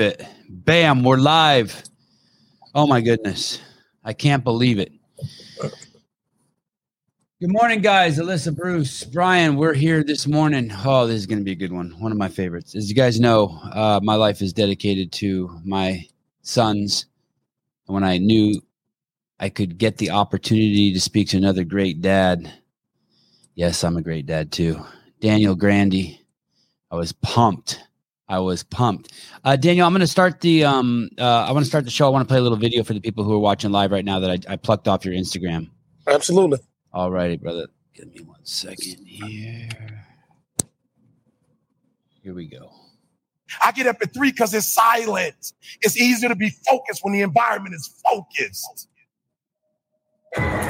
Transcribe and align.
it. 0.00 0.26
Bam, 0.48 1.04
we're 1.04 1.16
live. 1.16 1.82
Oh 2.74 2.86
my 2.86 3.00
goodness. 3.00 3.60
I 4.04 4.12
can't 4.12 4.44
believe 4.44 4.78
it. 4.78 4.92
Good 7.40 7.52
morning, 7.52 7.80
guys. 7.80 8.18
Alyssa, 8.18 8.54
Bruce, 8.54 9.04
Brian, 9.04 9.56
we're 9.56 9.72
here 9.72 10.04
this 10.04 10.26
morning. 10.26 10.70
Oh, 10.84 11.06
this 11.06 11.16
is 11.16 11.26
going 11.26 11.38
to 11.38 11.44
be 11.44 11.52
a 11.52 11.54
good 11.56 11.72
one. 11.72 11.90
One 11.98 12.12
of 12.12 12.18
my 12.18 12.28
favorites. 12.28 12.74
As 12.74 12.88
you 12.88 12.94
guys 12.94 13.18
know, 13.18 13.58
uh, 13.72 14.00
my 14.02 14.14
life 14.14 14.42
is 14.42 14.52
dedicated 14.52 15.10
to 15.12 15.58
my 15.64 16.04
sons. 16.42 17.06
And 17.86 17.94
when 17.94 18.04
I 18.04 18.18
knew 18.18 18.60
I 19.38 19.48
could 19.48 19.78
get 19.78 19.96
the 19.96 20.10
opportunity 20.10 20.92
to 20.92 21.00
speak 21.00 21.28
to 21.30 21.38
another 21.38 21.64
great 21.64 22.02
dad, 22.02 22.52
yes, 23.54 23.84
I'm 23.84 23.96
a 23.96 24.02
great 24.02 24.26
dad 24.26 24.52
too. 24.52 24.84
Daniel 25.20 25.54
Grandy. 25.54 26.20
I 26.90 26.96
was 26.96 27.12
pumped. 27.12 27.80
I 28.30 28.38
was 28.38 28.62
pumped. 28.62 29.12
Uh, 29.44 29.56
Daniel, 29.56 29.86
I'm 29.86 29.92
going 29.92 30.00
to 30.00 30.06
start 30.06 30.40
the. 30.40 30.64
Um, 30.64 31.10
uh, 31.18 31.24
I 31.24 31.52
want 31.52 31.64
to 31.64 31.68
start 31.68 31.84
the 31.84 31.90
show. 31.90 32.06
I 32.06 32.10
want 32.10 32.26
to 32.26 32.32
play 32.32 32.38
a 32.38 32.42
little 32.42 32.56
video 32.56 32.84
for 32.84 32.94
the 32.94 33.00
people 33.00 33.24
who 33.24 33.34
are 33.34 33.40
watching 33.40 33.72
live 33.72 33.90
right 33.90 34.04
now 34.04 34.20
that 34.20 34.30
I, 34.30 34.52
I 34.52 34.56
plucked 34.56 34.86
off 34.86 35.04
your 35.04 35.14
Instagram. 35.14 35.68
Absolutely. 36.06 36.60
All 36.92 37.10
righty, 37.10 37.36
brother. 37.36 37.66
Give 37.92 38.06
me 38.14 38.20
one 38.22 38.44
second 38.44 39.04
here. 39.04 39.68
Here 42.22 42.32
we 42.32 42.46
go. 42.46 42.70
I 43.64 43.72
get 43.72 43.88
up 43.88 43.96
at 44.00 44.14
three 44.14 44.30
because 44.30 44.54
it's 44.54 44.72
silent. 44.72 45.52
It's 45.82 46.00
easier 46.00 46.28
to 46.28 46.36
be 46.36 46.50
focused 46.68 47.02
when 47.02 47.12
the 47.12 47.22
environment 47.22 47.74
is 47.74 48.00
focused. 48.08 48.88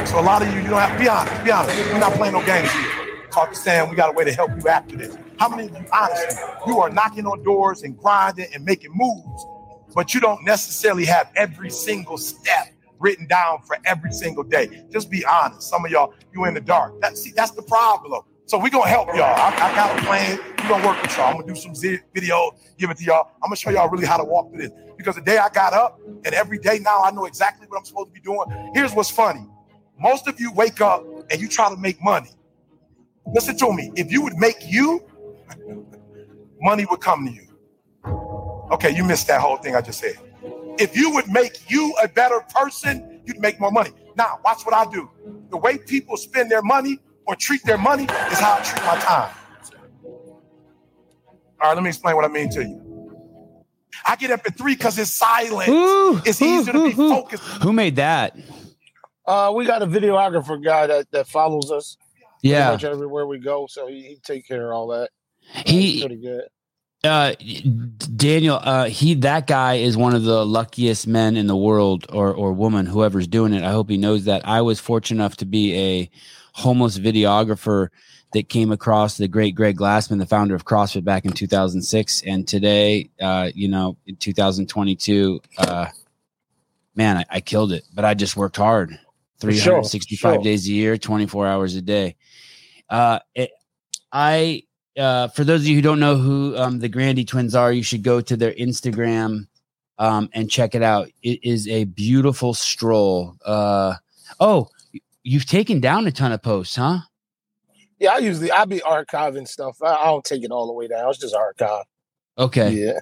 So 0.09 0.19
a 0.19 0.23
lot 0.23 0.41
of 0.41 0.49
you, 0.49 0.63
you 0.63 0.71
don't 0.71 0.81
have 0.81 0.97
to 0.97 0.99
be 0.99 1.09
honest. 1.09 1.45
Be 1.45 1.51
honest. 1.51 1.93
We're 1.93 1.99
not 1.99 2.15
playing 2.15 2.33
no 2.33 2.45
games 2.47 2.73
here. 2.73 3.29
Talk 3.31 3.51
to 3.51 3.57
Sam. 3.57 3.91
We 3.91 3.97
got 3.97 4.09
a 4.09 4.13
way 4.13 4.25
to 4.25 4.33
help 4.33 4.51
you 4.59 4.67
after 4.67 4.97
this. 4.97 5.15
How 5.41 5.49
many 5.49 5.69
of 5.69 5.75
you, 5.75 5.87
honestly, 5.91 6.43
you 6.67 6.81
are 6.81 6.91
knocking 6.91 7.25
on 7.25 7.43
doors 7.43 7.83
and 7.83 7.97
grinding 7.97 8.49
and 8.53 8.63
making 8.63 8.91
moves, 8.93 9.47
but 9.95 10.13
you 10.13 10.21
don't 10.21 10.45
necessarily 10.45 11.07
have 11.07 11.33
every 11.35 11.71
single 11.71 12.19
step 12.19 12.75
written 12.99 13.27
down 13.27 13.63
for 13.63 13.79
every 13.87 14.13
single 14.13 14.45
day. 14.45 14.85
Just 14.91 15.11
be 15.11 15.25
honest. 15.25 15.63
Some 15.71 15.83
of 15.83 15.91
y'all, 15.91 16.13
you 16.35 16.45
in 16.45 16.53
the 16.53 16.61
dark. 16.61 17.01
That, 17.01 17.17
see, 17.17 17.33
that's 17.35 17.53
the 17.53 17.63
problem. 17.63 18.21
So 18.45 18.59
we're 18.59 18.69
gonna 18.69 18.91
help 18.91 19.09
y'all. 19.15 19.35
I, 19.35 19.49
I 19.49 19.75
got 19.75 19.99
a 19.99 20.05
plan. 20.05 20.39
We're 20.59 20.69
gonna 20.69 20.87
work 20.87 21.01
with 21.01 21.17
y'all. 21.17 21.29
I'm 21.29 21.41
gonna 21.41 21.47
do 21.47 21.59
some 21.59 21.73
videos, 21.73 22.51
give 22.77 22.91
it 22.91 22.99
to 22.99 23.05
y'all. 23.05 23.31
I'm 23.37 23.49
gonna 23.49 23.57
show 23.57 23.71
y'all 23.71 23.89
really 23.89 24.05
how 24.05 24.19
to 24.19 24.25
walk 24.25 24.51
through 24.51 24.69
this. 24.69 24.73
Because 24.99 25.15
the 25.15 25.23
day 25.23 25.39
I 25.39 25.49
got 25.49 25.73
up, 25.73 25.99
and 26.07 26.35
every 26.35 26.59
day 26.59 26.81
now 26.81 27.01
I 27.03 27.13
know 27.13 27.25
exactly 27.25 27.67
what 27.67 27.79
I'm 27.79 27.87
supposed 27.87 28.09
to 28.09 28.13
be 28.13 28.21
doing. 28.21 28.73
Here's 28.75 28.93
what's 28.93 29.09
funny. 29.11 29.47
Most 29.99 30.29
of 30.29 30.39
you 30.39 30.53
wake 30.53 30.83
up 30.83 31.03
and 31.31 31.41
you 31.41 31.49
try 31.49 31.71
to 31.71 31.79
make 31.79 32.03
money. 32.03 32.29
Listen 33.33 33.57
to 33.57 33.73
me. 33.73 33.91
If 33.97 34.13
you 34.13 34.21
would 34.21 34.37
make 34.37 34.57
you, 34.67 35.03
money 36.61 36.87
would 36.91 37.01
come 37.01 37.27
to 37.27 37.33
you. 37.33 37.47
Okay, 38.73 38.95
you 38.95 39.05
missed 39.05 39.29
that 39.29 39.41
whole 39.41 39.59
thing 39.59 39.75
I 39.77 39.81
just 39.83 40.01
said. 40.01 40.15
If 40.79 40.97
you 40.97 41.13
would 41.13 41.29
make 41.31 41.71
you 41.71 41.95
a 42.03 42.09
better 42.09 42.41
person, 42.55 43.23
you'd 43.27 43.41
make 43.41 43.61
more 43.61 43.73
money. 43.73 43.91
Now, 44.17 44.41
watch 44.45 44.65
what 44.65 44.75
I 44.75 44.91
do. 44.91 45.11
The 45.51 45.57
way 45.59 45.79
people 45.79 46.17
spend 46.17 46.51
their 46.51 46.63
money 46.63 46.99
or 47.27 47.37
treat 47.37 47.65
their 47.65 47.79
money 47.79 48.05
is 48.05 48.41
how 48.41 48.59
I 48.59 48.63
treat 48.63 48.85
my 48.85 48.99
time. 48.99 49.35
All 51.61 51.69
right, 51.71 51.75
let 51.75 51.83
me 51.83 51.91
explain 51.91 52.17
what 52.17 52.25
I 52.25 52.29
mean 52.29 52.51
to 52.51 52.65
you. 52.65 52.83
I 54.07 54.17
get 54.17 54.31
up 54.31 54.43
at 54.47 54.59
three 54.59 54.75
because 54.77 54.99
it's 54.99 55.11
silent. 55.11 55.69
Ooh, 55.71 56.21
it's 56.25 56.43
ooh, 56.43 56.47
easier 56.47 56.75
to 56.75 56.81
be 56.81 56.95
ooh, 56.99 57.03
ooh. 57.03 57.11
focused. 57.11 57.45
Who 57.63 57.73
made 57.73 57.97
that? 57.97 58.37
Uh, 59.27 59.53
we 59.55 59.67
got 59.67 59.83
a 59.83 59.87
videographer 59.87 60.63
guy 60.63 60.87
that, 60.89 61.11
that 61.13 61.29
follows 61.29 61.73
us 61.73 61.99
pretty 62.47 62.53
Yeah, 62.53 62.67
much 62.67 62.85
everywhere 62.85 63.27
we 63.27 63.39
go, 63.39 63.67
so 63.69 63.87
he, 63.89 64.03
he 64.03 64.17
take 64.23 64.47
care 64.49 64.73
of 64.73 64.77
all 64.77 64.89
that. 64.89 65.11
He 65.67 66.01
pretty 66.01 66.17
good. 66.17 66.45
uh 67.05 67.35
daniel 68.17 68.59
uh 68.63 68.85
he 68.87 69.15
that 69.15 69.47
guy 69.47 69.75
is 69.75 69.97
one 69.97 70.15
of 70.15 70.25
the 70.25 70.45
luckiest 70.45 71.07
men 71.07 71.37
in 71.37 71.47
the 71.47 71.57
world 71.57 72.07
or 72.11 72.33
or 72.33 72.53
woman 72.53 72.87
whoever's 72.87 73.27
doing 73.27 73.53
it. 73.53 73.63
I 73.63 73.73
hope 73.73 73.91
he 73.91 73.97
knows 73.97 74.25
that. 74.25 74.47
I 74.47 74.61
was 74.63 74.81
fortunate 74.81 75.21
enough 75.21 75.37
to 75.39 75.47
be 75.47 75.77
a 75.77 76.11
homeless 76.53 76.99
videographer 76.99 77.89
that 78.33 78.49
came 78.49 78.71
across 78.71 79.17
the 79.17 79.29
great 79.29 79.55
greg 79.55 79.77
glassman 79.77 80.19
the 80.19 80.27
founder 80.27 80.55
of 80.55 80.65
crossfit 80.65 81.05
back 81.05 81.25
in 81.25 81.33
2006 81.33 82.23
and 82.23 82.47
today 82.47 83.11
uh 83.21 83.51
you 83.55 83.69
know 83.69 83.97
in 84.07 84.17
2022 84.17 85.41
uh 85.59 85.87
man 86.95 87.17
i, 87.17 87.25
I 87.31 87.41
killed 87.41 87.73
it 87.73 87.85
but 87.93 88.05
i 88.05 88.15
just 88.15 88.37
worked 88.37 88.57
hard. 88.57 88.99
For 89.41 89.51
sure, 89.53 89.83
365 89.83 90.35
sure. 90.35 90.43
days 90.43 90.69
a 90.69 90.73
year 90.73 90.99
24 90.99 91.47
hours 91.47 91.75
a 91.75 91.81
day. 91.81 92.17
Uh 92.91 93.21
it, 93.35 93.51
i 94.13 94.65
uh, 95.01 95.29
for 95.29 95.45
those 95.45 95.63
of 95.63 95.67
you 95.67 95.77
who 95.77 95.83
don't 95.83 96.01
know 96.01 96.17
who 96.17 96.57
um, 96.57 96.79
the 96.79 96.89
Grandy 96.89 97.25
twins 97.25 97.55
are, 97.55 97.73
you 97.73 97.83
should 97.83 98.03
go 98.03 98.21
to 98.21 98.37
their 98.37 98.53
Instagram 98.53 99.47
um, 99.99 100.29
and 100.33 100.51
check 100.51 100.75
it 100.75 100.83
out. 100.83 101.09
It 101.23 101.41
is 101.43 101.67
a 101.69 101.85
beautiful 101.85 102.55
stroll. 102.55 103.37
Uh, 103.45 103.95
oh, 104.39 104.69
you've 105.23 105.47
taken 105.47 105.81
down 105.81 106.07
a 106.07 106.13
ton 106.13 106.33
of 106.33 106.43
posts, 106.43 106.77
huh? 106.77 107.01
Yeah, 107.99 108.13
I 108.15 108.19
usually 108.19 108.51
I 108.51 108.65
be 108.65 108.81
archiving 108.81 109.47
stuff. 109.47 109.77
I, 109.83 109.95
I 109.95 110.05
don't 110.07 110.25
take 110.25 110.43
it 110.43 110.51
all 110.51 110.67
the 110.67 110.73
way 110.73 110.89
down. 110.89 111.09
It's 111.11 111.19
just 111.19 111.35
archive. 111.35 111.85
Okay. 112.39 112.71
Yeah. 112.71 113.01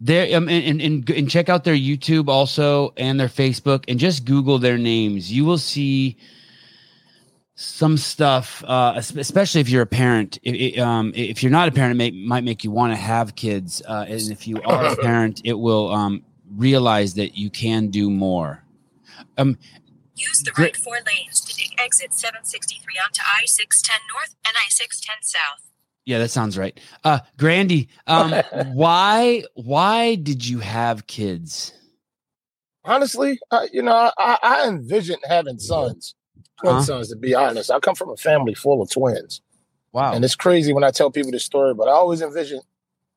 There, 0.00 0.36
um, 0.36 0.48
and, 0.48 0.64
and, 0.64 0.80
and, 0.80 1.10
and 1.10 1.30
check 1.30 1.48
out 1.48 1.64
their 1.64 1.74
YouTube 1.76 2.28
also 2.28 2.94
and 2.96 3.20
their 3.20 3.28
Facebook 3.28 3.84
and 3.86 3.98
just 3.98 4.24
Google 4.24 4.58
their 4.58 4.78
names. 4.78 5.30
You 5.30 5.44
will 5.44 5.58
see 5.58 6.16
some 7.56 7.96
stuff, 7.96 8.64
uh, 8.66 8.94
especially 8.96 9.60
if 9.60 9.68
you're 9.68 9.82
a 9.82 9.86
parent. 9.86 10.38
I- 10.46 10.74
I- 10.76 10.80
um, 10.80 11.12
if 11.14 11.42
you're 11.42 11.52
not 11.52 11.68
a 11.68 11.72
parent, 11.72 11.92
it 11.92 11.96
may, 11.96 12.10
might 12.10 12.44
make 12.44 12.64
you 12.64 12.70
want 12.70 12.92
to 12.92 12.96
have 12.96 13.36
kids. 13.36 13.80
Uh, 13.86 14.04
and 14.08 14.30
if 14.32 14.46
you 14.48 14.60
are 14.62 14.86
a 14.86 14.96
parent, 15.02 15.40
it 15.44 15.54
will 15.58 15.92
um, 15.92 16.22
realize 16.56 17.14
that 17.14 17.36
you 17.36 17.50
can 17.50 17.88
do 17.88 18.10
more. 18.10 18.64
Um, 19.38 19.56
Use 20.16 20.42
the 20.42 20.52
right 20.58 20.76
four 20.76 20.96
lanes 21.06 21.40
to 21.40 21.56
take 21.56 21.74
exit 21.80 22.14
763 22.14 22.94
onto 23.04 23.20
I 23.22 23.46
610 23.46 24.00
North 24.14 24.36
and 24.46 24.54
I 24.56 24.68
610 24.68 25.22
South. 25.22 25.70
yeah, 26.04 26.18
that 26.18 26.30
sounds 26.30 26.56
right. 26.56 26.78
Uh, 27.02 27.18
Grandy, 27.36 27.88
um, 28.06 28.30
why 28.74 29.42
why 29.54 30.14
did 30.16 30.46
you 30.46 30.60
have 30.60 31.06
kids? 31.08 31.72
Honestly, 32.84 33.38
uh, 33.50 33.66
you 33.72 33.82
know, 33.82 33.92
I, 33.92 34.12
I 34.18 34.38
I 34.42 34.68
envisioned 34.68 35.22
having 35.26 35.58
sons, 35.58 36.14
twin 36.64 36.76
Huh? 36.76 36.82
sons. 36.82 37.08
To 37.10 37.16
be 37.16 37.34
honest, 37.34 37.70
I 37.70 37.78
come 37.80 37.94
from 37.94 38.10
a 38.10 38.16
family 38.16 38.54
full 38.54 38.80
of 38.82 38.90
twins, 38.90 39.40
Wow. 39.92 40.12
and 40.12 40.24
it's 40.24 40.34
crazy 40.36 40.72
when 40.72 40.84
I 40.84 40.90
tell 40.90 41.10
people 41.10 41.30
this 41.30 41.44
story. 41.44 41.74
But 41.74 41.88
I 41.88 41.92
always 41.92 42.22
envisioned 42.22 42.62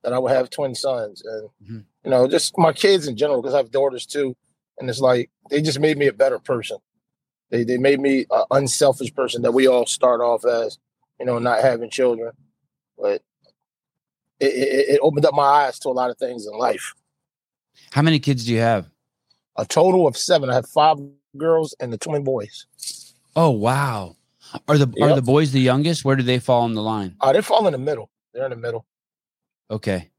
that 0.03 0.13
I 0.13 0.19
would 0.19 0.31
have 0.31 0.49
twin 0.49 0.75
sons, 0.75 1.21
and 1.25 1.49
Mhm. 1.63 1.85
you 2.03 2.11
know, 2.11 2.27
just 2.27 2.57
my 2.57 2.73
kids 2.73 3.07
in 3.07 3.15
general, 3.17 3.41
because 3.41 3.53
I 3.53 3.57
have 3.57 3.71
daughters 3.71 4.05
too. 4.05 4.35
And 4.79 4.89
it's 4.89 4.99
like 4.99 5.29
they 5.49 5.61
just 5.61 5.79
made 5.79 5.97
me 5.97 6.07
a 6.07 6.13
better 6.13 6.37
person. 6.39 6.77
They 7.49 7.63
they 7.63 7.77
made 7.77 7.99
me 7.99 8.25
an 8.29 8.43
unselfish 8.51 9.13
person 9.13 9.41
that 9.41 9.53
we 9.53 9.67
all 9.67 9.85
start 9.87 10.21
off 10.21 10.45
as, 10.45 10.77
you 11.19 11.25
know, 11.25 11.39
not 11.39 11.61
having 11.61 11.89
children, 11.89 12.31
but 12.97 13.23
it, 14.39 14.47
it, 14.53 14.89
it 14.95 14.99
opened 15.01 15.25
up 15.25 15.33
my 15.33 15.41
eyes 15.43 15.79
to 15.79 15.89
a 15.89 15.91
lot 15.91 16.11
of 16.11 16.17
things 16.17 16.45
in 16.45 16.53
life. 16.57 16.93
How 17.91 18.01
many 18.03 18.19
kids 18.19 18.45
do 18.45 18.53
you 18.53 18.59
have? 18.59 18.87
A 19.55 19.65
total 19.65 20.05
of 20.05 20.15
seven. 20.15 20.49
I 20.51 20.55
have 20.55 20.69
five 20.69 20.97
girls 21.35 21.73
and 21.79 21.91
the 21.91 21.97
twin 21.97 22.23
boys. 22.23 22.67
Oh 23.37 23.51
wow. 23.51 24.15
Are 24.67 24.79
the 24.79 24.91
are 25.01 25.13
the 25.13 25.21
boys 25.21 25.51
the 25.51 25.61
youngest? 25.61 26.03
Where 26.03 26.15
do 26.15 26.23
they 26.23 26.39
fall 26.39 26.65
in 26.65 26.73
the 26.73 26.81
line? 26.81 27.15
Uh, 27.21 27.31
they 27.31 27.41
fall 27.41 27.67
in 27.67 27.71
the 27.71 27.77
middle. 27.77 28.09
They're 28.33 28.45
in 28.45 28.49
the 28.49 28.57
middle. 28.57 28.83
Okay. 29.69 30.09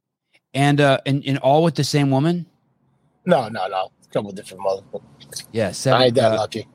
And 0.54 0.80
uh 0.80 1.00
and, 1.04 1.24
and 1.26 1.36
all 1.38 1.64
with 1.64 1.74
the 1.74 1.82
same 1.82 2.10
woman? 2.12 2.46
No, 3.26 3.48
no, 3.48 3.66
no. 3.66 3.90
A 4.04 4.12
couple 4.12 4.30
different 4.30 4.62
mothers. 4.62 5.02
Yeah, 5.50 5.72
seven 5.72 6.00
I 6.00 6.04
ain't 6.06 6.14
that 6.14 6.32
uh, 6.32 6.36
lucky. 6.36 6.68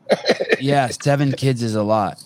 yeah, 0.59 0.87
seven 1.01 1.31
kids 1.31 1.63
is 1.63 1.75
a 1.75 1.83
lot. 1.83 2.21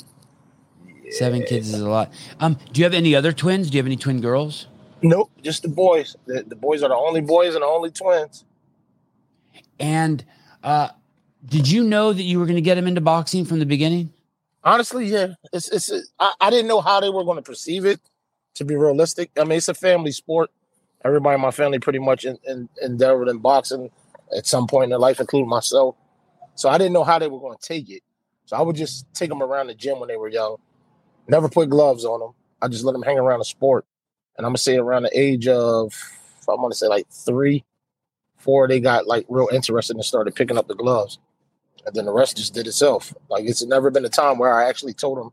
Seven 1.12 1.44
kids 1.44 1.72
is 1.72 1.80
a 1.80 1.88
lot. 1.88 2.12
Um, 2.40 2.58
do 2.74 2.82
you 2.82 2.86
have 2.86 2.96
any 2.96 3.16
other 3.16 3.32
twins? 3.32 3.70
Do 3.70 3.78
you 3.78 3.80
have 3.80 3.86
any 3.86 3.96
twin 3.96 4.20
girls? 4.20 4.68
Nope, 5.04 5.32
just 5.44 5.62
the 5.62 5.70
boys. 5.70 6.18
The, 6.26 6.44
the 6.44 6.56
boys 6.56 6.82
are 6.82 6.90
the 6.90 6.96
only 6.96 7.22
boys 7.22 7.54
and 7.54 7.62
the 7.62 7.68
only 7.68 7.92
twins. 7.92 8.46
And 9.80 10.26
uh 10.64 10.90
did 11.46 11.70
you 11.70 11.84
know 11.84 12.14
that 12.14 12.24
you 12.24 12.40
were 12.40 12.46
gonna 12.46 12.62
get 12.62 12.78
him 12.78 12.88
into 12.88 13.02
boxing 13.02 13.46
from 13.46 13.60
the 13.60 13.66
beginning? 13.66 14.12
Honestly, 14.64 15.06
yeah. 15.06 15.34
It's 15.54 15.70
it's. 15.70 16.12
I, 16.20 16.34
I 16.42 16.50
didn't 16.50 16.68
know 16.68 16.82
how 16.82 17.00
they 17.00 17.10
were 17.10 17.24
going 17.24 17.38
to 17.38 17.42
perceive 17.42 17.86
it. 17.86 18.02
To 18.56 18.66
be 18.66 18.76
realistic, 18.76 19.30
I 19.38 19.44
mean, 19.44 19.60
it's 19.60 19.68
a 19.68 19.74
family 19.76 20.12
sport. 20.12 20.50
Everybody 21.06 21.36
in 21.36 21.42
my 21.42 21.52
family 21.52 21.78
pretty 21.78 22.00
much 22.00 22.26
in, 22.26 22.40
in, 22.48 22.68
endeavored 22.82 23.28
in 23.28 23.38
boxing 23.38 23.92
at 24.36 24.48
some 24.48 24.66
point 24.66 24.86
in 24.86 24.90
their 24.90 25.00
life, 25.00 25.20
including 25.20 25.48
myself. 25.48 25.96
So 26.56 26.68
I 26.68 26.80
didn't 26.80 26.94
know 26.94 27.04
how 27.04 27.20
they 27.20 27.28
were 27.28 27.40
going 27.40 27.56
to 27.56 27.66
take 27.66 27.88
it. 27.90 28.02
So 28.46 28.58
I 28.58 28.62
would 28.62 28.76
just 28.76 29.06
take 29.14 29.30
them 29.30 29.44
around 29.44 29.68
the 29.68 29.76
gym 29.76 30.00
when 30.00 30.08
they 30.08 30.18
were 30.18 30.28
young. 30.28 30.58
Never 31.28 31.50
put 31.50 31.70
gloves 31.70 32.04
on 32.04 32.20
them. 32.20 32.32
I 32.62 32.68
just 32.68 32.84
let 32.84 32.94
them 32.94 33.04
hang 33.04 33.20
around 33.20 33.40
the 33.40 33.46
sport. 33.46 33.86
And 34.38 34.46
I'm 34.46 34.52
gonna 34.52 34.58
say 34.58 34.78
around 34.78 35.04
the 35.04 35.18
age 35.18 35.48
of, 35.48 35.94
I'm 36.50 36.58
gonna 36.58 36.74
say 36.74 36.88
like 36.88 37.08
three, 37.12 37.64
four, 38.38 38.68
they 38.68 38.80
got 38.80 39.06
like 39.06 39.26
real 39.30 39.50
interested 39.52 39.96
and 39.96 40.06
started 40.06 40.36
picking 40.36 40.58
up 40.58 40.68
the 40.68 40.76
gloves. 40.76 41.20
And 41.88 41.96
then 41.96 42.04
the 42.04 42.12
rest 42.12 42.36
just 42.36 42.54
did 42.54 42.68
itself. 42.68 43.14
Like 43.30 43.46
it's 43.46 43.66
never 43.66 43.90
been 43.90 44.04
a 44.04 44.10
time 44.10 44.38
where 44.38 44.54
I 44.54 44.68
actually 44.68 44.94
told 44.94 45.18
them, 45.18 45.32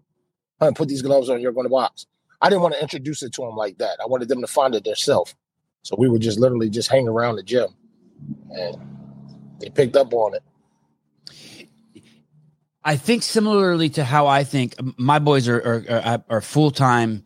"Huh, 0.60 0.70
put 0.70 0.88
these 0.88 1.02
gloves 1.02 1.28
on, 1.28 1.40
you're 1.40 1.52
going 1.52 1.66
to 1.66 1.70
box." 1.70 2.06
I 2.40 2.48
didn't 2.48 2.62
want 2.62 2.74
to 2.74 2.80
introduce 2.80 3.24
it 3.24 3.32
to 3.34 3.42
them 3.42 3.56
like 3.56 3.78
that. 3.78 3.98
I 4.00 4.06
wanted 4.06 4.28
them 4.28 4.40
to 4.40 4.46
find 4.46 4.72
it 4.74 4.84
themselves. 4.84 5.34
So 5.82 5.96
we 5.98 6.08
would 6.08 6.22
just 6.22 6.38
literally 6.38 6.70
just 6.70 6.88
hang 6.88 7.08
around 7.08 7.36
the 7.36 7.42
gym, 7.42 7.70
and 8.50 8.76
they 9.58 9.68
picked 9.68 9.96
up 9.96 10.14
on 10.14 10.34
it. 10.34 10.42
I 12.84 12.96
think 12.96 13.24
similarly 13.24 13.88
to 13.90 14.04
how 14.04 14.28
I 14.28 14.44
think 14.44 14.76
my 14.96 15.18
boys 15.18 15.48
are 15.48 15.58
are, 15.58 15.84
are, 15.90 16.24
are 16.28 16.40
full 16.40 16.70
time 16.70 17.24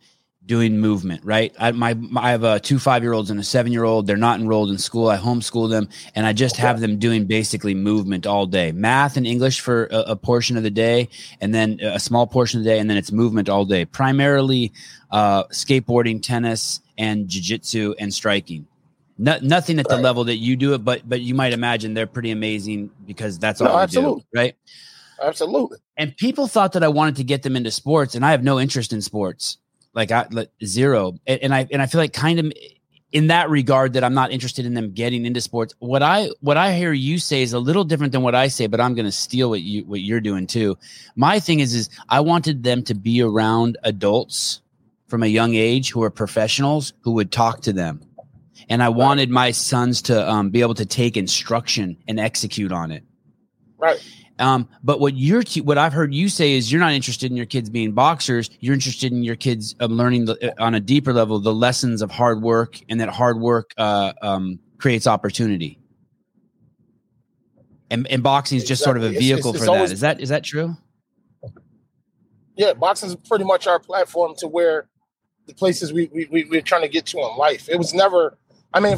doing 0.49 0.79
movement, 0.79 1.23
right? 1.23 1.55
I, 1.59 1.71
my, 1.71 1.93
my 1.93 2.23
I 2.23 2.31
have 2.31 2.43
a 2.43 2.59
two 2.59 2.79
five 2.79 3.03
year 3.03 3.13
olds 3.13 3.29
and 3.29 3.39
a 3.39 3.43
seven 3.43 3.71
year 3.71 3.83
old. 3.83 4.07
They're 4.07 4.17
not 4.17 4.39
enrolled 4.39 4.71
in 4.71 4.79
school. 4.79 5.07
I 5.07 5.15
homeschool 5.15 5.69
them, 5.69 5.87
and 6.15 6.25
I 6.25 6.33
just 6.33 6.57
have 6.57 6.81
them 6.81 6.97
doing 6.97 7.25
basically 7.25 7.75
movement 7.75 8.25
all 8.25 8.47
day, 8.47 8.71
math 8.71 9.15
and 9.15 9.27
English 9.27 9.61
for 9.61 9.85
a, 9.85 9.99
a, 9.99 10.15
portion 10.15 10.57
of 10.57 10.63
the 10.63 10.71
day, 10.71 11.07
and 11.39 11.53
then 11.53 11.79
a 11.81 11.99
small 11.99 12.25
portion 12.25 12.59
of 12.59 12.63
the 12.65 12.71
day, 12.71 12.79
and 12.79 12.89
then 12.89 12.97
it's 12.97 13.11
movement 13.11 13.47
all 13.47 13.63
day. 13.63 13.85
Primarily, 13.85 14.73
uh, 15.11 15.43
skateboarding, 15.45 16.21
tennis, 16.21 16.81
and 16.97 17.27
jujitsu 17.27 17.93
and 17.99 18.11
striking. 18.11 18.65
No, 19.19 19.37
nothing 19.43 19.77
at 19.77 19.87
the 19.87 19.95
right. 19.95 20.03
level 20.03 20.23
that 20.23 20.37
you 20.37 20.55
do 20.55 20.73
it, 20.73 20.79
but 20.79 21.07
but 21.07 21.21
you 21.21 21.35
might 21.35 21.53
imagine 21.53 21.93
they're 21.93 22.07
pretty 22.07 22.31
amazing 22.31 22.89
because 23.05 23.37
that's 23.37 23.61
all 23.61 23.67
no, 23.67 23.77
absolutely. 23.77 24.21
do, 24.21 24.39
right? 24.39 24.55
Absolutely. 25.21 25.77
And 25.95 26.17
people 26.17 26.47
thought 26.47 26.73
that 26.73 26.83
I 26.83 26.87
wanted 26.87 27.17
to 27.17 27.23
get 27.23 27.43
them 27.43 27.55
into 27.55 27.69
sports, 27.69 28.15
and 28.15 28.25
I 28.25 28.31
have 28.31 28.43
no 28.43 28.59
interest 28.59 28.93
in 28.93 29.03
sports. 29.03 29.59
Like 29.99 30.11
I 30.11 30.27
like 30.31 30.49
zero. 30.63 31.15
And, 31.27 31.43
and 31.43 31.53
I 31.53 31.67
and 31.71 31.81
I 31.81 31.85
feel 31.85 31.99
like 31.99 32.13
kind 32.13 32.39
of 32.39 32.53
in 33.11 33.27
that 33.27 33.49
regard 33.49 33.93
that 33.93 34.03
I'm 34.05 34.13
not 34.13 34.31
interested 34.31 34.65
in 34.65 34.73
them 34.73 34.93
getting 34.93 35.25
into 35.25 35.41
sports. 35.41 35.73
What 35.79 36.01
I 36.01 36.29
what 36.39 36.55
I 36.55 36.73
hear 36.73 36.93
you 36.93 37.19
say 37.19 37.41
is 37.41 37.51
a 37.51 37.59
little 37.59 37.83
different 37.83 38.13
than 38.13 38.21
what 38.21 38.33
I 38.33 38.47
say, 38.47 38.67
but 38.67 38.79
I'm 38.79 38.95
going 38.95 39.07
to 39.07 39.11
steal 39.11 39.49
what 39.49 39.61
you 39.61 39.83
what 39.83 39.99
you're 39.99 40.21
doing 40.21 40.47
too. 40.47 40.77
My 41.17 41.41
thing 41.41 41.59
is 41.59 41.73
is 41.73 41.89
I 42.07 42.21
wanted 42.21 42.63
them 42.63 42.81
to 42.83 42.93
be 42.93 43.21
around 43.21 43.77
adults 43.83 44.61
from 45.09 45.21
a 45.21 45.27
young 45.27 45.53
age 45.55 45.91
who 45.91 46.01
are 46.01 46.09
professionals 46.09 46.93
who 47.01 47.11
would 47.11 47.29
talk 47.29 47.59
to 47.63 47.73
them. 47.73 47.99
And 48.69 48.81
I 48.81 48.87
wanted 48.87 49.29
my 49.29 49.51
sons 49.51 50.01
to 50.03 50.29
um, 50.29 50.49
be 50.49 50.61
able 50.61 50.75
to 50.75 50.85
take 50.85 51.17
instruction 51.17 51.97
and 52.07 52.21
execute 52.21 52.71
on 52.71 52.91
it. 52.91 53.03
Right. 53.77 53.99
Um, 54.39 54.69
but 54.83 55.01
what 55.01 55.15
you're 55.15 55.43
what 55.63 55.77
I've 55.77 55.91
heard 55.91 56.13
you 56.13 56.29
say 56.29 56.53
is 56.53 56.71
you're 56.71 56.79
not 56.79 56.93
interested 56.93 57.29
in 57.29 57.35
your 57.35 57.45
kids 57.45 57.69
being 57.69 57.91
boxers. 57.91 58.49
You're 58.61 58.73
interested 58.73 59.11
in 59.11 59.21
your 59.23 59.35
kids 59.35 59.75
um, 59.81 59.91
learning 59.91 60.25
the, 60.25 60.51
uh, 60.51 60.63
on 60.63 60.75
a 60.75 60.79
deeper 60.79 61.13
level 61.13 61.39
the 61.39 61.53
lessons 61.53 62.01
of 62.01 62.09
hard 62.09 62.41
work, 62.41 62.79
and 62.87 63.01
that 63.01 63.09
hard 63.09 63.39
work 63.39 63.71
uh, 63.77 64.13
um, 64.21 64.59
creates 64.77 65.07
opportunity. 65.07 65.77
And, 67.91 68.07
and 68.07 68.23
boxing 68.23 68.57
is 68.57 68.63
just 68.63 68.81
exactly. 68.81 69.01
sort 69.01 69.11
of 69.11 69.15
a 69.15 69.19
vehicle 69.19 69.49
it's, 69.51 69.57
it's, 69.57 69.63
it's 69.63 69.65
for 69.65 69.75
always, 69.75 69.89
that. 69.89 69.93
Is 69.93 69.99
that 70.01 70.21
is 70.21 70.29
that 70.29 70.43
true? 70.43 70.77
Yeah, 72.55 72.73
boxing 72.73 73.09
is 73.09 73.15
pretty 73.15 73.45
much 73.45 73.67
our 73.67 73.79
platform 73.79 74.35
to 74.37 74.47
where 74.47 74.87
the 75.47 75.53
places 75.53 75.91
we, 75.91 76.09
we, 76.13 76.27
we 76.31 76.45
we're 76.45 76.61
trying 76.61 76.83
to 76.83 76.89
get 76.89 77.05
to 77.07 77.19
in 77.19 77.37
life. 77.37 77.67
It 77.67 77.77
was 77.77 77.93
never. 77.93 78.37
I 78.73 78.79
mean. 78.79 78.97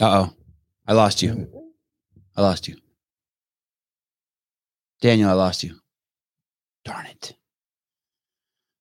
Uh 0.00 0.26
oh, 0.26 0.34
I 0.86 0.92
lost 0.92 1.22
you. 1.22 1.48
I 2.36 2.42
lost 2.42 2.68
you. 2.68 2.76
Daniel, 5.00 5.30
I 5.30 5.34
lost 5.34 5.62
you. 5.62 5.76
Darn 6.84 7.06
it. 7.06 7.34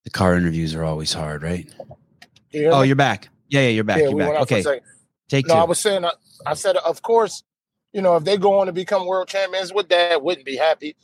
The 0.04 0.10
car 0.10 0.36
interviews 0.36 0.74
are 0.74 0.84
always 0.84 1.14
hard, 1.14 1.44
right? 1.44 1.70
You 2.52 2.70
oh, 2.70 2.82
me? 2.82 2.88
you're 2.88 2.96
back. 2.96 3.30
Yeah, 3.50 3.62
yeah, 3.62 3.68
you're 3.70 3.84
back. 3.84 4.00
Yeah, 4.00 4.10
you're 4.10 4.18
back. 4.18 4.42
Okay. 4.42 4.64
Take 5.30 5.48
no, 5.48 5.56
two. 5.56 5.60
I 5.60 5.64
was 5.66 5.80
saying, 5.80 6.06
I, 6.06 6.12
I 6.46 6.54
said, 6.54 6.78
of 6.78 7.02
course, 7.02 7.44
you 7.94 8.02
know, 8.02 8.16
if 8.16 8.24
they 8.24 8.38
go 8.38 8.60
on 8.60 8.68
to 8.68 8.74
become 8.74 9.06
world 9.06 9.28
champions, 9.28 9.74
with 9.74 9.90
that 9.90 10.22
wouldn't 10.22 10.46
be 10.46 10.56
happy. 10.56 10.96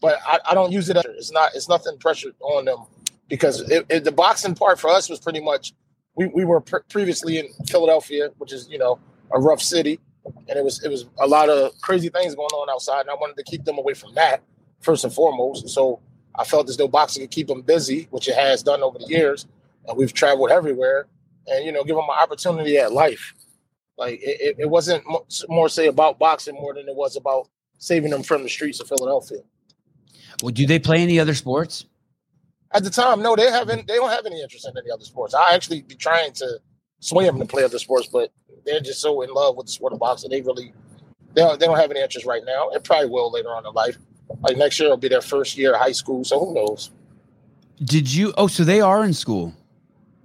But 0.00 0.18
I, 0.26 0.38
I 0.50 0.54
don't 0.54 0.72
use 0.72 0.88
it. 0.88 0.96
As, 0.96 1.04
it's 1.06 1.32
not. 1.32 1.54
It's 1.54 1.68
nothing 1.68 1.96
pressured 1.98 2.34
on 2.40 2.64
them 2.64 2.78
because 3.28 3.60
it, 3.70 3.86
it, 3.88 4.04
the 4.04 4.12
boxing 4.12 4.54
part 4.54 4.78
for 4.78 4.90
us 4.90 5.08
was 5.08 5.20
pretty 5.20 5.40
much. 5.40 5.72
We, 6.14 6.26
we 6.26 6.44
were 6.44 6.60
pre- 6.60 6.80
previously 6.90 7.38
in 7.38 7.48
Philadelphia, 7.66 8.30
which 8.38 8.52
is 8.52 8.68
you 8.68 8.78
know 8.78 8.98
a 9.30 9.40
rough 9.40 9.62
city, 9.62 10.00
and 10.24 10.58
it 10.58 10.64
was 10.64 10.82
it 10.84 10.88
was 10.88 11.06
a 11.18 11.26
lot 11.26 11.48
of 11.48 11.78
crazy 11.80 12.08
things 12.08 12.34
going 12.34 12.50
on 12.50 12.70
outside, 12.70 13.00
and 13.02 13.10
I 13.10 13.14
wanted 13.14 13.36
to 13.36 13.44
keep 13.44 13.64
them 13.64 13.78
away 13.78 13.94
from 13.94 14.14
that 14.14 14.42
first 14.80 15.04
and 15.04 15.12
foremost. 15.12 15.68
So 15.68 16.00
I 16.34 16.44
felt 16.44 16.68
as 16.68 16.76
though 16.76 16.88
boxing 16.88 17.22
could 17.22 17.30
keep 17.30 17.48
them 17.48 17.62
busy, 17.62 18.08
which 18.10 18.28
it 18.28 18.34
has 18.34 18.62
done 18.62 18.82
over 18.82 18.98
the 18.98 19.06
years, 19.06 19.46
and 19.86 19.96
we've 19.96 20.12
traveled 20.12 20.50
everywhere, 20.50 21.06
and 21.46 21.64
you 21.64 21.72
know, 21.72 21.84
give 21.84 21.96
them 21.96 22.04
an 22.04 22.22
opportunity 22.22 22.78
at 22.78 22.92
life. 22.92 23.34
Like 23.98 24.20
it, 24.22 24.56
it 24.58 24.70
wasn't 24.70 25.04
more 25.48 25.68
say 25.68 25.86
about 25.86 26.18
boxing 26.18 26.54
more 26.54 26.74
than 26.74 26.88
it 26.88 26.96
was 26.96 27.16
about 27.16 27.48
saving 27.78 28.10
them 28.10 28.22
from 28.22 28.42
the 28.42 28.48
streets 28.48 28.80
of 28.80 28.88
Philadelphia. 28.88 29.38
Well, 30.42 30.52
do 30.52 30.66
they 30.66 30.78
play 30.78 31.02
any 31.02 31.20
other 31.20 31.34
sports? 31.34 31.84
At 32.74 32.84
the 32.84 32.90
time, 32.90 33.22
no, 33.22 33.36
they 33.36 33.50
haven't. 33.50 33.86
They 33.86 33.96
don't 33.96 34.10
have 34.10 34.24
any 34.24 34.40
interest 34.40 34.66
in 34.66 34.76
any 34.78 34.90
other 34.90 35.04
sports. 35.04 35.34
I 35.34 35.54
actually 35.54 35.82
be 35.82 35.94
trying 35.94 36.32
to 36.34 36.58
sway 37.02 37.26
them 37.26 37.38
to 37.38 37.44
play 37.44 37.64
other 37.64 37.78
sports, 37.78 38.06
but 38.06 38.32
they're 38.64 38.80
just 38.80 39.00
so 39.00 39.20
in 39.22 39.30
love 39.30 39.56
with 39.56 39.66
the 39.66 39.72
sport 39.72 39.92
of 39.92 39.98
boxing. 39.98 40.30
They 40.30 40.40
really 40.40 40.72
they 41.34 41.42
don't, 41.42 41.58
they 41.58 41.66
don't 41.66 41.78
have 41.78 41.90
any 41.90 42.00
interest 42.00 42.26
right 42.26 42.42
now. 42.46 42.70
It 42.70 42.84
probably 42.84 43.10
will 43.10 43.30
later 43.30 43.48
on 43.48 43.66
in 43.66 43.72
life. 43.72 43.98
Like 44.40 44.56
next 44.56 44.78
year 44.78 44.88
will 44.88 44.96
be 44.96 45.08
their 45.08 45.20
first 45.20 45.58
year 45.58 45.74
of 45.74 45.80
high 45.80 45.92
school, 45.92 46.24
so 46.24 46.38
who 46.38 46.54
knows? 46.54 46.90
Did 47.84 48.12
you? 48.12 48.32
Oh, 48.38 48.46
so 48.46 48.64
they 48.64 48.80
are 48.80 49.04
in 49.04 49.12
school. 49.12 49.52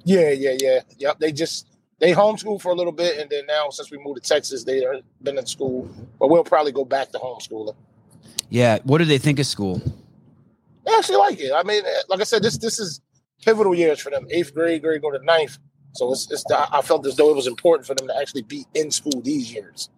Yeah, 0.03 0.29
yeah, 0.29 0.56
yeah, 0.59 0.79
yep. 0.97 1.19
They 1.19 1.31
just 1.31 1.68
they 2.00 2.13
homeschool 2.13 2.62
for 2.62 2.71
a 2.71 2.75
little 2.75 2.94
bit, 2.94 3.19
and 3.19 3.30
then 3.30 3.45
now 3.47 3.69
since 3.69 3.91
we 3.91 3.97
moved 3.97 4.23
to 4.23 4.30
Texas, 4.30 4.63
they 4.63 4.85
are 4.85 5.00
been 5.23 5.38
in 5.38 5.45
school. 5.45 5.89
But 6.19 6.30
we'll 6.30 6.44
probably 6.44 6.71
go 6.71 6.85
back 6.85 7.12
to 7.12 7.18
homeschooling. 7.18 7.75
Yeah. 8.50 8.80
What 8.83 9.00
do 9.00 9.06
they 9.06 9.18
think 9.18 9.39
of 9.39 9.45
school? 9.45 9.81
They 10.85 10.94
actually 10.94 11.18
like 11.18 11.39
it. 11.39 11.51
I 11.53 11.63
mean, 11.63 11.83
like 12.07 12.21
I 12.21 12.23
said, 12.23 12.44
this 12.44 12.57
this 12.57 12.80
is 12.80 13.01
pivotal 13.44 13.75
years 13.75 14.00
for 14.00 14.09
them. 14.09 14.27
Eighth 14.30 14.53
grade, 14.53 14.81
grade 14.81 15.01
go 15.01 15.12
to 15.12 15.23
ninth. 15.23 15.57
So 15.97 16.11
it's, 16.11 16.31
it's 16.31 16.44
I 16.51 16.81
felt 16.83 17.05
as 17.07 17.15
though 17.15 17.31
it 17.31 17.35
was 17.35 17.47
important 17.47 17.88
for 17.88 17.95
them 17.95 18.07
to 18.07 18.15
actually 18.15 18.44
be 18.44 18.65
in 18.75 18.91
school 18.91 19.19
these 19.21 19.51
years 19.51 19.89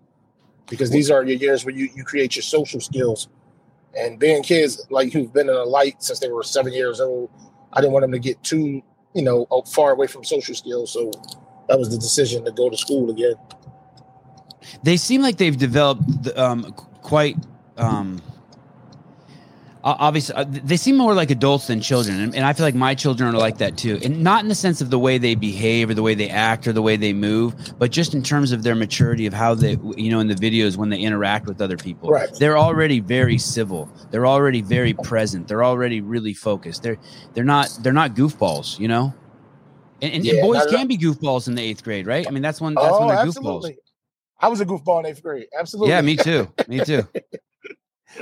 because 0.70 0.90
these 0.92 1.12
are 1.12 1.24
your 1.24 1.38
years 1.38 1.66
where 1.66 1.76
you, 1.76 1.90
you 1.94 2.06
create 2.06 2.38
your 2.38 2.44
social 2.44 2.80
skills. 2.80 3.28
And 3.98 4.18
being 4.18 4.42
kids 4.42 4.86
like 4.90 5.12
who've 5.12 5.34
been 5.34 5.50
in 5.50 5.56
a 5.56 5.64
light 5.64 6.02
since 6.02 6.20
they 6.20 6.30
were 6.30 6.44
seven 6.44 6.72
years 6.72 7.02
old, 7.02 7.30
I 7.74 7.82
didn't 7.82 7.92
want 7.92 8.04
them 8.04 8.14
to 8.14 8.20
get 8.20 8.42
too, 8.44 8.82
you 9.14 9.22
know, 9.22 9.46
far 9.74 9.92
away 9.92 10.08
from 10.08 10.24
social 10.24 10.56
skills. 10.56 10.94
So 10.94 11.12
that 11.68 11.78
was 11.78 11.90
the 11.90 11.98
decision 11.98 12.46
to 12.46 12.52
go 12.52 12.70
to 12.70 12.78
school 12.78 13.10
again. 13.10 13.36
They 14.84 14.96
seem 14.96 15.22
like 15.22 15.38
they've 15.38 15.58
developed 15.58 16.30
um, 16.38 16.72
quite 17.02 17.36
um, 17.78 18.22
obviously 19.84 20.36
uh, 20.36 20.44
they 20.48 20.76
seem 20.76 20.98
more 20.98 21.14
like 21.14 21.32
adults 21.32 21.68
than 21.68 21.80
children 21.80 22.20
and, 22.20 22.36
and, 22.36 22.46
i 22.46 22.52
feel 22.52 22.66
like 22.66 22.76
my 22.76 22.94
children 22.94 23.34
are 23.34 23.38
like 23.38 23.58
that 23.58 23.78
too 23.78 24.00
and 24.04 24.22
not 24.22 24.44
in 24.44 24.50
the 24.50 24.56
sense 24.56 24.82
of 24.82 24.90
the 24.90 25.00
way 25.00 25.18
they 25.18 25.36
behave 25.36 25.90
or 25.90 25.94
the 25.94 26.02
way 26.02 26.14
they 26.14 26.30
act 26.30 26.68
or 26.68 26.74
the 26.74 26.82
way 26.82 26.98
they 26.98 27.14
move 27.14 27.56
but 27.78 27.92
just 27.92 28.14
in 28.14 28.22
terms 28.22 28.52
of 28.52 28.64
their 28.64 28.76
maturity 28.76 29.26
of 29.26 29.34
how 29.34 29.56
they 29.56 29.78
you 29.96 30.10
know 30.10 30.20
in 30.20 30.28
the 30.28 30.36
videos 30.36 30.76
when 30.76 30.90
they 30.90 31.00
interact 31.00 31.46
with 31.46 31.62
other 31.62 31.78
people 31.78 32.10
right. 32.10 32.30
they're 32.36 32.58
already 32.58 33.00
very 33.00 33.38
civil 33.38 33.90
they're 34.12 34.28
already 34.28 34.62
very 34.62 34.94
present 34.94 35.48
they're 35.48 35.64
already 35.64 36.02
really 36.02 36.34
focused 36.34 36.84
they're 36.84 36.98
they're 37.34 37.44
not 37.44 37.70
they're 37.82 37.94
not 37.94 38.16
goofballs 38.16 38.78
you 38.80 38.88
know 38.88 39.14
and, 40.02 40.14
and, 40.14 40.26
yeah, 40.26 40.36
and 40.36 40.42
boys 40.42 40.66
can 40.68 40.88
be 40.88 40.98
goofballs 40.98 41.48
in 41.48 41.56
the 41.56 41.62
eighth 41.62 41.84
grade 41.84 42.06
right 42.06 42.28
i 42.28 42.32
mean 42.32 42.44
that's 42.44 42.60
when 42.60 42.74
that's 42.74 42.88
oh, 42.90 43.00
when 43.00 43.08
they're 43.10 43.18
absolutely. 43.18 43.72
goofballs 43.72 43.76
I 44.42 44.48
was 44.48 44.62
a 44.62 44.66
goofball 44.66 45.02
in 45.02 45.06
eighth 45.06 45.22
grade. 45.22 45.48
Absolutely. 45.60 45.90
Yeah, 45.90 46.00
me 46.00 46.16
too. 46.16 46.48
Me 46.70 46.80
too. 46.80 47.06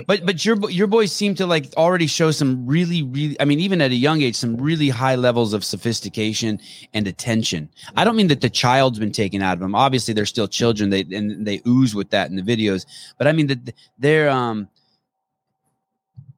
But 0.06 0.26
but 0.26 0.44
your 0.46 0.70
your 0.70 0.88
boys 0.88 1.12
seem 1.12 1.36
to 1.36 1.46
like 1.46 1.74
already 1.78 2.08
show 2.08 2.32
some 2.32 2.68
really 2.68 3.04
really 3.04 3.40
I 3.40 3.46
mean 3.46 3.60
even 3.60 3.82
at 3.82 3.92
a 3.92 3.96
young 3.96 4.22
age 4.22 4.36
some 4.36 4.58
really 4.58 4.90
high 4.90 5.16
levels 5.16 5.54
of 5.54 5.64
sophistication 5.64 6.60
and 6.94 7.08
attention. 7.08 7.70
I 7.96 8.04
don't 8.04 8.16
mean 8.16 8.28
that 8.28 8.42
the 8.42 8.50
child's 8.50 9.00
been 9.00 9.12
taken 9.12 9.42
out 9.42 9.54
of 9.54 9.60
them. 9.60 9.76
Obviously 9.76 10.14
they're 10.14 10.26
still 10.26 10.48
children. 10.48 10.90
They 10.90 11.02
and 11.02 11.48
they 11.48 11.62
ooze 11.66 11.96
with 11.96 12.10
that 12.10 12.30
in 12.30 12.36
the 12.36 12.42
videos. 12.42 12.86
But 13.18 13.28
I 13.28 13.32
mean 13.32 13.48
that 13.48 13.74
they're 13.98 14.30
um 14.30 14.68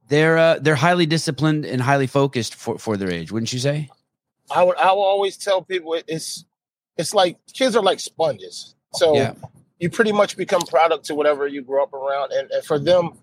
they're 0.10 0.38
uh, 0.38 0.60
they're 0.60 0.76
highly 0.76 1.06
disciplined 1.06 1.66
and 1.66 1.82
highly 1.82 2.08
focused 2.08 2.56
for 2.56 2.78
for 2.78 2.98
their 2.98 3.12
age. 3.12 3.32
Wouldn't 3.32 3.54
you 3.54 3.60
say? 3.60 3.90
I 4.52 4.64
would 4.64 4.78
I 4.78 4.92
will 4.92 5.04
always 5.04 5.38
tell 5.38 5.62
people 5.62 5.96
it's 6.08 6.46
it's 6.98 7.14
like 7.14 7.38
kids 7.54 7.76
are 7.76 7.84
like 7.84 8.00
sponges. 8.00 8.76
So 8.94 9.16
yeah. 9.16 9.34
you 9.80 9.90
pretty 9.90 10.12
much 10.12 10.36
become 10.36 10.62
product 10.64 11.06
to 11.06 11.16
whatever 11.16 11.48
you 11.48 11.62
grew 11.62 11.82
up 11.82 11.94
around, 11.94 12.32
and, 12.32 12.50
and 12.52 12.64
for 12.64 12.80
them 12.80 13.20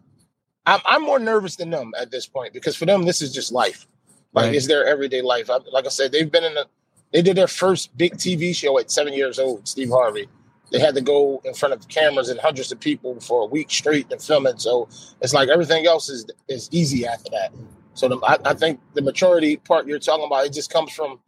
I'm, 0.66 0.80
I'm 0.85 1.02
more 1.02 1.18
nervous 1.18 1.56
than 1.56 1.70
them 1.70 1.92
at 1.99 2.11
this 2.11 2.26
point 2.26 2.52
because 2.52 2.76
for 2.76 2.87
them 2.87 3.04
this 3.04 3.23
is 3.23 3.32
just 3.32 3.52
life. 3.52 3.87
Like 4.32 4.46
right. 4.46 4.54
it's 4.54 4.66
their 4.66 4.87
everyday 4.87 5.23
life. 5.23 5.49
I, 5.49 5.58
like 5.73 5.87
I 5.87 5.88
said, 5.88 6.12
they've 6.12 6.30
been 6.30 6.44
in 6.44 6.56
a 6.56 6.64
they 7.12 7.23
did 7.23 7.37
their 7.37 7.49
first 7.49 7.96
big 7.96 8.16
TV 8.16 8.54
show 8.54 8.78
at 8.78 8.90
seven 8.90 9.14
years 9.14 9.38
old. 9.38 9.66
Steve 9.66 9.90
Harvey. 9.90 10.28
They 10.73 10.80
had 10.80 10.96
to 10.96 11.00
go 11.00 11.40
in 11.44 11.54
front 11.54 11.73
of 11.75 11.87
cameras 11.88 12.28
and 12.28 12.40
hundreds 12.40 12.73
of 12.73 12.80
people 12.80 13.20
for 13.20 13.42
a 13.42 13.46
week 13.46 13.70
straight 13.70 14.11
and 14.11 14.20
film 14.20 14.46
it. 14.49 14.61
So 14.61 14.88
it's 15.20 15.32
like 15.32 15.49
everything 15.49 15.87
else 15.87 16.08
is 16.08 16.26
is 16.49 16.68
easy 16.73 17.06
after 17.06 17.30
that. 17.30 17.52
So 17.94 18.08
the, 18.08 18.18
I, 18.18 18.37
I 18.50 18.54
think 18.54 18.80
the 18.94 19.02
maturity 19.02 19.56
part 19.56 19.87
you're 19.87 19.99
talking 19.99 20.26
about 20.26 20.44
it 20.46 20.52
just 20.52 20.73
comes 20.73 20.92
from 20.92 21.20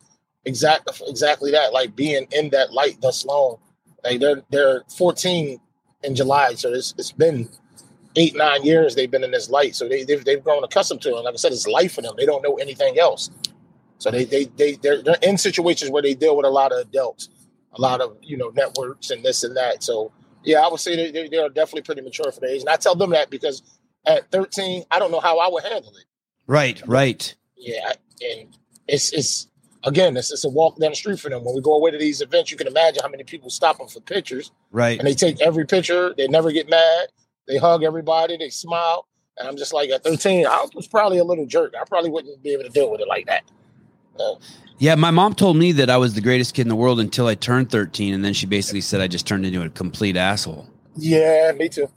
exact 0.45 0.90
exactly 1.07 1.52
that, 1.52 1.73
like 1.73 1.95
being 1.95 2.26
in 2.33 2.50
that 2.50 2.73
light 2.73 3.00
thus 3.00 3.25
long. 3.25 3.59
Like 4.04 4.21
they're 4.21 4.42
they're 4.50 4.83
14 4.97 5.59
in 6.02 6.14
July, 6.14 6.54
so 6.54 6.73
it's 6.73 6.95
it's 6.99 7.12
been 7.12 7.49
eight 8.19 8.37
nine 8.37 8.63
years 8.65 8.95
they've 8.95 9.11
been 9.11 9.25
in 9.25 9.31
this 9.31 9.49
light, 9.51 9.75
so 9.77 9.89
they 9.89 10.05
they've, 10.05 10.25
they've 10.25 10.43
grown 10.45 10.63
accustomed 10.65 11.01
to 11.03 11.11
it. 11.11 11.23
Like 11.23 11.33
I 11.35 11.37
said, 11.37 11.53
it's 11.53 11.67
life 11.67 11.95
for 11.95 12.03
them. 12.03 12.15
They 12.17 12.27
don't 12.27 12.43
know 12.43 12.57
anything 12.57 12.99
else. 12.99 13.31
So 13.99 14.11
they 14.11 14.25
they 14.25 14.45
they 14.57 14.73
they're, 14.75 15.03
they're 15.03 15.17
in 15.23 15.39
situations 15.39 15.91
where 15.91 16.03
they 16.03 16.15
deal 16.15 16.37
with 16.37 16.47
a 16.47 16.51
lot 16.51 16.73
of 16.73 16.79
adults, 16.79 17.29
a 17.73 17.81
lot 17.81 18.01
of 18.01 18.17
you 18.23 18.37
know 18.37 18.51
networks 18.51 19.11
and 19.11 19.25
this 19.25 19.43
and 19.45 19.57
that. 19.57 19.83
So 19.83 20.13
yeah, 20.45 20.61
I 20.61 20.69
would 20.71 20.81
say 20.81 20.95
they 20.97 21.11
they, 21.11 21.29
they 21.29 21.39
are 21.39 21.49
definitely 21.49 21.83
pretty 21.83 22.03
mature 22.03 22.31
for 22.31 22.41
their 22.41 22.51
age, 22.51 22.61
and 22.61 22.69
I 22.69 22.77
tell 22.77 22.95
them 22.95 23.11
that 23.11 23.31
because 23.31 23.63
at 24.07 24.31
13, 24.31 24.85
I 24.91 24.99
don't 24.99 25.11
know 25.11 25.21
how 25.21 25.39
I 25.39 25.49
would 25.51 25.65
handle 25.65 25.91
it. 25.97 26.05
Right, 26.47 26.81
right. 26.87 27.35
Yeah, 27.57 27.93
and 28.23 28.57
it's 28.87 29.13
it's 29.13 29.49
again, 29.85 30.17
it's, 30.17 30.31
it's 30.33 30.45
a 30.45 30.49
walk 30.49 30.79
down 30.79 30.91
the 30.91 30.97
street 30.97 31.19
for 31.21 31.29
them. 31.29 31.45
When 31.45 31.55
we 31.55 31.61
go 31.61 31.75
away 31.75 31.91
to 31.91 31.99
these 31.99 32.21
events, 32.21 32.51
you 32.51 32.57
can 32.57 32.67
imagine 32.69 33.03
how 33.03 33.09
many 33.09 33.25
people 33.25 33.51
stop 33.51 33.79
them 33.79 33.89
for 33.89 34.01
pictures, 34.01 34.51
Right. 34.71 34.99
and 34.99 35.07
they 35.07 35.15
take 35.15 35.41
every 35.41 35.67
picture. 35.67 36.15
They 36.17 36.29
never 36.29 36.53
get 36.53 36.69
mad. 36.71 37.09
They 37.49 37.57
hug 37.57 37.83
everybody. 37.83 38.37
They 38.37 38.50
smile. 38.50 39.07
And 39.38 39.49
I'm 39.49 39.57
just 39.57 39.73
like, 39.73 39.90
at 39.90 40.05
13, 40.05 40.47
I 40.47 40.67
was 40.75 40.87
probably 40.87 41.19
a 41.19 41.25
little 41.25 41.47
jerk. 41.47 41.75
I 41.81 41.85
probably 41.85 42.11
wouldn't 42.11 42.43
be 42.43 42.50
able 42.52 42.64
to 42.64 42.69
deal 42.71 42.90
with 42.90 43.00
it 43.00 43.09
like 43.09 43.26
that. 43.26 43.45
Uh, 44.19 44.35
Yeah, 44.78 44.95
my 44.97 45.11
mom 45.11 45.35
told 45.35 45.57
me 45.57 45.73
that 45.73 45.88
I 45.90 45.97
was 45.97 46.14
the 46.14 46.21
greatest 46.21 46.55
kid 46.55 46.62
in 46.62 46.69
the 46.69 46.76
world 46.76 46.99
until 47.00 47.26
I 47.28 47.35
turned 47.37 47.71
13 47.71 48.14
and 48.14 48.25
then 48.25 48.33
she 48.33 48.47
basically 48.47 48.81
said 48.81 49.00
I 49.00 49.07
just 49.07 49.26
turned 49.26 49.47
into 49.47 49.62
a 49.62 49.69
complete 49.71 50.17
asshole. 50.17 50.69
yeah, 50.97 51.52
me 51.57 51.69
too. 51.69 51.88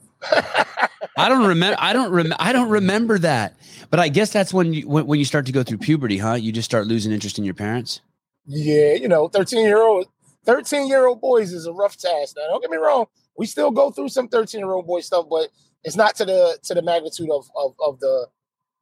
I 1.18 1.28
don't 1.30 1.48
remember 1.48 1.76
I 1.80 1.94
don't 1.94 2.12
rem- 2.12 2.34
I 2.40 2.54
don't 2.54 2.70
remember 2.70 3.18
that. 3.20 3.56
But 3.90 4.00
I 4.00 4.08
guess 4.08 4.32
that's 4.32 4.54
when 4.54 4.74
you 4.74 4.88
when, 4.88 5.08
when 5.08 5.18
you 5.20 5.26
start 5.26 5.48
to 5.48 5.52
go 5.52 5.64
through 5.64 5.80
puberty, 5.80 6.18
huh? 6.20 6.34
You 6.36 6.52
just 6.52 6.66
start 6.70 6.86
losing 6.88 7.12
interest 7.12 7.40
in 7.40 7.44
your 7.44 7.56
parents. 7.56 8.02
Yeah, 8.46 8.94
you 8.94 9.08
know, 9.08 9.28
13 9.28 9.66
year 9.66 9.82
old, 9.82 10.06
13 10.46 10.88
year 10.88 11.08
old 11.08 11.22
boys 11.22 11.52
is 11.54 11.66
a 11.66 11.74
rough 11.74 11.98
task. 11.98 12.36
Now, 12.38 12.48
don't 12.50 12.62
get 12.62 12.70
me 12.72 12.78
wrong. 12.78 13.08
We 13.42 13.48
still 13.48 13.72
go 13.72 13.90
through 13.90 14.10
some 14.10 14.28
13 14.28 14.60
year 14.60 14.70
old 14.72 14.86
boy 14.86 15.00
stuff, 15.02 15.26
but 15.28 15.50
it's 15.84 15.96
not 15.96 16.14
to 16.18 16.26
the 16.26 16.60
to 16.62 16.76
the 16.76 16.84
magnitude 16.84 17.32
of 17.32 17.50
of, 17.56 17.74
of 17.84 18.00
the, 18.00 18.28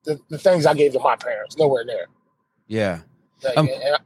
the 0.03 0.19
the 0.29 0.37
things 0.37 0.65
I 0.65 0.73
gave 0.73 0.91
to 0.91 0.99
my 0.99 1.15
parents. 1.15 1.55
Nowhere 1.57 1.85
near. 1.85 2.07
Yeah. 2.67 2.99
Like, 3.41 3.57
Um, 3.57 3.69
I- 3.71 3.97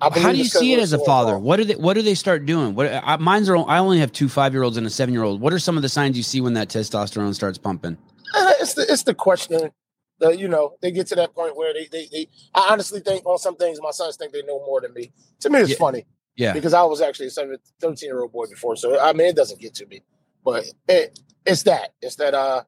I 0.00 0.20
How 0.20 0.30
do 0.30 0.38
you 0.38 0.44
see 0.44 0.72
it 0.72 0.78
as 0.78 0.92
a 0.92 1.00
father? 1.04 1.36
What 1.36 1.56
do 1.56 1.64
they 1.64 1.74
What 1.74 1.94
do 1.94 2.02
they 2.02 2.14
start 2.14 2.46
doing? 2.46 2.76
What 2.76 2.86
I, 2.86 3.16
mine's 3.16 3.48
are. 3.48 3.56
I 3.68 3.78
only 3.78 3.98
have 3.98 4.12
two 4.12 4.28
five 4.28 4.52
year 4.52 4.62
olds 4.62 4.76
and 4.76 4.86
a 4.86 4.90
seven 4.90 5.12
year 5.12 5.24
old. 5.24 5.40
What 5.40 5.52
are 5.52 5.58
some 5.58 5.76
of 5.76 5.82
the 5.82 5.88
signs 5.88 6.16
you 6.16 6.22
see 6.22 6.40
when 6.40 6.52
that 6.54 6.68
testosterone 6.68 7.34
starts 7.34 7.58
pumping? 7.58 7.98
Uh, 8.36 8.52
it's 8.60 8.74
the 8.74 8.82
it's 8.88 9.02
the 9.02 9.14
question. 9.14 9.72
The, 10.20 10.30
you 10.30 10.46
know, 10.46 10.74
they 10.80 10.92
get 10.92 11.08
to 11.08 11.16
that 11.16 11.34
point 11.34 11.56
where 11.56 11.74
they, 11.74 11.88
they 11.90 12.06
they 12.12 12.28
I 12.54 12.68
honestly 12.70 13.00
think 13.00 13.26
on 13.26 13.38
some 13.38 13.56
things 13.56 13.80
my 13.82 13.90
sons 13.90 14.14
think 14.16 14.32
they 14.32 14.42
know 14.42 14.60
more 14.64 14.80
than 14.80 14.94
me. 14.94 15.10
To 15.40 15.50
me, 15.50 15.58
it's 15.58 15.70
Yeah. 15.70 15.76
funny 15.78 16.06
Yeah. 16.38 16.52
because 16.52 16.72
I 16.72 16.82
was 16.84 17.00
actually 17.00 17.26
a 17.26 17.30
seven, 17.30 17.56
13 17.80 18.08
year 18.08 18.20
old 18.20 18.32
boy 18.32 18.46
before. 18.46 18.76
So 18.76 18.98
I 18.98 19.12
mean 19.12 19.26
it 19.26 19.36
doesn't 19.36 19.60
get 19.60 19.74
to 19.74 19.86
me. 19.86 20.02
But 20.44 20.64
it 20.88 21.18
it's 21.44 21.64
that. 21.64 21.94
It's 22.00 22.16
that 22.16 22.34
uh 22.34 22.62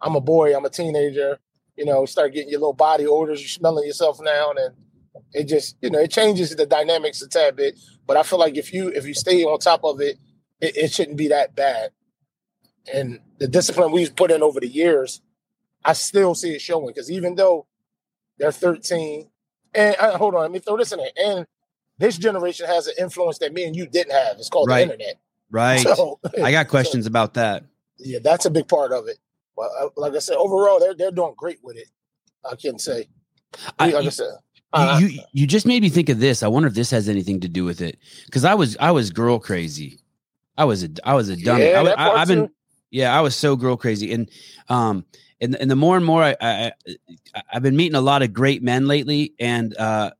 I'm 0.00 0.14
a 0.14 0.20
boy, 0.20 0.56
I'm 0.56 0.64
a 0.64 0.70
teenager, 0.70 1.38
you 1.76 1.84
know, 1.84 2.06
start 2.06 2.32
getting 2.32 2.50
your 2.50 2.60
little 2.60 2.72
body 2.72 3.06
odors, 3.06 3.40
you're 3.40 3.48
smelling 3.48 3.86
yourself 3.86 4.18
now 4.22 4.50
and 4.50 4.74
it 5.32 5.44
just, 5.44 5.76
you 5.82 5.90
know, 5.90 5.98
it 5.98 6.10
changes 6.10 6.54
the 6.54 6.66
dynamics 6.66 7.20
a 7.22 7.28
tad 7.28 7.56
bit. 7.56 7.78
But 8.06 8.16
I 8.16 8.22
feel 8.22 8.38
like 8.38 8.56
if 8.56 8.72
you 8.72 8.88
if 8.88 9.06
you 9.06 9.14
stay 9.14 9.44
on 9.44 9.58
top 9.58 9.84
of 9.84 10.00
it, 10.00 10.18
it, 10.60 10.76
it 10.76 10.92
shouldn't 10.92 11.16
be 11.16 11.28
that 11.28 11.54
bad. 11.54 11.90
And 12.92 13.20
the 13.38 13.48
discipline 13.48 13.92
we've 13.92 14.14
put 14.14 14.30
in 14.30 14.42
over 14.42 14.60
the 14.60 14.68
years, 14.68 15.20
I 15.84 15.92
still 15.94 16.34
see 16.34 16.54
it 16.54 16.60
showing 16.60 16.86
because 16.88 17.10
even 17.10 17.34
though 17.34 17.66
they're 18.38 18.52
13, 18.52 19.28
and 19.74 19.96
uh, 19.98 20.16
hold 20.16 20.34
on, 20.34 20.42
let 20.42 20.50
me 20.50 20.58
throw 20.58 20.76
this 20.76 20.92
in 20.92 20.98
there. 20.98 21.10
And 21.16 21.46
this 21.98 22.18
generation 22.18 22.66
has 22.66 22.86
an 22.86 22.94
influence 22.98 23.38
that 23.38 23.52
me 23.52 23.64
and 23.64 23.74
you 23.76 23.86
didn't 23.86 24.12
have. 24.12 24.36
It's 24.38 24.48
called 24.48 24.68
Right. 24.68 24.86
the 24.86 24.92
internet. 24.94 25.18
Right. 25.50 25.80
So 25.96 26.18
I 26.42 26.50
got 26.50 26.68
questions 26.76 27.06
about 27.06 27.34
that. 27.34 27.64
yeah, 27.98 28.18
that's 28.22 28.44
a 28.46 28.50
big 28.50 28.68
part 28.68 28.92
of 28.92 29.08
it. 29.08 29.18
But 29.56 29.70
uh, 29.80 29.88
like 29.96 30.12
I 30.14 30.18
said, 30.18 30.36
overall, 30.36 30.78
they're 30.78 30.94
they're 30.94 31.10
doing 31.10 31.34
great 31.36 31.58
with 31.62 31.76
it. 31.76 31.88
I 32.50 32.54
can 32.56 32.78
say. 32.78 33.08
I- 33.78 33.90
like 33.90 34.06
I 34.06 34.08
said, 34.10 34.30
uh, 34.72 34.98
you, 35.00 35.20
you 35.32 35.46
just 35.46 35.64
made 35.66 35.80
me 35.80 35.88
think 35.88 36.08
of 36.10 36.18
this. 36.20 36.42
I 36.42 36.48
wonder 36.48 36.66
if 36.68 36.74
this 36.74 36.90
has 36.90 37.08
anything 37.08 37.40
to 37.40 37.48
do 37.48 37.64
with 37.64 37.80
it. 37.80 37.96
Because 38.26 38.44
I 38.44 38.52
was 38.54 38.76
I 38.78 38.90
was 38.90 39.10
girl 39.10 39.38
crazy. 39.38 40.00
I 40.58 40.64
was 40.64 40.84
a 40.84 40.88
I 41.04 41.14
was 41.14 41.28
a 41.30 41.36
dummy. 41.36 41.64
yeah, 41.70 41.94
I, 41.96 42.18
have 42.18 42.28
been 42.28 42.50
yeah 42.90 43.16
I 43.16 43.20
was 43.22 43.34
so 43.34 43.56
girl 43.56 43.76
crazy 43.76 44.12
and 44.12 44.28
um 44.68 45.04
and 45.40 45.54
and 45.56 45.70
the 45.70 45.76
more 45.76 45.96
and 45.96 46.04
more 46.04 46.22
I, 46.22 46.36
I 46.40 46.72
I- 47.34 47.42
I've 47.54 47.62
been 47.62 47.76
meeting 47.76 47.94
a 47.94 48.00
lot 48.00 48.22
of 48.22 48.32
great 48.34 48.62
men 48.62 48.86
lately 48.86 49.32
and 49.38 49.74
uh 49.78 50.10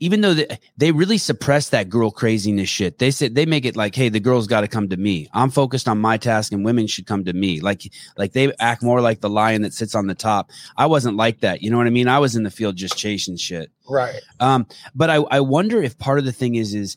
even 0.00 0.20
though 0.20 0.34
they, 0.34 0.58
they 0.76 0.92
really 0.92 1.18
suppress 1.18 1.68
that 1.70 1.88
girl 1.88 2.10
craziness 2.10 2.68
shit. 2.68 2.98
They 2.98 3.10
said 3.10 3.34
they 3.34 3.46
make 3.46 3.64
it 3.64 3.76
like 3.76 3.94
hey 3.94 4.08
the 4.08 4.20
girls 4.20 4.46
got 4.46 4.62
to 4.62 4.68
come 4.68 4.88
to 4.88 4.96
me. 4.96 5.28
I'm 5.32 5.50
focused 5.50 5.88
on 5.88 5.98
my 5.98 6.16
task 6.16 6.52
and 6.52 6.64
women 6.64 6.86
should 6.86 7.06
come 7.06 7.24
to 7.24 7.32
me. 7.32 7.60
Like 7.60 7.90
like 8.16 8.32
they 8.32 8.52
act 8.58 8.82
more 8.82 9.00
like 9.00 9.20
the 9.20 9.30
lion 9.30 9.62
that 9.62 9.72
sits 9.72 9.94
on 9.94 10.06
the 10.06 10.14
top. 10.14 10.50
I 10.76 10.86
wasn't 10.86 11.16
like 11.16 11.40
that. 11.40 11.62
You 11.62 11.70
know 11.70 11.78
what 11.78 11.86
i 11.86 11.90
mean? 11.90 12.08
I 12.08 12.18
was 12.18 12.36
in 12.36 12.42
the 12.42 12.50
field 12.50 12.76
just 12.76 12.96
chasing 12.96 13.36
shit. 13.36 13.70
Right. 13.88 14.20
um, 14.40 14.66
but 14.94 15.10
I, 15.10 15.16
I 15.16 15.40
wonder 15.40 15.82
if 15.82 15.98
part 15.98 16.18
of 16.18 16.24
the 16.24 16.32
thing 16.32 16.54
is 16.56 16.74
is 16.74 16.96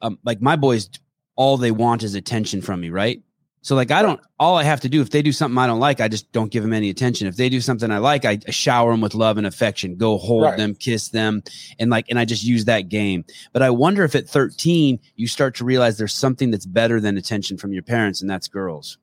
um, 0.00 0.18
like 0.24 0.42
my 0.42 0.56
boys, 0.56 0.90
all 1.36 1.56
they 1.56 1.70
want 1.70 2.02
is 2.02 2.14
attention 2.14 2.60
from 2.60 2.80
me, 2.80 2.90
right? 2.90 3.22
So 3.64 3.76
like 3.76 3.90
I 3.92 4.02
don't, 4.02 4.20
all 4.40 4.56
I 4.56 4.64
have 4.64 4.80
to 4.80 4.88
do 4.88 5.00
if 5.02 5.10
they 5.10 5.22
do 5.22 5.30
something 5.30 5.56
I 5.56 5.68
don't 5.68 5.78
like, 5.78 6.00
I 6.00 6.08
just 6.08 6.30
don't 6.32 6.50
give 6.50 6.64
them 6.64 6.72
any 6.72 6.90
attention. 6.90 7.28
If 7.28 7.36
they 7.36 7.48
do 7.48 7.60
something 7.60 7.90
I 7.92 7.98
like, 7.98 8.24
I 8.24 8.40
shower 8.48 8.90
them 8.90 9.00
with 9.00 9.14
love 9.14 9.38
and 9.38 9.46
affection, 9.46 9.96
go 9.96 10.18
hold 10.18 10.42
Right. 10.42 10.56
them, 10.56 10.74
kiss 10.74 11.08
them, 11.10 11.42
and 11.78 11.88
like, 11.88 12.06
and 12.10 12.18
I 12.18 12.24
just 12.24 12.42
use 12.42 12.64
that 12.64 12.88
game. 12.88 13.24
But 13.52 13.62
I 13.62 13.70
wonder 13.70 14.02
if 14.02 14.14
at 14.16 14.28
13 14.28 14.98
you 15.14 15.28
start 15.28 15.54
to 15.56 15.64
realize 15.64 15.96
there's 15.96 16.12
something 16.12 16.50
that's 16.50 16.66
better 16.66 17.00
than 17.00 17.16
attention 17.16 17.56
from 17.56 17.72
your 17.72 17.84
parents, 17.84 18.20
and 18.20 18.28
that's 18.28 18.48
girls. 18.48 18.98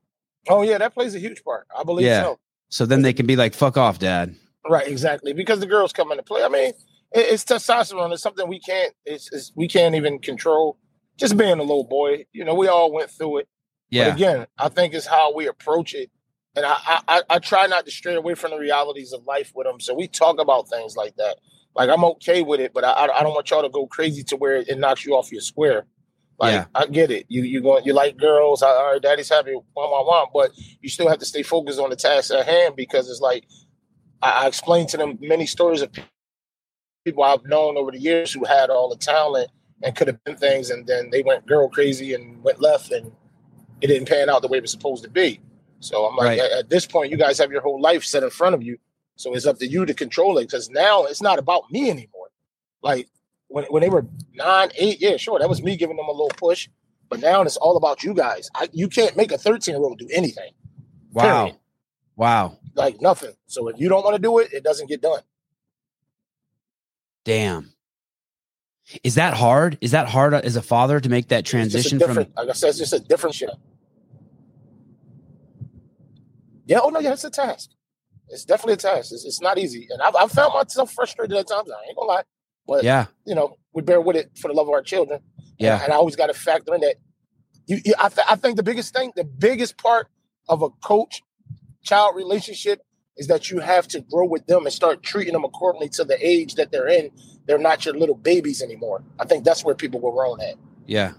Oh 0.50 0.62
yeah, 0.62 0.78
that 0.78 0.94
plays 0.94 1.16
a 1.16 1.20
huge 1.20 1.42
part. 1.44 1.66
I 1.78 1.84
believe 1.84 2.06
Yeah. 2.08 2.24
so. 2.24 2.40
So 2.72 2.86
then 2.86 3.02
they 3.02 3.14
can 3.14 3.26
be 3.26 3.36
like, 3.36 3.54
"Fuck 3.54 3.78
off, 3.78 3.98
dad." 3.98 4.36
Right, 4.70 4.88
exactly. 4.88 5.32
Because 5.34 5.60
the 5.62 5.66
girls 5.68 5.92
come 5.94 6.12
into 6.12 6.22
play. 6.24 6.44
I 6.44 6.50
mean, 6.50 6.66
it, 6.66 6.76
it's 7.14 7.44
testosterone. 7.46 8.12
It's 8.14 8.22
something 8.22 8.48
we 8.48 8.60
can't. 8.60 8.94
It's, 9.06 9.32
it's 9.32 9.52
we 9.56 9.68
can't 9.68 9.96
even 9.96 10.20
control. 10.20 10.78
Just 11.18 11.38
being 11.38 11.54
a 11.60 11.64
little 11.64 11.86
boy, 11.86 12.26
you 12.34 12.44
know, 12.46 12.54
we 12.54 12.68
all 12.68 12.92
went 12.92 13.10
through 13.10 13.38
it. 13.40 13.48
But 13.92 13.98
Yeah, 13.98 14.14
again, 14.14 14.48
I 14.60 14.70
think 14.70 14.94
it's 14.94 15.08
how 15.08 15.34
we 15.34 15.48
approach 15.48 15.94
it, 15.96 16.12
and 16.56 16.66
I, 16.66 16.76
I 16.88 17.02
I- 17.08 17.24
try 17.40 17.68
not 17.68 17.86
to 17.86 17.92
stray 17.92 18.16
away 18.16 18.36
from 18.36 18.52
the 18.52 18.58
realities 18.60 19.14
of 19.14 19.26
life 19.26 19.52
with 19.56 19.68
them. 19.68 19.80
So 19.80 19.94
we 19.96 20.08
talk 20.08 20.40
about 20.40 20.70
things 20.70 20.96
like 20.98 21.16
that. 21.18 21.38
Like 21.76 21.90
I'm 21.90 22.04
okay 22.06 22.44
with 22.44 22.60
it, 22.62 22.74
but 22.74 22.84
I 22.86 22.94
I 23.08 23.24
don't 23.24 23.34
want 23.34 23.50
y'all 23.52 23.64
to 23.64 23.70
go 23.70 23.88
crazy 23.88 24.24
to 24.26 24.38
where 24.38 24.58
it 24.58 24.80
knocks 24.80 25.06
you 25.06 25.16
off 25.16 25.32
your 25.32 25.42
square. 25.42 25.86
Like 26.40 26.54
Yeah. 26.54 26.66
I 26.76 26.88
get 26.88 27.12
it. 27.12 27.26
You 27.30 27.44
you 27.44 27.62
going 27.62 27.86
you 27.86 27.94
like 27.94 28.18
girls. 28.18 28.64
All 28.64 28.94
right, 28.94 29.02
daddy's 29.02 29.30
happy. 29.30 29.54
One 29.54 29.92
one 29.92 30.06
one. 30.08 30.28
But 30.34 30.52
you 30.82 30.90
still 30.90 31.10
have 31.10 31.20
to 31.20 31.26
stay 31.26 31.44
focused 31.44 31.80
on 31.80 31.90
the 31.92 31.98
task 31.98 32.34
at 32.34 32.46
hand 32.48 32.76
because 32.76 33.10
it's 33.10 33.22
like 33.22 33.46
I, 34.22 34.46
I 34.46 34.48
explained 34.48 34.90
to 34.90 34.98
them 34.98 35.18
many 35.22 35.46
stories 35.48 35.82
of 35.84 35.92
people 37.06 37.24
I've 37.24 37.46
known 37.46 37.78
over 37.78 37.92
the 37.92 38.00
years 38.00 38.34
who 38.34 38.46
had 38.46 38.70
all 38.70 38.90
the 38.90 38.98
talent 38.98 39.50
and 39.84 39.96
could 39.96 40.08
have 40.08 40.24
been 40.26 40.38
things, 40.38 40.70
and 40.72 40.88
then 40.88 41.10
they 41.12 41.24
went 41.24 41.48
girl 41.48 41.70
crazy 41.70 42.14
and 42.14 42.44
went 42.44 42.62
left, 42.62 42.92
and 42.92 43.12
it 43.82 43.88
didn't 43.88 44.08
pan 44.08 44.30
out 44.30 44.42
the 44.42 44.48
way 44.48 44.58
it 44.58 44.62
was 44.62 44.72
supposed 44.72 45.04
to 45.04 45.10
be. 45.10 45.40
So 45.80 46.06
I'm 46.06 46.16
like, 46.16 46.26
Right. 46.26 46.40
at, 46.40 46.52
at 46.52 46.70
this 46.70 46.86
point, 46.86 47.12
you 47.12 47.18
guys 47.18 47.38
have 47.38 47.52
your 47.52 47.62
whole 47.62 47.82
life 47.82 48.04
set 48.04 48.24
in 48.24 48.30
front 48.30 48.54
of 48.56 48.62
you. 48.64 48.78
So 49.16 49.34
it's 49.34 49.46
up 49.46 49.60
to 49.60 49.68
you 49.68 49.86
to 49.86 49.94
control 49.94 50.38
it 50.38 50.46
because 50.46 50.70
now 50.70 51.06
it's 51.06 51.22
not 51.22 51.40
about 51.40 51.72
me 51.72 51.90
anymore. 51.90 52.28
Like 52.82 53.08
when, 53.48 53.66
when 53.66 53.82
they 53.82 53.90
were 53.90 54.06
nine, 54.34 54.70
eight, 54.76 55.02
yeah, 55.02 55.18
sure, 55.18 55.40
that 55.40 55.50
was 55.50 55.62
me 55.62 55.76
giving 55.76 55.96
them 55.98 56.08
a 56.08 56.12
little 56.12 56.30
push. 56.30 56.70
But 57.10 57.20
now 57.22 57.42
it's 57.42 57.58
all 57.58 57.76
about 57.78 58.04
you 58.04 58.14
guys. 58.14 58.50
I, 58.56 58.70
you 58.72 58.88
can't 58.88 59.18
make 59.18 59.32
a 59.32 59.38
13 59.38 59.74
year 59.76 59.84
old 59.84 59.98
do 59.98 60.08
anything, 60.14 60.52
wow, 61.12 61.46
Period. 61.46 61.58
wow, 62.16 62.58
like 62.76 63.02
nothing. 63.02 63.34
So 63.48 63.68
if 63.70 63.80
you 63.80 63.90
don't 63.90 64.04
want 64.04 64.16
to 64.16 64.22
do 64.22 64.38
it, 64.40 64.54
it 64.54 64.64
doesn't 64.64 64.88
get 64.88 65.02
done. 65.02 65.22
damn. 67.26 67.72
Is 69.04 69.16
that 69.16 69.36
hard? 69.36 69.78
Is 69.82 69.92
that 69.92 70.08
hard 70.08 70.34
as 70.34 70.56
a 70.56 70.62
father 70.64 71.00
to 71.00 71.10
make 71.10 71.28
that 71.28 71.42
It's 71.42 71.52
just 71.52 71.54
a 71.54 71.98
transition 71.98 72.00
from? 72.00 72.16
like 72.36 72.50
I 72.50 72.54
said, 72.54 72.70
it's 72.70 72.80
just 72.80 72.94
a 72.94 73.00
different 73.00 73.36
shit. 73.36 73.52
Yeah, 76.70 76.80
oh 76.84 76.90
no, 76.90 77.00
yeah, 77.00 77.14
it's 77.14 77.24
a 77.24 77.30
task. 77.32 77.72
It's 78.30 78.46
definitely 78.46 78.74
a 78.74 78.78
task. 78.78 79.12
It's, 79.12 79.26
it's 79.26 79.42
not 79.42 79.58
easy, 79.58 79.88
and 79.90 80.02
I've, 80.02 80.16
I've 80.16 80.32
found 80.32 80.54
myself 80.54 80.94
frustrated 80.94 81.36
at 81.36 81.48
times. 81.48 81.70
I 81.72 81.88
ain't 81.88 81.98
gonna 81.98 82.08
lie, 82.08 82.24
but 82.68 82.84
Yeah, 82.84 83.08
you 83.26 83.34
know, 83.36 83.58
we 83.74 83.82
bear 83.82 84.00
with 84.00 84.16
it 84.16 84.30
for 84.40 84.48
the 84.50 84.54
love 84.54 84.68
of 84.68 84.74
our 84.74 84.84
children. 84.84 85.20
yeah, 85.58 85.84
and 85.84 85.92
I 85.92 85.96
always 85.96 86.16
got 86.16 86.28
to 86.28 86.34
factor 86.36 86.74
in 86.76 86.82
that. 86.82 86.96
You, 87.66 87.80
you 87.84 87.94
I, 88.00 88.10
th- 88.10 88.28
I 88.30 88.36
think 88.36 88.56
the 88.56 88.64
biggest 88.64 88.94
thing, 88.96 89.12
the 89.16 89.24
biggest 89.24 89.78
part 89.78 90.08
of 90.48 90.62
a 90.62 90.70
coach 90.70 91.24
child 91.84 92.16
relationship 92.16 92.82
is 93.18 93.28
that 93.28 93.50
you 93.52 93.60
have 93.60 93.88
to 93.90 94.02
grow 94.02 94.28
with 94.28 94.46
them 94.48 94.66
and 94.66 94.74
start 94.74 95.02
treating 95.04 95.34
them 95.34 95.44
accordingly 95.44 95.90
to 95.90 96.04
the 96.04 96.18
age 96.26 96.56
that 96.56 96.72
they're 96.72 96.88
in. 96.88 97.10
They're 97.48 97.58
not 97.58 97.84
your 97.86 97.96
little 97.96 98.16
babies 98.16 98.62
anymore. 98.62 99.04
I 99.20 99.26
think 99.26 99.44
that's 99.44 99.64
where 99.66 99.76
people 99.76 100.00
were 100.00 100.12
wrong 100.14 100.40
at. 100.42 100.56
yeah. 100.86 101.14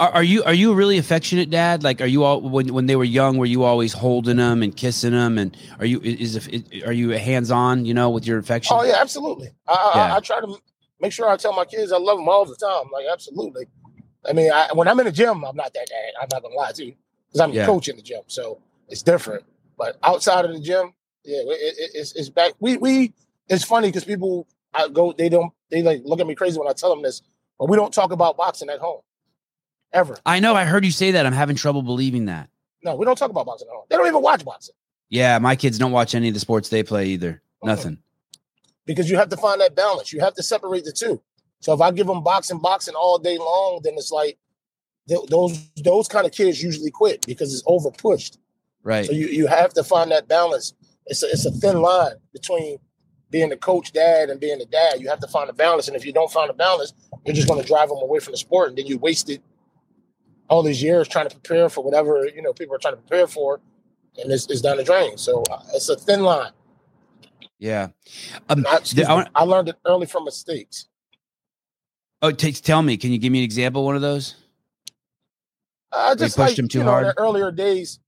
Are, 0.00 0.10
are 0.10 0.22
you 0.22 0.42
are 0.44 0.54
you 0.54 0.72
a 0.72 0.74
really 0.74 0.98
affectionate 0.98 1.50
dad? 1.50 1.82
Like, 1.82 2.00
are 2.00 2.06
you 2.06 2.24
all 2.24 2.40
when 2.40 2.72
when 2.72 2.86
they 2.86 2.96
were 2.96 3.04
young? 3.04 3.36
Were 3.36 3.46
you 3.46 3.64
always 3.64 3.92
holding 3.92 4.36
them 4.36 4.62
and 4.62 4.76
kissing 4.76 5.12
them? 5.12 5.38
And 5.38 5.56
are 5.78 5.86
you 5.86 6.00
is 6.00 6.36
is 6.48 6.64
are 6.84 6.92
you 6.92 7.10
hands 7.10 7.50
on? 7.50 7.84
You 7.84 7.94
know, 7.94 8.10
with 8.10 8.26
your 8.26 8.38
affection? 8.38 8.76
Oh 8.78 8.82
yeah, 8.84 8.96
absolutely. 9.00 9.48
I, 9.68 9.74
I, 9.74 9.92
Yeah. 10.08 10.16
I 10.16 10.20
try 10.20 10.40
to 10.40 10.56
make 11.00 11.12
sure 11.12 11.28
I 11.28 11.36
tell 11.36 11.52
my 11.52 11.64
kids 11.64 11.92
I 11.92 11.98
love 11.98 12.18
them 12.18 12.28
all 12.28 12.44
the 12.44 12.56
time. 12.56 12.90
Like 12.92 13.06
absolutely. 13.12 13.66
I 14.28 14.32
mean, 14.32 14.50
I, 14.52 14.68
when 14.72 14.88
I'm 14.88 14.98
in 15.00 15.06
the 15.06 15.12
gym, 15.12 15.44
I'm 15.44 15.56
not 15.56 15.74
that 15.74 15.86
dad. 15.86 16.12
I'm 16.20 16.28
not 16.32 16.42
gonna 16.42 16.54
lie 16.54 16.72
to 16.72 16.84
you 16.86 16.94
because 17.28 17.40
I'm 17.40 17.52
Yeah. 17.52 17.62
the 17.66 17.72
coach 17.72 17.88
in 17.88 17.96
the 17.96 18.02
gym, 18.02 18.22
so 18.26 18.60
it's 18.88 19.02
different. 19.02 19.44
But 19.76 19.98
outside 20.02 20.44
of 20.44 20.52
the 20.52 20.60
gym, 20.60 20.94
yeah, 21.24 21.38
it, 21.40 21.74
it, 21.78 21.90
it's 21.94 22.12
it's 22.14 22.28
back. 22.28 22.52
We 22.60 22.76
we 22.78 23.12
it's 23.48 23.64
funny 23.64 23.88
because 23.88 24.04
people 24.04 24.46
I 24.72 24.88
go. 24.88 25.12
They 25.12 25.28
don't. 25.28 25.52
They 25.70 25.82
like 25.82 26.02
look 26.04 26.20
at 26.20 26.26
me 26.26 26.34
crazy 26.34 26.58
when 26.58 26.68
I 26.68 26.72
tell 26.72 26.90
them 26.90 27.02
this. 27.02 27.22
But 27.58 27.68
we 27.68 27.76
don't 27.76 27.92
talk 27.92 28.10
about 28.12 28.36
boxing 28.36 28.68
at 28.70 28.80
home, 28.80 29.00
ever. 29.94 30.16
I 30.26 30.40
know. 30.40 30.54
I 30.54 30.64
heard 30.64 30.84
you 30.84 30.90
say 30.90 31.12
that. 31.12 31.24
I'm 31.24 31.32
having 31.32 31.56
trouble 31.56 31.82
believing 31.82 32.26
that. 32.26 32.48
No, 32.82 32.96
we 32.96 33.06
don't 33.06 33.16
talk 33.16 33.30
about 33.30 33.46
boxing 33.46 33.68
at 33.68 33.74
home. 33.74 33.84
They 33.88 33.96
don't 33.96 34.06
even 34.06 34.20
watch 34.22 34.44
boxing 34.44 34.74
Yeah, 35.08 35.38
my 35.38 35.56
kids 35.56 35.78
don't 35.78 35.92
watch 35.92 36.14
any 36.14 36.28
of 36.28 36.34
the 36.34 36.40
sports 36.40 36.68
they 36.68 36.82
play 36.82 37.06
either. 37.08 37.42
Mhm. 37.62 37.66
Nothing. 37.66 37.98
because 38.86 39.08
you 39.08 39.16
have 39.16 39.30
to 39.30 39.36
find 39.38 39.60
that 39.62 39.74
balance. 39.74 40.12
You 40.12 40.20
have 40.20 40.34
to 40.34 40.42
separate 40.42 40.84
the 40.84 40.92
two. 40.92 41.18
So 41.60 41.72
if 41.72 41.80
I 41.80 41.90
give 41.90 42.06
them 42.06 42.22
boxing, 42.22 42.58
boxing 42.58 42.94
all 42.94 43.18
day 43.18 43.38
long, 43.38 43.80
then 43.82 43.94
it's 43.96 44.10
like 44.10 44.36
th- 45.08 45.26
those 45.30 45.58
those 45.82 46.06
kind 46.08 46.26
of 46.26 46.32
kids 46.32 46.62
usually 46.62 46.90
quit 46.90 47.24
because 47.26 47.54
it's 47.54 47.62
over 47.66 47.90
pushed. 47.90 48.36
Right. 48.82 49.06
So 49.06 49.12
you, 49.12 49.28
you 49.28 49.46
have 49.46 49.72
to 49.74 49.82
find 49.84 50.10
that 50.10 50.28
balance. 50.28 50.74
It's 51.06 51.22
a, 51.22 51.26
it's 51.30 51.46
a 51.46 51.50
thin 51.50 51.80
line 51.80 52.16
between 52.34 52.76
being 53.30 53.48
the 53.48 53.56
coach 53.56 53.92
dad 53.92 54.28
and 54.28 54.38
being 54.38 54.58
the 54.58 54.66
dad. 54.66 55.00
You 55.00 55.08
have 55.08 55.20
to 55.20 55.26
find 55.28 55.48
a 55.48 55.54
balance. 55.54 55.88
And 55.88 55.96
if 55.96 56.04
you 56.04 56.12
don't 56.12 56.30
find 56.30 56.50
a 56.50 56.54
balance, 56.54 56.92
you're 57.24 57.34
just 57.34 57.48
going 57.48 57.60
to 57.62 57.66
drive 57.66 57.88
them 57.88 57.98
away 58.02 58.18
from 58.20 58.32
the 58.32 58.36
sport. 58.38 58.68
And 58.68 58.76
then 58.78 58.84
you 58.86 58.98
wasted 58.98 59.40
all 60.48 60.62
these 60.62 60.82
years 60.82 61.08
trying 61.08 61.28
to 61.28 61.36
prepare 61.38 61.68
for 61.68 61.84
whatever, 61.84 62.26
you 62.28 62.42
know, 62.42 62.52
people 62.52 62.74
are 62.76 62.78
trying 62.80 62.94
to 62.94 63.00
prepare 63.00 63.26
for. 63.26 63.60
And 64.22 64.32
it's, 64.32 64.48
it's 64.50 64.62
down 64.62 64.78
the 64.78 64.84
drain. 64.84 65.18
So 65.18 65.42
uh, 65.50 65.62
it's 65.74 65.88
a 65.88 65.96
thin 65.96 66.22
line. 66.22 66.52
Yeah. 67.58 67.88
Um, 68.48 68.66
I, 68.66 68.78
excuse 68.78 69.08
I 69.08 69.26
I 69.34 69.44
learned 69.44 69.70
it 69.70 69.76
early 69.86 70.06
from 70.06 70.24
mistakes. 70.24 70.88
oh, 72.22 72.32
t- 72.32 72.52
tell 72.52 72.82
me, 72.82 72.96
can 72.96 73.12
you 73.12 73.18
give 73.18 73.32
me 73.32 73.40
an 73.40 73.44
example? 73.44 73.82
of 73.82 73.86
One 73.86 73.96
of 73.96 74.02
those? 74.02 74.36
I 75.92 76.14
They 76.18 76.28
just 76.28 76.36
pushed 76.36 76.58
like 76.58 76.58
him 76.58 76.68
too 76.68 76.80
you 76.80 76.84
know, 76.84 76.96
in 76.96 77.04
hard? 77.04 77.04
the 77.04 77.18
earlier 77.18 77.50
days, 77.52 78.00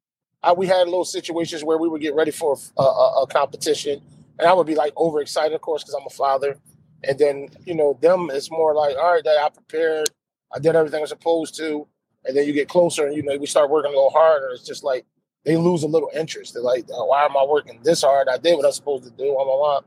I, 0.42 0.52
we 0.54 0.66
had 0.66 0.86
little 0.86 1.04
situations 1.06 1.64
where 1.64 1.78
we 1.78 1.88
would 1.88 2.02
get 2.02 2.14
ready 2.14 2.32
for 2.32 2.56
a, 2.78 2.82
a, 2.82 3.22
a 3.24 3.26
competition, 3.28 4.02
and 4.38 4.48
I 4.48 4.54
would 4.54 4.66
be 4.68 4.76
like 4.76 4.96
overexcited, 4.96 5.54
of 5.54 5.62
course, 5.62 5.82
because 5.84 5.94
I'm 5.94 6.06
a 6.06 6.10
father. 6.10 6.58
And 7.04 7.18
then 7.18 7.48
you 7.66 7.74
know, 7.74 7.98
them 8.02 8.30
it's 8.32 8.50
more 8.50 8.74
like, 8.74 8.96
all 8.96 9.14
right, 9.14 9.24
Dad, 9.24 9.38
I 9.42 9.48
prepared, 9.50 10.10
I 10.54 10.60
did 10.60 10.76
everything 10.76 10.98
I 10.98 11.02
was 11.02 11.10
supposed 11.10 11.56
to, 11.58 11.88
and 12.26 12.36
then 12.36 12.46
you 12.46 12.52
get 12.52 12.68
closer, 12.68 13.06
and 13.06 13.16
you 13.16 13.22
know, 13.22 13.36
we 13.38 13.46
start 13.46 13.70
working 13.70 13.90
a 13.92 13.94
little 13.94 14.10
harder. 14.10 14.48
It's 14.50 14.66
just 14.66 14.84
like 14.84 15.04
they 15.44 15.56
lose 15.56 15.82
a 15.84 15.86
little 15.86 16.10
interest. 16.14 16.54
They're 16.54 16.62
like, 16.62 16.86
oh, 16.92 17.06
why 17.06 17.24
am 17.24 17.36
I 17.36 17.44
working 17.44 17.80
this 17.82 18.02
hard? 18.02 18.28
I 18.28 18.36
did 18.36 18.56
what 18.56 18.64
I 18.64 18.68
was 18.68 18.76
supposed 18.76 19.04
to 19.04 19.10
do. 19.10 19.32
Blah, 19.32 19.44
blah, 19.44 19.56
blah. 19.56 19.80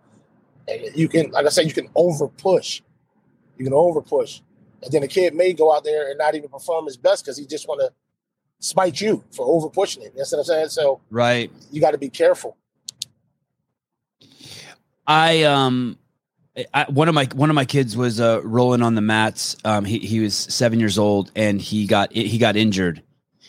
And 0.68 0.96
you 0.96 1.10
can, 1.10 1.32
like 1.32 1.46
I 1.46 1.50
said, 1.50 1.66
you 1.66 1.74
can 1.74 1.90
over 1.96 2.28
push. 2.28 2.82
You 3.58 3.66
can 3.66 3.74
over 3.74 4.02
push. 4.02 4.42
And 4.82 4.92
then 4.92 5.04
a 5.04 5.08
kid 5.08 5.36
may 5.36 5.52
go 5.54 5.76
out 5.76 5.84
there 5.84 6.10
and 6.10 6.18
not 6.18 6.36
even 6.36 6.50
perform 6.50 6.86
his 6.86 6.96
best 6.96 7.26
because 7.26 7.38
he 7.38 7.46
just 7.46 7.68
want 7.68 7.82
to 7.82 7.92
spite 8.60 9.02
you 9.02 9.24
for 9.32 9.46
over 9.46 9.70
pushing 9.70 10.04
it. 10.04 10.14
You 10.14 10.20
That's 10.20 10.32
what 10.32 10.40
I'm 10.40 10.46
saying. 10.46 10.70
So 10.70 11.02
Right. 11.10 11.52
you 11.72 11.82
got 11.82 11.92
to 11.92 11.98
be 11.98 12.10
careful. 12.10 12.56
I 15.06 15.44
um 15.44 15.99
I, 16.74 16.86
one 16.90 17.08
of 17.08 17.16
my 17.16 17.28
one 17.36 17.50
of 17.50 17.56
my 17.56 17.66
kids 17.66 17.96
was 17.98 18.20
uh 18.20 18.42
rolling 18.44 18.82
on 18.82 18.96
the 18.96 19.02
mats. 19.02 19.56
Um 19.66 19.86
he 19.86 20.00
he 20.00 20.20
was 20.20 20.36
7 20.36 20.80
years 20.80 20.98
old 20.98 21.32
and 21.36 21.62
he 21.62 21.86
got 21.88 22.12
he 22.14 22.38
got 22.38 22.56
injured. 22.56 23.04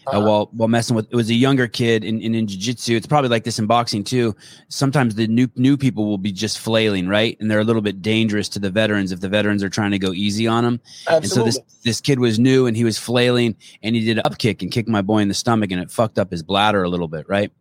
Uh, 0.07 0.13
Uh-huh. 0.17 0.27
while 0.27 0.51
while 0.53 0.69
messing 0.69 0.97
with 0.97 1.07
it 1.13 1.15
was 1.15 1.29
a 1.29 1.35
younger 1.35 1.69
kid 1.69 2.05
in, 2.05 2.23
in, 2.23 2.35
in 2.35 2.47
jiu-jitsu 2.47 2.97
it's 2.97 3.07
probably 3.07 3.29
like 3.29 3.45
this 3.45 3.59
in 3.59 3.67
boxing 3.67 4.03
too 4.03 4.35
sometimes 4.71 5.15
the 5.15 5.27
new 5.27 5.47
new 5.57 5.77
people 5.77 6.07
will 6.07 6.17
be 6.19 6.33
just 6.33 6.59
flailing 6.59 7.07
right 7.07 7.37
and 7.39 7.51
they're 7.51 7.61
a 7.61 7.65
little 7.65 7.83
bit 7.83 8.01
dangerous 8.01 8.49
to 8.49 8.59
the 8.59 8.71
veterans 8.71 9.13
if 9.13 9.21
the 9.21 9.29
veterans 9.29 9.63
are 9.63 9.69
trying 9.69 9.91
to 9.91 9.99
go 9.99 10.11
easy 10.15 10.47
on 10.47 10.65
them 10.65 10.81
and 11.17 11.29
so 11.29 11.41
this 11.45 11.59
this 11.85 12.01
kid 12.01 12.19
was 12.19 12.39
new 12.39 12.67
and 12.67 12.79
he 12.79 12.83
was 12.83 12.97
flailing 12.99 13.55
and 13.83 13.95
he 13.95 14.03
did 14.03 14.17
an 14.17 14.23
up 14.25 14.39
kick 14.39 14.63
and 14.63 14.73
kicked 14.73 14.89
my 14.89 15.03
boy 15.03 15.19
in 15.19 15.29
the 15.29 15.35
stomach 15.35 15.71
and 15.71 15.83
it 15.83 15.91
fucked 15.91 16.19
up 16.19 16.31
his 16.31 16.43
bladder 16.43 16.83
a 16.83 16.89
little 16.89 17.09
bit, 17.09 17.29
right? 17.29 17.53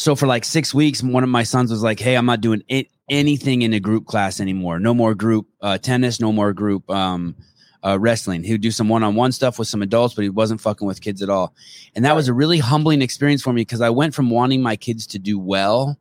So 0.00 0.16
for 0.16 0.26
like 0.26 0.46
six 0.46 0.72
weeks, 0.72 1.02
one 1.02 1.22
of 1.22 1.28
my 1.28 1.42
sons 1.42 1.70
was 1.70 1.82
like, 1.82 2.00
"Hey, 2.00 2.16
I'm 2.16 2.24
not 2.24 2.40
doing 2.40 2.62
it, 2.68 2.86
anything 3.10 3.60
in 3.60 3.74
a 3.74 3.80
group 3.80 4.06
class 4.06 4.40
anymore. 4.40 4.80
No 4.80 4.94
more 4.94 5.14
group 5.14 5.46
uh, 5.60 5.76
tennis, 5.76 6.20
no 6.20 6.32
more 6.32 6.54
group 6.54 6.88
um, 6.88 7.36
uh, 7.84 7.98
wrestling. 8.00 8.42
He 8.42 8.52
would 8.52 8.62
do 8.62 8.70
some 8.70 8.88
one-on-one 8.88 9.32
stuff 9.32 9.58
with 9.58 9.68
some 9.68 9.82
adults, 9.82 10.14
but 10.14 10.22
he 10.22 10.30
wasn't 10.30 10.62
fucking 10.62 10.86
with 10.86 11.02
kids 11.02 11.20
at 11.20 11.28
all. 11.28 11.54
And 11.94 12.06
that 12.06 12.16
was 12.16 12.28
a 12.28 12.32
really 12.32 12.60
humbling 12.60 13.02
experience 13.02 13.42
for 13.42 13.52
me 13.52 13.60
because 13.60 13.82
I 13.82 13.90
went 13.90 14.14
from 14.14 14.30
wanting 14.30 14.62
my 14.62 14.74
kids 14.74 15.06
to 15.08 15.18
do 15.18 15.38
well 15.38 15.98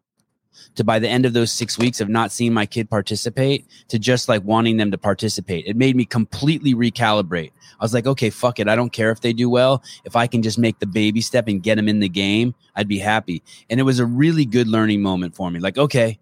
to 0.76 0.84
by 0.84 1.00
the 1.00 1.08
end 1.08 1.26
of 1.26 1.34
those 1.34 1.52
six 1.52 1.78
weeks 1.78 2.02
of 2.02 2.10
not 2.10 2.32
seeing 2.32 2.54
my 2.54 2.65
kid 2.65 2.89
participate 2.89 3.65
to 3.88 4.00
just 4.00 4.30
like 4.30 4.43
wanting 4.43 4.78
them 4.78 4.91
to 4.91 4.98
participate. 4.98 5.65
It 5.65 5.76
made 5.76 5.95
me 5.95 6.06
completely 6.06 6.74
recalibrate. 6.74 7.52
I 7.80 7.84
was 7.84 7.93
like, 7.93 8.08
okay, 8.08 8.30
fuck 8.30 8.60
it. 8.60 8.67
I 8.67 8.76
don't 8.76 8.91
care 8.91 9.12
if 9.12 9.22
they 9.22 9.34
do 9.34 9.50
well. 9.50 9.84
If 10.04 10.15
I 10.15 10.28
can 10.28 10.41
just 10.41 10.58
make 10.58 10.80
the 10.80 10.86
baby 10.88 11.22
step 11.22 11.48
and 11.48 11.63
get 11.63 11.76
them 11.76 11.88
in 11.88 12.00
the 12.00 12.10
game, 12.10 12.54
I'd 12.76 12.88
be 12.88 13.00
happy. 13.00 13.41
And 13.69 13.80
it 13.80 13.84
was 13.84 14.00
a 14.00 14.06
really 14.06 14.45
good 14.45 14.67
learning 14.67 15.02
moment 15.02 15.36
for 15.36 15.50
me. 15.50 15.60
Like, 15.60 15.78
okay, 15.78 16.19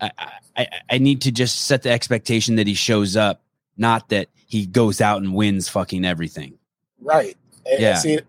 I, 0.00 0.10
I, 0.56 0.68
I 0.90 0.98
need 0.98 1.22
to 1.22 1.32
just 1.32 1.62
set 1.62 1.82
the 1.82 1.90
expectation 1.90 2.56
that 2.56 2.66
he 2.66 2.74
shows 2.74 3.16
up, 3.16 3.42
not 3.76 4.08
that 4.08 4.28
he 4.46 4.66
goes 4.66 5.00
out 5.00 5.22
and 5.22 5.34
wins 5.34 5.68
fucking 5.68 6.04
everything. 6.04 6.58
Right. 7.00 7.36
And, 7.66 7.80
Yeah. 7.80 7.94
see 7.94 8.20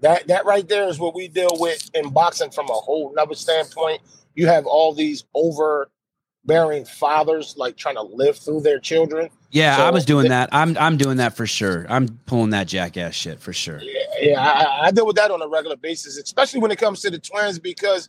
that 0.00 0.26
that 0.28 0.44
right 0.44 0.68
there 0.68 0.88
is 0.88 0.98
what 0.98 1.14
we 1.14 1.28
deal 1.28 1.52
with 1.54 1.90
in 1.94 2.10
boxing 2.10 2.50
from 2.50 2.68
a 2.68 2.74
whole 2.74 3.12
nother 3.14 3.34
standpoint. 3.34 4.02
You 4.34 4.46
have 4.48 4.66
all 4.66 4.92
these 4.94 5.24
overbearing 5.34 6.84
fathers 6.84 7.54
like 7.56 7.76
trying 7.76 7.94
to 7.96 8.02
live 8.02 8.36
through 8.36 8.60
their 8.62 8.78
children. 8.78 9.30
Yeah, 9.50 9.82
I 9.84 9.90
was 9.90 10.04
doing 10.04 10.24
the- 10.24 10.28
that. 10.30 10.48
I'm 10.52 10.76
I'm 10.78 10.96
doing 10.96 11.18
that 11.18 11.36
for 11.36 11.46
sure. 11.46 11.86
I'm 11.88 12.08
pulling 12.26 12.50
that 12.50 12.66
jackass 12.66 13.14
shit 13.14 13.38
for 13.40 13.52
sure. 13.52 13.80
Yeah, 13.80 14.00
yeah 14.20 14.40
I, 14.40 14.62
I- 14.64 14.86
I 14.86 14.90
deal 14.90 15.06
with 15.06 15.16
that 15.16 15.30
on 15.30 15.40
a 15.42 15.48
regular 15.48 15.76
basis, 15.76 16.16
especially 16.18 16.60
when 16.60 16.70
it 16.70 16.78
comes 16.78 17.00
to 17.02 17.10
the 17.10 17.18
twins, 17.18 17.58
because 17.58 18.08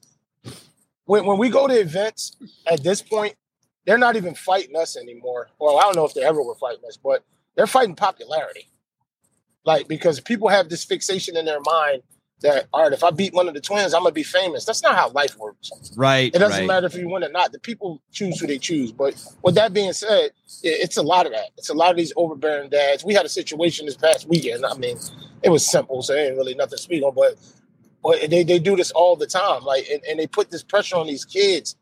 when, 1.06 1.26
when 1.26 1.38
we 1.38 1.50
go 1.50 1.68
to 1.68 1.80
events 1.80 2.36
at 2.66 2.84
this 2.84 3.02
point, 3.02 3.36
they're 3.86 4.00
not 4.00 4.16
even 4.16 4.34
fighting 4.34 4.76
us 4.76 4.98
anymore. 4.98 5.50
Well, 5.60 5.78
I 5.78 5.82
don't 5.84 5.96
know 5.96 6.06
if 6.06 6.16
they 6.16 6.24
ever 6.24 6.42
were 6.42 6.56
fighting 6.56 6.84
us, 6.88 6.98
but 6.98 7.24
they're 7.56 7.68
fighting 7.68 7.96
popularity. 7.96 8.68
Like, 9.64 9.88
because 9.88 10.20
people 10.20 10.48
have 10.48 10.70
this 10.70 10.84
fixation 10.84 11.38
in 11.38 11.46
their 11.46 11.60
mind 11.62 12.02
that, 12.46 12.68
all 12.74 12.84
right, 12.84 12.94
if 12.94 13.04
I 13.04 13.12
beat 13.12 13.34
one 13.34 13.48
of 13.48 13.54
the 13.54 13.62
twins, 13.62 13.94
I'm 13.94 14.06
to 14.06 14.12
be 14.12 14.24
famous. 14.24 14.66
That's 14.66 14.84
not 14.84 14.96
how 14.96 15.10
life 15.10 15.38
works. 15.38 15.72
Right. 15.98 16.34
It 16.34 16.40
doesn't 16.40 16.62
right. 16.62 16.68
matter 16.68 16.88
if 16.88 16.96
you 16.96 17.10
win 17.10 17.24
or 17.24 17.30
not. 17.30 17.52
The 17.52 17.60
people 17.60 18.02
choose 18.12 18.40
who 18.40 18.48
they 18.48 18.60
choose. 18.60 18.92
But 18.92 19.22
with 19.44 19.56
that 19.56 19.74
being 19.74 19.94
said, 19.94 20.32
it- 20.64 20.82
it's 20.82 20.98
a 20.98 21.04
lot 21.04 21.26
of 21.26 21.34
that. 21.34 21.50
It's 21.58 21.70
a 21.70 21.74
lot 21.74 21.92
of 21.92 21.98
these 21.98 22.14
overbearing 22.16 22.70
dads. 22.70 23.04
We 23.04 23.14
had 23.14 23.26
a 23.26 23.30
situation 23.30 23.86
this 23.86 23.98
past 23.98 24.28
weekend. 24.30 24.66
I 24.66 24.76
mean, 24.76 24.98
it 25.44 25.50
was 25.50 25.66
simple, 25.70 26.02
so 26.02 26.14
it 26.14 26.20
ain't 26.28 26.38
really 26.38 26.56
nothing 26.56 26.78
to 26.78 26.84
speak 26.84 27.04
on. 27.04 27.16
But, 27.16 27.36
but 28.04 28.30
they, 28.30 28.44
they 28.44 28.60
do 28.60 28.76
this 28.76 28.92
all 28.92 29.16
the 29.16 29.28
time. 29.28 29.64
Like, 29.64 29.88
and, 29.92 30.04
and 30.10 30.20
they 30.20 30.28
put 30.28 30.52
this 30.52 30.64
pressure 30.64 30.98
on 30.98 31.08
these 31.08 31.26
kids 31.26 31.76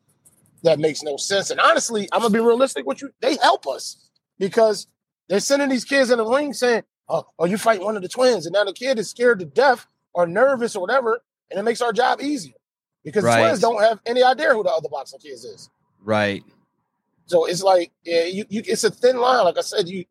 that 0.63 0.79
makes 0.79 1.03
no 1.03 1.17
sense. 1.17 1.51
And 1.51 1.59
honestly, 1.59 2.09
I'm 2.11 2.21
gonna 2.21 2.33
be 2.33 2.39
realistic 2.39 2.85
with 2.85 3.01
you. 3.01 3.11
They 3.21 3.37
help 3.37 3.67
us 3.67 4.09
because 4.39 4.87
they're 5.29 5.39
sending 5.41 5.69
these 5.69 5.85
kids 5.85 6.09
in 6.09 6.17
the 6.17 6.25
ring 6.25 6.53
saying, 6.53 6.83
"Oh, 7.09 7.25
oh, 7.37 7.45
you 7.45 7.57
fight 7.57 7.81
one 7.81 7.95
of 7.95 8.01
the 8.01 8.09
twins," 8.09 8.45
and 8.45 8.53
now 8.53 8.63
the 8.63 8.73
kid 8.73 8.99
is 8.99 9.09
scared 9.09 9.39
to 9.39 9.45
death 9.45 9.87
or 10.13 10.27
nervous 10.27 10.75
or 10.75 10.81
whatever, 10.81 11.21
and 11.49 11.59
it 11.59 11.63
makes 11.63 11.81
our 11.81 11.93
job 11.93 12.21
easier 12.21 12.53
because 13.03 13.23
Right. 13.23 13.39
twins 13.41 13.59
don't 13.59 13.81
have 13.81 13.99
any 14.05 14.23
idea 14.23 14.49
who 14.53 14.63
the 14.63 14.69
other 14.71 14.89
boxing 14.89 15.19
kids 15.19 15.43
is. 15.43 15.69
Right. 16.03 16.43
So 17.25 17.45
it's 17.45 17.63
like, 17.63 17.91
yeah, 18.03 18.25
you, 18.25 18.45
you 18.49 18.61
it's 18.65 18.83
a 18.83 18.91
thin 18.91 19.17
line. 19.17 19.43
Like 19.45 19.57
I 19.57 19.61
said, 19.61 19.87
you 19.87 20.05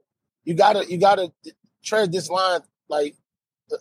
you 0.45 0.55
gotta 0.55 0.85
you 0.91 0.99
gotta 0.99 1.33
tread 1.85 2.11
this 2.13 2.29
line 2.31 2.61
like 2.89 3.15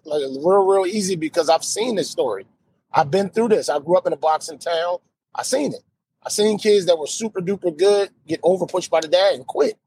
like 0.05 0.21
real 0.21 0.65
real 0.65 0.85
easy 0.85 1.15
because 1.15 1.49
I've 1.49 1.63
seen 1.63 1.95
this 1.95 2.09
story. 2.09 2.45
I've 2.93 3.09
been 3.09 3.29
through 3.29 3.49
this. 3.49 3.69
I 3.69 3.79
grew 3.79 3.97
up 3.97 4.05
in 4.05 4.13
a 4.13 4.17
boxing 4.17 4.59
town. 4.59 4.97
I 5.33 5.43
seen 5.43 5.73
it. 5.73 5.81
I 6.23 6.29
seen 6.29 6.57
kids 6.59 6.85
that 6.85 6.99
were 6.99 7.07
super 7.07 7.39
duper 7.41 7.75
good 7.75 8.09
get 8.27 8.39
over 8.43 8.65
pushed 8.65 8.91
by 8.91 8.99
the 8.99 9.07
dad 9.07 9.33
and 9.35 9.47
quit. 9.47 9.77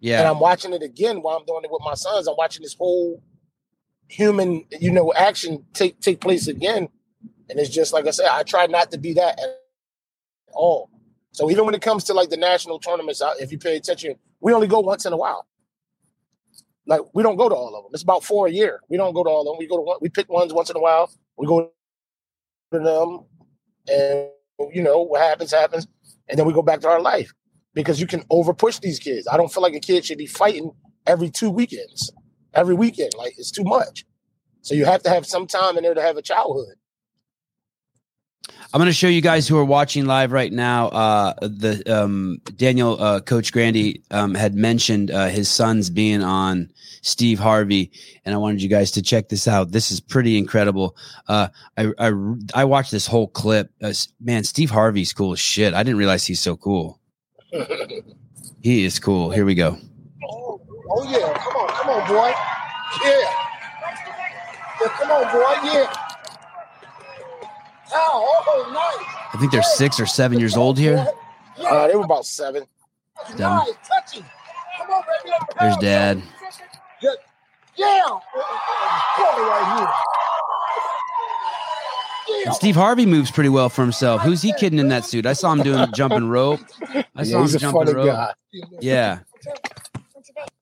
Yeah. 0.00 0.20
And 0.20 0.28
I'm 0.28 0.38
watching 0.40 0.72
it 0.72 0.82
again 0.82 1.20
while 1.20 1.36
I'm 1.36 1.44
doing 1.46 1.64
it 1.64 1.70
with 1.70 1.82
my 1.84 1.94
sons. 1.94 2.26
I'm 2.28 2.36
watching 2.38 2.62
this 2.62 2.74
whole 2.74 3.22
human, 4.08 4.64
you 4.80 4.90
know, 4.90 5.12
action 5.14 5.64
take 5.72 6.00
take 6.00 6.20
place 6.20 6.48
again. 6.48 6.88
And 7.50 7.58
it's 7.60 7.70
just 7.70 7.92
like 7.92 8.06
I 8.06 8.10
said, 8.10 8.26
I 8.26 8.42
try 8.42 8.66
not 8.66 8.90
to 8.92 8.98
be 8.98 9.14
that 9.14 9.38
at 9.38 9.60
all. 10.52 10.90
So 11.32 11.50
even 11.50 11.66
when 11.66 11.74
it 11.74 11.82
comes 11.82 12.04
to 12.04 12.14
like 12.14 12.30
the 12.30 12.36
national 12.36 12.78
tournaments, 12.78 13.20
if 13.40 13.52
you 13.52 13.58
pay 13.58 13.76
attention, 13.76 14.16
we 14.40 14.52
only 14.52 14.68
go 14.68 14.80
once 14.80 15.04
in 15.04 15.12
a 15.12 15.16
while. 15.16 15.46
Like 16.86 17.00
we 17.14 17.22
don't 17.22 17.36
go 17.36 17.48
to 17.48 17.54
all 17.54 17.76
of 17.76 17.84
them. 17.84 17.90
It's 17.92 18.02
about 18.02 18.24
four 18.24 18.46
a 18.46 18.50
year. 18.50 18.80
We 18.88 18.96
don't 18.96 19.14
go 19.14 19.24
to 19.24 19.30
all 19.30 19.40
of 19.42 19.46
them. 19.46 19.56
We 19.58 19.66
go 19.66 19.76
to 19.76 19.82
one. 19.82 19.98
We 20.00 20.08
pick 20.08 20.28
ones 20.28 20.52
once 20.52 20.70
in 20.70 20.76
a 20.76 20.80
while. 20.80 21.10
We 21.36 21.46
go 21.46 21.72
to 22.72 22.78
them, 22.78 23.24
and 23.88 24.28
you 24.72 24.82
know 24.82 25.02
what 25.02 25.22
happens 25.22 25.52
happens, 25.52 25.86
and 26.28 26.38
then 26.38 26.46
we 26.46 26.52
go 26.52 26.62
back 26.62 26.80
to 26.80 26.88
our 26.88 27.00
life 27.00 27.32
because 27.72 28.00
you 28.00 28.06
can 28.06 28.22
over 28.30 28.54
push 28.54 28.78
these 28.78 28.98
kids. 28.98 29.26
I 29.26 29.36
don't 29.36 29.52
feel 29.52 29.62
like 29.62 29.74
a 29.74 29.80
kid 29.80 30.04
should 30.04 30.18
be 30.18 30.26
fighting 30.26 30.72
every 31.06 31.30
two 31.30 31.50
weekends, 31.50 32.12
every 32.54 32.74
weekend. 32.74 33.12
Like 33.16 33.34
it's 33.38 33.50
too 33.50 33.64
much. 33.64 34.04
So 34.62 34.74
you 34.74 34.84
have 34.84 35.02
to 35.02 35.10
have 35.10 35.26
some 35.26 35.46
time 35.46 35.76
in 35.76 35.82
there 35.82 35.94
to 35.94 36.02
have 36.02 36.16
a 36.16 36.22
childhood. 36.22 36.74
I'm 38.72 38.78
going 38.78 38.86
to 38.86 38.92
show 38.92 39.08
you 39.08 39.20
guys 39.20 39.46
who 39.46 39.56
are 39.56 39.64
watching 39.64 40.04
live 40.06 40.32
right 40.32 40.52
now. 40.52 40.88
Uh, 40.88 41.34
the 41.40 41.82
um, 41.86 42.40
Daniel 42.56 43.00
uh, 43.00 43.20
Coach 43.20 43.52
Grandy 43.52 44.02
um, 44.10 44.34
had 44.34 44.54
mentioned 44.54 45.10
uh, 45.12 45.28
his 45.28 45.48
sons 45.48 45.90
being 45.90 46.22
on 46.22 46.70
Steve 47.02 47.38
Harvey, 47.38 47.92
and 48.24 48.34
I 48.34 48.38
wanted 48.38 48.62
you 48.62 48.68
guys 48.68 48.90
to 48.92 49.02
check 49.02 49.28
this 49.28 49.46
out. 49.46 49.70
This 49.70 49.92
is 49.92 50.00
pretty 50.00 50.36
incredible. 50.36 50.96
Uh, 51.28 51.48
I, 51.76 51.92
I 51.98 52.12
I 52.54 52.64
watched 52.64 52.90
this 52.90 53.06
whole 53.06 53.28
clip. 53.28 53.70
Uh, 53.80 53.92
man, 54.20 54.42
Steve 54.44 54.70
Harvey's 54.70 55.12
cool 55.12 55.32
as 55.32 55.40
shit. 55.40 55.72
I 55.72 55.82
didn't 55.82 55.98
realize 55.98 56.26
he's 56.26 56.40
so 56.40 56.56
cool. 56.56 57.00
He 58.64 58.86
is 58.86 58.98
cool. 58.98 59.30
Here 59.30 59.44
we 59.44 59.54
go. 59.54 59.76
Oh, 60.26 60.58
oh 60.88 61.10
yeah, 61.10 61.34
on, 62.00 62.06
come 62.06 62.16
on, 62.16 62.22
boy. 62.22 62.34
Yeah. 63.04 63.20
Yeah, 64.80 64.88
come 64.88 65.10
on, 65.10 65.32
boy. 65.32 65.68
Yeah. 65.72 65.92
Oh, 67.96 68.42
oh, 68.46 68.70
nice. 68.72 69.06
I 69.34 69.38
think 69.38 69.52
they're 69.52 69.62
six 69.62 70.00
or 70.00 70.06
seven 70.06 70.38
years 70.40 70.56
old 70.56 70.78
here. 70.78 71.06
Uh, 71.58 71.86
they 71.88 71.94
were 71.96 72.04
about 72.04 72.26
seven. 72.26 72.64
Nice, 73.38 73.68
touchy. 73.88 74.24
Come 74.78 74.90
on, 74.90 75.02
baby. 75.22 75.36
There's 75.60 75.76
dad. 75.78 76.22
Yeah. 77.00 77.10
Yeah. 77.76 78.18
Right. 79.18 79.94
Yeah. 82.44 82.50
Steve 82.52 82.74
Harvey 82.74 83.06
moves 83.06 83.30
pretty 83.30 83.48
well 83.48 83.68
for 83.68 83.82
himself. 83.82 84.22
Who's 84.22 84.42
he 84.42 84.52
kidding 84.54 84.78
in 84.78 84.88
that 84.88 85.04
suit? 85.04 85.26
I 85.26 85.32
saw 85.32 85.52
him 85.52 85.62
doing 85.62 85.86
jumping 85.94 86.28
rope. 86.28 86.60
I 86.88 87.04
Yeah, 87.16 87.22
saw 87.24 87.36
him 87.38 87.42
he's 87.42 87.54
a 87.54 87.58
jumping 87.58 87.94
rope. 87.94 88.06
guy. 88.06 88.32
Yeah. 88.80 89.20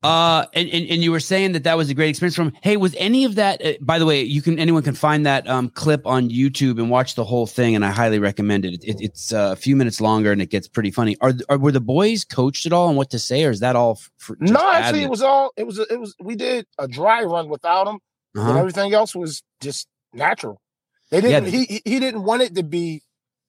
Uh, 0.02 0.46
and, 0.54 0.68
and 0.68 0.90
and 0.90 1.02
you 1.04 1.12
were 1.12 1.20
saying 1.20 1.52
that 1.52 1.62
that 1.62 1.76
was 1.76 1.88
a 1.88 1.94
great 1.94 2.08
experience 2.10 2.34
from. 2.34 2.52
Hey, 2.62 2.76
was 2.76 2.94
any 2.98 3.24
of 3.24 3.36
that? 3.36 3.64
Uh, 3.64 3.74
by 3.80 4.00
the 4.00 4.06
way, 4.06 4.22
you 4.22 4.42
can 4.42 4.58
anyone 4.58 4.82
can 4.82 4.94
find 4.94 5.24
that 5.26 5.48
um 5.48 5.68
clip 5.70 6.04
on 6.06 6.28
YouTube 6.28 6.78
and 6.80 6.90
watch 6.90 7.14
the 7.14 7.24
whole 7.24 7.46
thing, 7.46 7.76
and 7.76 7.84
I 7.84 7.90
highly 7.90 8.18
recommend 8.18 8.64
it. 8.64 8.82
it 8.82 8.96
it's 9.00 9.32
uh, 9.32 9.50
a 9.52 9.56
few 9.56 9.76
minutes 9.76 10.00
longer 10.00 10.32
and 10.32 10.42
it 10.42 10.50
gets 10.50 10.66
pretty 10.66 10.90
funny. 10.90 11.16
Are, 11.20 11.32
are 11.48 11.56
were 11.56 11.70
the 11.70 11.80
boys 11.80 12.24
coached 12.24 12.66
at 12.66 12.72
all 12.72 12.88
on 12.88 12.96
what 12.96 13.10
to 13.10 13.18
say, 13.20 13.44
or 13.44 13.50
is 13.50 13.60
that 13.60 13.76
all? 13.76 14.00
For, 14.18 14.36
No, 14.40 14.70
actually, 14.72 15.04
it 15.04 15.10
was 15.10 15.22
all. 15.22 15.52
It 15.56 15.66
was. 15.66 15.78
It 15.78 16.00
was. 16.00 16.16
We 16.20 16.34
did 16.34 16.66
a 16.78 16.88
dry 16.88 17.22
run 17.22 17.48
without 17.48 17.86
him, 17.86 17.98
and 18.34 18.48
Uh-huh. 18.48 18.58
everything 18.58 18.92
else 18.94 19.14
was 19.14 19.42
just 19.60 19.86
natural. 20.12 20.60
They 21.10 21.20
didn't. 21.20 21.46
he 21.46 21.64
he- 21.66 21.82
he 21.84 22.00
didn't 22.00 22.24
want 22.24 22.42
it 22.42 22.56
to 22.56 22.64
be 22.64 23.02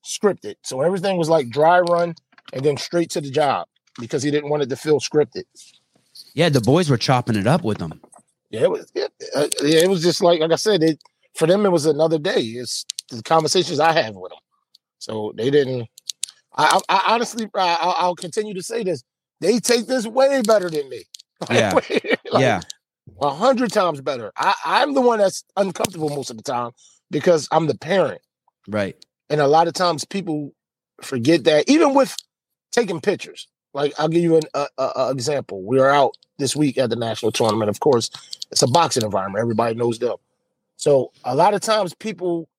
scripted, 0.05 0.55
so 0.63 0.81
everything 0.81 1.17
was 1.17 1.29
like 1.29 1.49
dry 1.49 1.79
run 1.79 2.13
and 2.53 2.63
then 2.63 2.77
straight 2.77 3.09
to 3.11 3.21
the 3.21 3.31
job 3.31 3.67
because 3.99 4.21
he 4.21 4.29
didn't 4.29 4.51
want 4.51 4.61
it 4.61 4.69
to 4.69 4.75
feel 4.75 4.99
scripted. 4.99 5.45
Yeah, 6.33 6.49
the 6.49 6.61
boys 6.61 6.89
were 6.89 6.97
chopping 6.97 7.35
it 7.35 7.47
up 7.47 7.63
with 7.63 7.77
them. 7.77 8.01
Yeah, 8.49 8.61
it 8.61 8.71
was. 8.71 8.91
It, 8.95 9.11
uh, 9.35 9.47
yeah, 9.61 9.79
it 9.79 9.89
was 9.89 10.03
just 10.03 10.21
like 10.21 10.39
like 10.39 10.51
I 10.51 10.55
said. 10.55 10.83
It 10.83 10.99
for 11.35 11.47
them, 11.47 11.65
it 11.65 11.71
was 11.71 11.85
another 11.85 12.19
day. 12.19 12.41
It's 12.41 12.85
the 13.09 13.23
conversations 13.23 13.79
I 13.79 13.91
have 13.91 14.15
with 14.15 14.31
them. 14.31 14.39
So 14.99 15.33
they 15.35 15.49
didn't. 15.49 15.87
I, 16.55 16.79
I, 16.89 16.95
I 16.95 17.13
honestly, 17.13 17.49
I, 17.55 17.77
I'll, 17.81 17.95
I'll 17.97 18.15
continue 18.15 18.53
to 18.53 18.61
say 18.61 18.83
this. 18.83 19.03
They 19.41 19.59
take 19.59 19.87
this 19.87 20.05
way 20.05 20.41
better 20.41 20.69
than 20.69 20.89
me. 20.89 21.03
Yeah. 21.51 21.73
Like, 22.31 22.41
yeah, 22.41 22.61
a 23.21 23.29
hundred 23.29 23.71
times 23.71 24.01
better. 24.01 24.31
I, 24.35 24.55
I'm 24.65 24.95
the 24.95 25.01
one 25.01 25.19
that's 25.19 25.43
uncomfortable 25.55 26.09
most 26.09 26.31
of 26.31 26.37
the 26.37 26.41
time 26.41 26.71
because 27.11 27.47
I'm 27.51 27.67
the 27.67 27.77
parent, 27.77 28.21
right. 28.67 28.95
and 29.29 29.39
a 29.39 29.45
lot 29.45 29.67
of 29.67 29.75
times 29.75 30.03
people 30.03 30.55
forget 31.03 31.43
that. 31.43 31.69
Even 31.69 31.93
with 31.93 32.15
taking 32.71 32.99
pictures, 33.01 33.47
like 33.75 33.93
I'll 33.99 34.07
give 34.07 34.23
you 34.23 34.37
an 34.37 34.43
a, 34.55 34.67
a, 34.79 34.91
a 34.95 35.11
example. 35.11 35.63
We 35.63 35.79
are 35.79 35.91
out 35.91 36.15
this 36.37 36.55
week 36.55 36.77
at 36.77 36.89
the 36.89 36.95
national 36.95 37.31
tournament. 37.31 37.69
Of 37.69 37.79
course, 37.79 38.09
it's 38.51 38.61
a 38.61 38.67
boxing 38.67 39.03
environment. 39.03 39.41
Everybody 39.41 39.75
knows 39.75 39.99
them. 39.99 40.15
So 40.77 41.11
a 41.23 41.35
lot 41.35 41.53
of 41.53 41.61
times 41.61 41.93
people, 41.93 42.49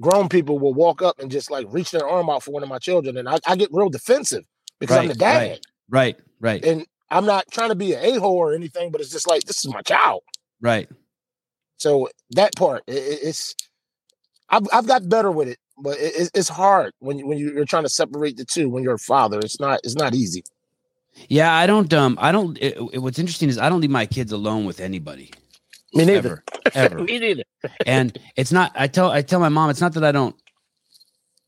grown 0.00 0.28
people, 0.28 0.58
will 0.58 0.74
walk 0.74 1.02
up 1.02 1.18
and 1.18 1.30
just 1.30 1.50
like 1.50 1.66
reach 1.70 1.90
their 1.90 2.06
arm 2.08 2.28
out 2.30 2.42
for 2.42 2.50
one 2.52 2.62
of 2.62 2.68
my 2.68 2.78
children, 2.78 3.16
and 3.16 3.28
I, 3.28 3.38
I 3.46 3.56
get 3.56 3.70
real 3.72 3.88
defensive 3.88 4.44
because 4.78 4.96
I'm 4.96 5.08
the 5.08 5.14
dad, 5.14 5.36
right. 5.48 5.60
Right, 5.90 6.16
right, 6.40 6.64
and 6.64 6.86
I'm 7.10 7.26
not 7.26 7.44
trying 7.50 7.68
to 7.70 7.74
be 7.74 7.94
an 7.94 8.04
a 8.04 8.20
hole 8.20 8.36
or 8.36 8.54
anything, 8.54 8.90
but 8.90 9.00
it's 9.00 9.10
just 9.10 9.28
like 9.28 9.44
this 9.44 9.64
is 9.64 9.72
my 9.72 9.82
child. 9.82 10.22
right. 10.60 10.88
So 11.76 12.08
that 12.30 12.54
part, 12.56 12.82
i- 12.88 12.92
i- 12.92 13.18
it's 13.22 13.54
I've 14.48 14.66
I've 14.72 14.86
got 14.86 15.08
better 15.08 15.30
with 15.30 15.48
it, 15.48 15.58
but 15.78 15.98
it, 15.98 16.14
it's- 16.14 16.30
it's 16.34 16.48
hard 16.48 16.92
when 17.00 17.18
you, 17.18 17.26
when 17.26 17.38
you're 17.38 17.64
trying 17.64 17.82
to 17.82 17.88
separate 17.88 18.36
the 18.36 18.44
two. 18.44 18.68
When 18.68 18.82
you're 18.82 18.94
a 18.94 18.98
father, 18.98 19.38
it's 19.40 19.58
not 19.60 19.80
it's 19.84 19.94
not 19.96 20.14
easy. 20.14 20.44
Yeah, 21.28 21.52
I 21.54 21.66
don't. 21.66 21.92
Um, 21.94 22.18
I 22.20 22.32
don't. 22.32 22.58
It, 22.58 22.76
it- 22.92 22.98
what's 22.98 23.18
interesting 23.18 23.48
is 23.48 23.58
I 23.58 23.68
don't 23.68 23.80
leave 23.80 23.90
my 23.90 24.06
kids 24.06 24.32
alone 24.32 24.64
with 24.64 24.80
anybody 24.80 25.30
Me 25.94 26.04
neither. 26.04 26.42
ever, 26.74 26.94
ever. 26.94 26.98
Me 27.04 27.18
neither. 27.18 27.42
and 27.86 28.16
it's 28.36 28.52
not. 28.52 28.72
I 28.74 28.86
tell. 28.88 29.10
I 29.10 29.22
tell 29.22 29.40
my 29.40 29.48
mom. 29.48 29.70
It's 29.70 29.80
not 29.80 29.94
that 29.94 30.04
I 30.04 30.12
don't. 30.12 30.34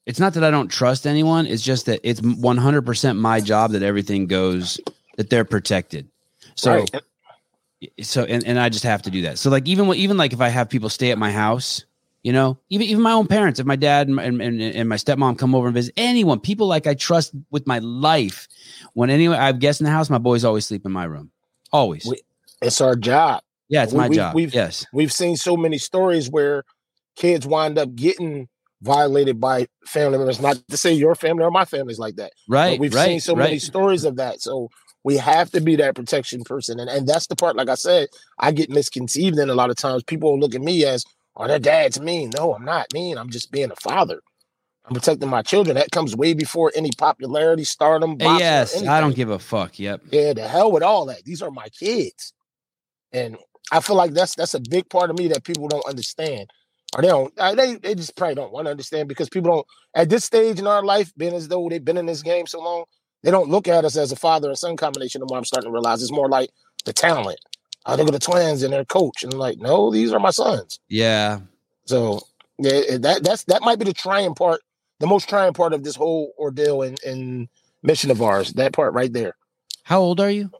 It's 0.06 0.20
not 0.20 0.34
that 0.34 0.44
I 0.44 0.50
don't 0.52 0.68
trust 0.68 1.06
anyone. 1.06 1.46
It's 1.46 1.62
just 1.62 1.86
that 1.86 2.00
it's 2.04 2.20
one 2.22 2.56
hundred 2.56 2.86
percent 2.86 3.18
my 3.18 3.40
job 3.40 3.72
that 3.72 3.82
everything 3.82 4.26
goes 4.26 4.80
that 5.16 5.30
they're 5.30 5.44
protected. 5.44 6.08
So 6.54 6.72
Right. 6.74 6.90
so 8.02 8.24
and, 8.24 8.44
and 8.46 8.58
I 8.58 8.68
just 8.68 8.84
have 8.84 9.02
to 9.02 9.10
do 9.10 9.22
that. 9.22 9.38
So 9.38 9.50
like 9.50 9.66
even 9.66 9.88
when- 9.88 9.98
even 9.98 10.16
like 10.16 10.32
if 10.32 10.40
I 10.40 10.48
have 10.48 10.68
people 10.68 10.88
stay 10.88 11.10
at 11.10 11.18
my 11.18 11.32
house, 11.32 11.84
you 12.22 12.32
know, 12.32 12.56
even 12.70 12.86
even 12.86 13.02
my 13.02 13.12
own 13.12 13.26
parents, 13.26 13.58
if 13.58 13.66
my 13.66 13.74
dad 13.76 14.06
and, 14.08 14.18
and, 14.20 14.40
and, 14.40 14.60
and 14.62 14.88
my 14.88 14.96
stepmom 14.96 15.36
come 15.38 15.54
over 15.56 15.66
and 15.66 15.74
visit 15.74 15.92
anyone, 15.96 16.38
people 16.38 16.68
like 16.68 16.86
I 16.86 16.94
trust 16.94 17.32
with 17.50 17.66
my 17.66 17.80
life. 17.80 18.46
When 18.96 19.10
anyone 19.10 19.36
I 19.38 19.44
have 19.48 19.58
guests 19.58 19.78
in 19.78 19.84
the 19.84 19.90
house, 19.90 20.08
my 20.08 20.16
boys 20.16 20.42
always 20.42 20.64
sleep 20.64 20.86
in 20.86 20.90
my 20.92 21.04
room. 21.04 21.30
Always. 21.70 22.06
We- 22.06 22.22
It's 22.62 22.80
our 22.80 22.96
job. 22.96 23.42
yeah, 23.68 23.82
it's 23.82 23.92
we- 23.92 23.98
my 23.98 24.08
we- 24.08 24.16
job. 24.16 24.34
we've- 24.34 24.56
yes. 24.56 24.86
We've 24.90 25.12
seen 25.12 25.36
so 25.36 25.54
many 25.54 25.76
stories 25.76 26.30
where 26.30 26.64
kids 27.14 27.46
wind 27.46 27.78
up 27.78 27.94
getting 27.94 28.48
violated 28.80 29.38
by 29.38 29.66
family 29.84 30.16
members. 30.16 30.40
Not 30.40 30.56
to 30.70 30.78
say 30.78 30.94
your 30.94 31.14
family 31.14 31.44
or 31.44 31.50
my 31.50 31.66
family's 31.66 31.98
like 31.98 32.16
that. 32.16 32.32
but 32.48 32.54
Right. 32.54 32.80
we've 32.80 32.94
right. 32.94 33.04
seen 33.06 33.20
so 33.20 33.34
right. 33.34 33.44
many 33.44 33.58
stories 33.58 34.04
of 34.04 34.16
that. 34.16 34.40
So 34.40 34.70
we 35.04 35.18
have 35.18 35.50
to 35.50 35.60
be 35.60 35.76
that 35.76 35.94
protection 35.94 36.42
person. 36.42 36.80
And 36.80 36.88
and 36.88 37.06
that's 37.06 37.26
the 37.26 37.36
part, 37.36 37.54
like 37.54 37.68
I 37.68 37.74
said, 37.74 38.08
I 38.38 38.50
get 38.50 38.70
misconceived 38.70 39.38
in 39.38 39.50
a 39.50 39.54
lot 39.54 39.68
of 39.68 39.76
times. 39.76 40.04
People 40.04 40.38
look 40.40 40.54
at 40.54 40.62
me 40.62 40.86
as, 40.86 41.04
oh, 41.36 41.46
their 41.46 41.58
dad's 41.58 42.00
mean. 42.00 42.30
No, 42.34 42.54
I'm 42.54 42.64
not 42.64 42.86
mean. 42.94 43.18
I'm 43.18 43.28
just 43.28 43.50
being 43.52 43.70
a 43.70 43.76
father. 43.76 44.20
I'm 44.86 44.94
protecting 44.94 45.28
my 45.28 45.42
children. 45.42 45.76
That 45.76 45.90
comes 45.90 46.14
way 46.14 46.32
before 46.32 46.72
any 46.76 46.90
popularity, 46.96 47.64
stardom. 47.64 48.16
Yes. 48.20 48.86
I 48.86 49.00
don't 49.00 49.16
give 49.16 49.30
a 49.30 49.38
fuck. 49.38 49.78
Yep. 49.78 50.02
Yeah, 50.12 50.32
the 50.32 50.46
hell 50.46 50.70
with 50.70 50.82
all 50.82 51.06
that. 51.06 51.24
These 51.24 51.42
are 51.42 51.50
my 51.50 51.68
kids. 51.68 52.32
And 53.12 53.36
I 53.72 53.80
feel 53.80 53.96
like 53.96 54.12
that's 54.12 54.36
that's 54.36 54.54
a 54.54 54.60
big 54.60 54.88
part 54.88 55.10
of 55.10 55.18
me 55.18 55.28
that 55.28 55.44
people 55.44 55.66
don't 55.66 55.86
understand. 55.88 56.50
Or 56.94 57.02
they 57.02 57.08
don't 57.08 57.36
uh, 57.36 57.54
they 57.54 57.74
they 57.76 57.94
just 57.94 58.16
probably 58.16 58.36
don't 58.36 58.52
want 58.52 58.66
to 58.66 58.70
understand 58.70 59.08
because 59.08 59.28
people 59.28 59.50
don't 59.50 59.66
at 59.94 60.08
this 60.08 60.24
stage 60.24 60.58
in 60.60 60.66
our 60.66 60.84
life, 60.84 61.12
being 61.16 61.34
as 61.34 61.48
though 61.48 61.68
they've 61.68 61.84
been 61.84 61.96
in 61.96 62.06
this 62.06 62.22
game 62.22 62.46
so 62.46 62.60
long, 62.60 62.84
they 63.24 63.32
don't 63.32 63.50
look 63.50 63.66
at 63.66 63.84
us 63.84 63.96
as 63.96 64.12
a 64.12 64.16
father 64.16 64.48
and 64.48 64.58
son 64.58 64.76
combination 64.76 65.20
anymore. 65.20 65.38
I'm 65.38 65.44
starting 65.44 65.68
to 65.68 65.72
realize 65.72 66.00
it's 66.00 66.12
more 66.12 66.28
like 66.28 66.50
the 66.84 66.92
talent. 66.92 67.40
I 67.84 67.96
they're 67.96 68.04
the 68.06 68.18
twins 68.18 68.62
and 68.62 68.72
their 68.72 68.84
coach. 68.84 69.22
And 69.22 69.32
I'm 69.32 69.38
like, 69.38 69.58
no, 69.58 69.90
these 69.90 70.12
are 70.12 70.18
my 70.18 70.30
sons. 70.30 70.80
Yeah. 70.88 71.40
So 71.86 72.20
yeah, 72.58 72.98
that 72.98 73.22
that's 73.22 73.44
that 73.44 73.62
might 73.62 73.78
be 73.78 73.84
the 73.84 73.92
trying 73.92 74.34
part, 74.34 74.60
the 75.00 75.06
most 75.06 75.28
trying 75.28 75.52
part 75.52 75.72
of 75.72 75.84
this 75.84 75.96
whole 75.96 76.32
ordeal 76.38 76.82
and, 76.82 76.98
and 77.04 77.48
mission 77.82 78.10
of 78.10 78.22
ours. 78.22 78.52
That 78.54 78.72
part 78.72 78.94
right 78.94 79.12
there. 79.12 79.34
How 79.84 80.00
old 80.00 80.20
are 80.20 80.30
you? 80.30 80.50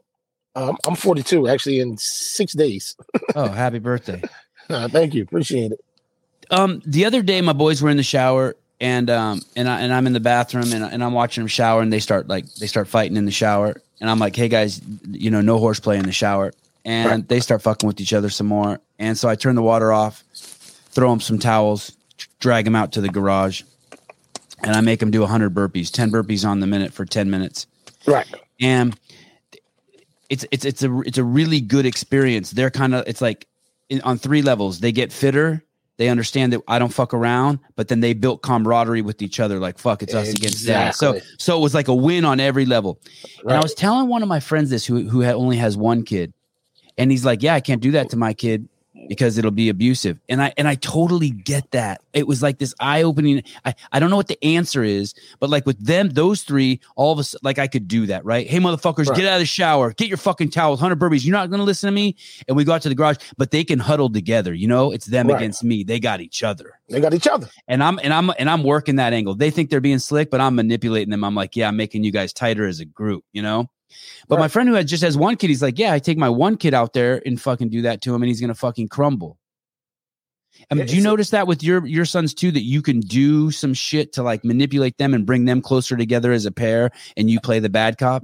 Um, 0.55 0.77
I'm 0.87 0.95
42, 0.95 1.47
actually, 1.47 1.79
in 1.79 1.97
six 1.97 2.53
days. 2.53 2.95
Oh, 3.35 3.47
happy 3.49 3.79
birthday. 3.79 4.21
Uh, 4.69 4.85
thank 4.89 5.13
you, 5.13 5.23
appreciate 5.23 5.71
it. 5.71 5.79
Um, 6.51 6.81
the 6.85 7.05
other 7.05 7.21
day, 7.21 7.39
my 7.39 7.53
boys 7.53 7.81
were 7.81 7.89
in 7.89 7.95
the 7.95 8.03
shower, 8.03 8.53
and 8.81 9.09
um, 9.09 9.41
and 9.55 9.69
I 9.69 9.79
and 9.79 9.93
I'm 9.93 10.05
in 10.07 10.11
the 10.11 10.19
bathroom, 10.19 10.73
and, 10.73 10.83
and 10.83 11.01
I'm 11.01 11.13
watching 11.13 11.41
them 11.41 11.47
shower, 11.47 11.81
and 11.81 11.93
they 11.93 12.01
start 12.01 12.27
like 12.27 12.53
they 12.55 12.67
start 12.67 12.89
fighting 12.89 13.15
in 13.15 13.23
the 13.23 13.31
shower, 13.31 13.81
and 14.01 14.09
I'm 14.09 14.19
like, 14.19 14.35
hey 14.35 14.49
guys, 14.49 14.81
you 15.09 15.31
know, 15.31 15.39
no 15.39 15.57
horseplay 15.57 15.97
in 15.97 16.03
the 16.05 16.11
shower, 16.11 16.51
and 16.83 17.09
Right. 17.09 17.27
they 17.29 17.39
start 17.39 17.61
fucking 17.61 17.87
with 17.87 18.01
each 18.01 18.11
other 18.11 18.29
some 18.29 18.47
more, 18.47 18.81
and 18.99 19.17
so 19.17 19.29
I 19.29 19.35
turn 19.35 19.55
the 19.55 19.61
water 19.61 19.93
off, 19.93 20.21
throw 20.33 21.09
them 21.11 21.21
some 21.21 21.39
towels, 21.39 21.93
drag 22.41 22.65
them 22.65 22.75
out 22.75 22.91
to 22.91 22.99
the 22.99 23.07
garage, 23.07 23.61
and 24.63 24.75
I 24.75 24.81
make 24.81 24.99
them 24.99 25.11
do 25.11 25.21
100 25.21 25.53
burpees, 25.53 25.91
10 25.91 26.11
burpees 26.11 26.47
on 26.47 26.59
the 26.59 26.67
minute 26.67 26.93
for 26.93 27.05
10 27.05 27.29
minutes 27.29 27.67
Right, 28.07 28.25
and 28.61 28.97
it's 30.29 30.45
it's 30.49 30.65
it's 30.65 30.81
a 30.81 30.99
it's 31.01 31.17
a 31.17 31.23
really 31.23 31.59
good 31.59 31.85
experience. 31.85 32.51
They're 32.51 32.71
kind 32.71 32.95
of 32.95 33.05
it's 33.05 33.21
like 33.21 33.47
in, 33.89 34.01
on 34.01 34.17
three 34.17 34.41
levels. 34.41 34.79
They 34.79 34.93
get 34.93 35.11
fitter. 35.11 35.63
They 35.97 36.09
understand 36.09 36.53
that 36.53 36.61
I 36.67 36.79
don't 36.79 36.93
fuck 36.93 37.13
around, 37.13 37.59
but 37.75 37.87
then 37.87 38.01
they 38.01 38.13
built 38.13 38.43
camaraderie 38.43 39.01
with 39.01 39.21
each 39.21 39.39
other. 39.39 39.59
Like 39.59 39.77
fuck, 39.77 40.03
it's 40.03 40.13
us 40.13 40.29
against 40.29 40.65
them. 40.65 40.93
So 40.93 41.19
so 41.37 41.57
it 41.57 41.61
was 41.61 41.73
like 41.73 41.89
a 41.89 41.95
win 41.95 42.23
on 42.23 42.39
every 42.39 42.65
level. 42.65 42.99
And 43.41 43.53
I 43.53 43.61
was 43.61 43.73
telling 43.73 44.07
one 44.07 44.21
of 44.21 44.29
my 44.29 44.39
friends 44.39 44.69
this 44.69 44.85
who 44.85 45.09
who 45.09 45.25
only 45.25 45.57
has 45.57 45.75
one 45.75 46.03
kid, 46.03 46.33
and 46.97 47.11
he's 47.11 47.25
like, 47.25 47.43
"Yeah, 47.43 47.55
I 47.55 47.59
can't 47.59 47.81
do 47.81 47.91
that 47.91 48.09
to 48.11 48.17
my 48.17 48.33
kid 48.33 48.69
because 49.07 49.37
it'll 49.37 49.51
be 49.51 49.69
abusive." 49.69 50.19
And 50.29 50.41
I 50.41 50.53
and 50.57 50.67
I 50.67 50.75
totally 50.75 51.29
get 51.29 51.71
that. 51.71 52.01
It 52.13 52.27
was 52.27 52.41
like 52.41 52.57
this 52.59 52.73
eye 52.79 53.03
opening. 53.03 53.43
I 53.65 53.73
I 53.91 53.99
don't 53.99 54.09
know 54.09 54.15
what 54.17 54.27
the 54.27 54.43
answer 54.43 54.83
is, 54.83 55.13
but 55.39 55.49
like 55.49 55.65
with 55.65 55.79
them, 55.85 56.09
those 56.09 56.43
three, 56.43 56.79
all 56.95 57.11
of 57.13 57.19
a 57.19 57.23
sudden, 57.23 57.41
like 57.43 57.59
I 57.59 57.67
could 57.67 57.87
do 57.87 58.05
that, 58.07 58.25
right? 58.25 58.47
Hey, 58.47 58.59
motherfuckers, 58.59 59.07
Right. 59.07 59.17
get 59.17 59.27
out 59.27 59.35
of 59.35 59.39
the 59.39 59.45
shower, 59.45 59.93
get 59.93 60.07
your 60.07 60.17
fucking 60.17 60.49
towels, 60.49 60.79
hundred 60.79 60.99
burpees. 60.99 61.25
You're 61.25 61.33
not 61.35 61.49
gonna 61.49 61.63
listen 61.63 61.87
to 61.87 61.91
me. 61.91 62.15
And 62.47 62.55
we 62.57 62.63
go 62.63 62.73
out 62.73 62.81
to 62.83 62.89
the 62.89 62.95
garage, 62.95 63.17
but 63.37 63.51
they 63.51 63.63
can 63.63 63.79
huddle 63.79 64.09
together. 64.09 64.53
You 64.53 64.67
know, 64.67 64.91
it's 64.91 65.05
them 65.05 65.27
Right. 65.27 65.37
against 65.37 65.63
me. 65.63 65.83
They 65.83 65.99
got 65.99 66.21
each 66.21 66.43
other 66.43 66.73
They 66.89 66.99
got 66.99 67.13
each 67.13 67.27
other. 67.27 67.47
and 67.67 67.83
I'm 67.83 67.99
and 68.03 68.13
I'm 68.13 68.31
and 68.39 68.49
I'm 68.49 68.63
working 68.63 68.95
that 68.97 69.13
angle. 69.13 69.35
They 69.35 69.51
think 69.51 69.69
they're 69.69 69.81
being 69.81 69.99
slick, 69.99 70.29
but 70.29 70.41
I'm 70.41 70.55
manipulating 70.55 71.11
them. 71.11 71.23
I'm 71.23 71.35
like, 71.35 71.55
yeah, 71.55 71.67
I'm 71.67 71.77
making 71.77 72.03
you 72.03 72.11
guys 72.11 72.33
tighter 72.33 72.65
as 72.65 72.79
a 72.79 72.85
group, 72.85 73.23
you 73.33 73.41
know. 73.41 73.69
But 74.27 74.39
my 74.39 74.47
friend 74.47 74.67
who 74.67 74.75
had 74.75 74.87
just 74.87 75.03
has 75.03 75.17
one 75.17 75.37
kid, 75.37 75.49
he's 75.49 75.61
like, 75.61 75.79
yeah, 75.79 75.93
I 75.93 75.99
take 75.99 76.17
my 76.17 76.29
one 76.29 76.57
kid 76.57 76.73
out 76.73 76.93
there 76.93 77.21
and 77.25 77.39
fucking 77.39 77.69
do 77.69 77.83
that 77.83 78.01
to 78.01 78.13
him, 78.13 78.21
and 78.21 78.27
he's 78.27 78.41
gonna 78.41 78.55
fucking 78.55 78.89
crumble. 78.89 79.37
Um, 80.71 80.79
Yeah, 80.79 80.85
do 80.85 80.95
you 80.95 81.01
notice 81.01 81.29
that 81.29 81.47
with 81.47 81.63
your 81.63 81.85
your 81.85 82.05
sons 82.05 82.33
too? 82.33 82.51
That 82.51 82.63
you 82.63 82.81
can 82.81 82.99
do 82.99 83.51
some 83.51 83.73
shit 83.73 84.13
to 84.13 84.23
like 84.23 84.43
manipulate 84.43 84.97
them 84.97 85.13
and 85.13 85.25
bring 85.25 85.45
them 85.45 85.61
closer 85.61 85.95
together 85.95 86.31
as 86.31 86.45
a 86.45 86.51
pair, 86.51 86.91
and 87.15 87.29
you 87.29 87.39
play 87.39 87.59
the 87.59 87.69
bad 87.69 87.97
cop. 87.97 88.23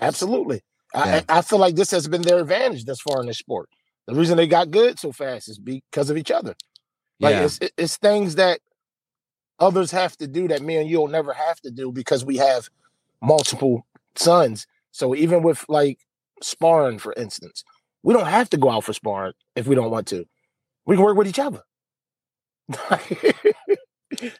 Absolutely. 0.00 0.62
Yeah. 0.94 1.22
I, 1.28 1.38
I 1.38 1.42
feel 1.42 1.58
like 1.58 1.74
this 1.74 1.90
has 1.90 2.08
been 2.08 2.22
their 2.22 2.38
advantage 2.38 2.84
thus 2.84 3.00
far 3.00 3.20
in 3.20 3.26
this 3.26 3.38
sport. 3.38 3.68
The 4.06 4.14
reason 4.14 4.36
they 4.36 4.46
got 4.46 4.70
good 4.70 4.98
so 4.98 5.12
fast 5.12 5.48
is 5.48 5.58
because 5.58 6.10
of 6.10 6.16
each 6.16 6.30
other. 6.30 6.54
Like 7.20 7.34
yeah. 7.34 7.44
it's 7.44 7.58
it's 7.76 7.96
things 7.96 8.34
that 8.36 8.60
others 9.58 9.90
have 9.92 10.16
to 10.18 10.26
do 10.26 10.48
that 10.48 10.62
me 10.62 10.76
and 10.76 10.88
you'll 10.88 11.08
never 11.08 11.32
have 11.32 11.60
to 11.60 11.70
do 11.70 11.92
because 11.92 12.24
we 12.24 12.36
have 12.36 12.68
multiple 13.22 13.86
sons. 14.16 14.66
So 14.94 15.12
even 15.16 15.42
with 15.42 15.64
like 15.68 15.98
sparring, 16.40 17.00
for 17.00 17.12
instance, 17.14 17.64
we 18.04 18.14
don't 18.14 18.26
have 18.26 18.48
to 18.50 18.56
go 18.56 18.70
out 18.70 18.84
for 18.84 18.92
sparring 18.92 19.32
if 19.56 19.66
we 19.66 19.74
don't 19.74 19.90
want 19.90 20.06
to. 20.08 20.24
We 20.86 20.94
can 20.94 21.04
work 21.04 21.16
with 21.16 21.26
each 21.26 21.40
other. 21.40 21.62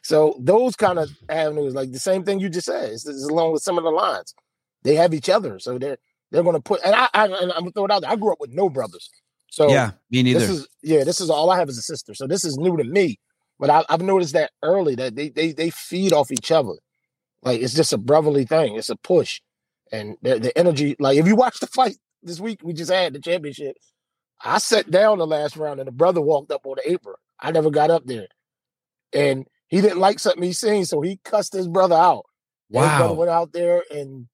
so 0.01 0.37
those 0.39 0.77
kind 0.77 0.97
of 0.97 1.09
avenues, 1.27 1.75
like 1.75 1.91
the 1.91 1.99
same 1.99 2.23
thing 2.23 2.39
you 2.39 2.47
just 2.47 2.67
said, 2.67 2.89
is, 2.89 3.05
along 3.29 3.51
with 3.51 3.63
some 3.63 3.77
of 3.77 3.83
the 3.83 3.89
lines. 3.89 4.33
They 4.83 4.95
have 4.95 5.13
each 5.13 5.29
other, 5.29 5.59
so 5.59 5.77
they're 5.77 5.97
they're 6.31 6.43
going 6.43 6.55
to 6.55 6.61
put. 6.61 6.79
And 6.85 6.95
I, 6.95 7.09
I 7.13 7.25
and 7.25 7.51
I'm 7.51 7.59
gonna 7.59 7.71
throw 7.71 7.85
it 7.85 7.91
out 7.91 8.03
there. 8.03 8.11
I 8.11 8.15
grew 8.15 8.31
up 8.31 8.39
with 8.39 8.51
no 8.53 8.69
brothers, 8.69 9.09
so 9.49 9.67
yeah. 9.67 9.91
Me 10.09 10.23
neither. 10.23 10.39
this 10.39 10.49
is 10.49 10.67
yeah, 10.83 11.03
this 11.03 11.19
is 11.19 11.29
all 11.29 11.49
I 11.49 11.59
have 11.59 11.67
is 11.67 11.77
a 11.77 11.81
sister. 11.81 12.13
So 12.13 12.27
this 12.27 12.45
is 12.45 12.57
new 12.57 12.77
to 12.77 12.83
me. 12.85 13.19
But 13.59 13.69
I, 13.69 13.83
I've 13.89 14.01
noticed 14.01 14.33
that 14.33 14.51
early 14.63 14.95
that 14.95 15.15
they 15.15 15.29
they 15.29 15.51
they 15.51 15.69
feed 15.69 16.13
off 16.13 16.31
each 16.31 16.51
other. 16.51 16.75
Like 17.41 17.61
it's 17.61 17.73
just 17.73 17.91
a 17.91 17.97
brotherly 17.97 18.45
thing. 18.45 18.75
It's 18.75 18.89
a 18.89 18.95
push, 18.95 19.41
and 19.91 20.17
the, 20.21 20.39
the 20.39 20.57
energy. 20.57 20.95
Like 20.99 21.17
if 21.17 21.27
you 21.27 21.35
watch 21.35 21.59
the 21.59 21.67
fight 21.67 21.97
this 22.23 22.39
week, 22.39 22.61
we 22.63 22.73
just 22.73 22.91
had 22.91 23.13
the 23.13 23.19
championship. 23.19 23.77
I 24.43 24.57
sat 24.57 24.91
down 24.91 25.17
the 25.19 25.27
last 25.27 25.55
round, 25.57 25.79
and 25.79 25.87
the 25.87 25.91
brother 25.91 26.21
walked 26.21 26.51
up 26.51 26.65
on 26.65 26.75
the 26.83 26.91
apron. 26.91 27.15
I 27.39 27.51
never 27.51 27.69
got 27.71 27.89
up 27.91 28.05
there, 28.05 28.27
and 29.13 29.45
he 29.67 29.81
didn't 29.81 29.99
like 29.99 30.19
something 30.19 30.43
he 30.43 30.53
seen, 30.53 30.85
so 30.85 31.01
he 31.01 31.19
cussed 31.23 31.53
his 31.53 31.67
brother 31.67 31.95
out. 31.95 32.25
And 32.73 32.83
His 32.83 32.89
brother 32.97 33.13
wow. 33.13 33.19
went 33.19 33.31
out 33.31 33.53
there 33.53 33.83
and 33.91 34.27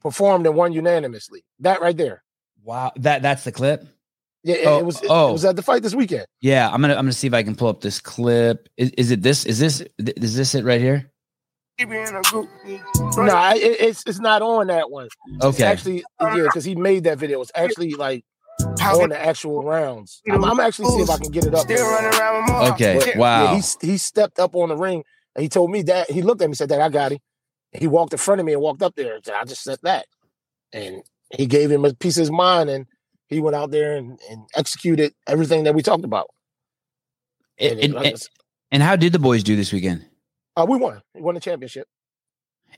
performed 0.00 0.46
and 0.46 0.54
won 0.54 0.72
unanimously. 0.72 1.44
That 1.60 1.80
right 1.80 1.96
there. 1.96 2.22
Wow. 2.62 2.92
That 2.96 3.22
that's 3.22 3.44
the 3.44 3.52
clip. 3.52 3.86
Yeah, 4.42 4.56
it- 4.56 4.66
Oh, 4.66 4.78
it 4.78 4.84
was. 4.86 5.02
It, 5.02 5.06
oh. 5.10 5.30
it 5.30 5.32
was 5.32 5.44
at 5.44 5.56
the 5.56 5.62
fight 5.62 5.82
this 5.82 5.94
weekend. 5.94 6.26
Yeah. 6.40 6.68
I'm 6.70 6.80
gonna 6.80 6.94
I'm 6.94 7.04
gonna 7.04 7.12
see 7.12 7.26
if 7.26 7.34
I 7.34 7.42
can 7.42 7.56
pull 7.56 7.68
up 7.68 7.80
this 7.80 8.00
clip. 8.00 8.68
Is, 8.76 8.90
is 8.90 9.10
it 9.10 9.22
this? 9.22 9.44
Is 9.46 9.58
this 9.58 9.82
is 9.98 10.36
this 10.36 10.54
it 10.54 10.64
right 10.64 10.80
here? 10.80 11.09
No, 11.86 13.34
I, 13.34 13.54
it, 13.54 13.80
it's 13.80 14.04
it's 14.06 14.20
not 14.20 14.42
on 14.42 14.68
that 14.68 14.90
one. 14.90 15.06
It's 15.06 15.44
Okay. 15.44 15.64
actually, 15.64 16.04
yeah, 16.20 16.42
because 16.44 16.64
he 16.64 16.74
made 16.74 17.04
that 17.04 17.18
video. 17.18 17.40
It's 17.40 17.52
actually 17.54 17.94
like 17.94 18.24
on 18.80 19.08
the 19.10 19.18
actual 19.18 19.62
rounds. 19.62 20.22
I'm, 20.30 20.44
I'm 20.44 20.60
actually 20.60 20.86
see 20.86 21.00
if 21.02 21.10
I 21.10 21.16
can 21.18 21.30
get 21.30 21.46
it 21.46 21.54
up. 21.54 21.62
Still 21.62 21.86
running 21.86 22.18
around 22.18 22.44
with 22.44 22.52
more. 22.52 22.68
Okay. 22.70 22.96
But, 22.98 23.06
yeah, 23.08 23.18
Wow. 23.18 23.54
he 23.56 23.86
he 23.86 23.98
stepped 23.98 24.38
up 24.38 24.54
on 24.54 24.68
the 24.70 24.76
ring 24.76 25.04
and 25.34 25.42
he 25.42 25.48
told 25.48 25.70
me 25.70 25.82
that 25.82 26.10
he 26.10 26.22
looked 26.22 26.40
at 26.42 26.46
me 26.46 26.50
and 26.52 26.58
said 26.58 26.68
that 26.70 26.80
I 26.80 26.88
got 26.88 27.12
him. 27.12 27.18
He 27.72 27.86
walked 27.86 28.12
in 28.12 28.18
front 28.18 28.40
of 28.40 28.46
me 28.46 28.52
and 28.52 28.62
walked 28.62 28.82
up 28.82 28.94
there 28.96 29.14
and 29.16 29.24
I 29.34 29.44
just 29.44 29.62
said 29.62 29.78
that. 29.82 30.06
And 30.72 31.02
he 31.36 31.46
gave 31.46 31.70
him 31.70 31.84
a 31.84 31.94
piece 31.94 32.16
of 32.16 32.22
his 32.22 32.30
mind 32.30 32.68
and 32.70 32.86
he 33.28 33.40
went 33.40 33.54
out 33.56 33.70
there 33.70 33.96
and, 33.96 34.18
and 34.30 34.42
executed 34.56 35.14
everything 35.26 35.64
that 35.64 35.74
we 35.74 35.82
talked 35.82 36.04
about. 36.04 36.26
And, 37.58 37.72
And, 37.72 37.80
and, 37.84 37.94
like 37.94 38.02
I 38.04 38.06
and, 38.08 38.14
s- 38.16 38.28
and 38.72 38.82
how 38.82 38.96
did 38.96 39.12
the 39.12 39.18
boys 39.18 39.42
do 39.44 39.54
this 39.56 39.72
weekend? 39.72 40.06
Uh, 40.62 40.66
we 40.66 40.76
won. 40.78 41.00
We 41.14 41.20
won 41.22 41.34
the 41.34 41.40
championship. 41.40 41.88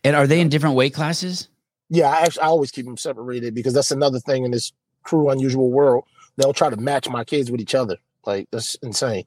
And 0.04 0.16
are 0.16 0.26
they 0.26 0.40
in 0.40 0.48
different 0.48 0.74
weight 0.76 0.94
classes? 0.94 1.48
Yeah, 1.90 2.08
I 2.08 2.22
actually 2.22 2.42
I 2.42 2.46
always 2.46 2.70
keep 2.70 2.86
them 2.86 2.96
separated 2.96 3.54
because 3.54 3.74
that's 3.74 3.90
another 3.90 4.18
thing 4.18 4.44
in 4.44 4.50
this 4.50 4.72
crew 5.02 5.28
unusual 5.28 5.70
world. 5.70 6.04
They'll 6.36 6.54
try 6.54 6.70
to 6.70 6.76
match 6.76 7.08
my 7.08 7.24
kids 7.24 7.50
with 7.50 7.60
each 7.60 7.74
other. 7.74 7.96
Like 8.24 8.48
that's 8.50 8.74
insane. 8.76 9.24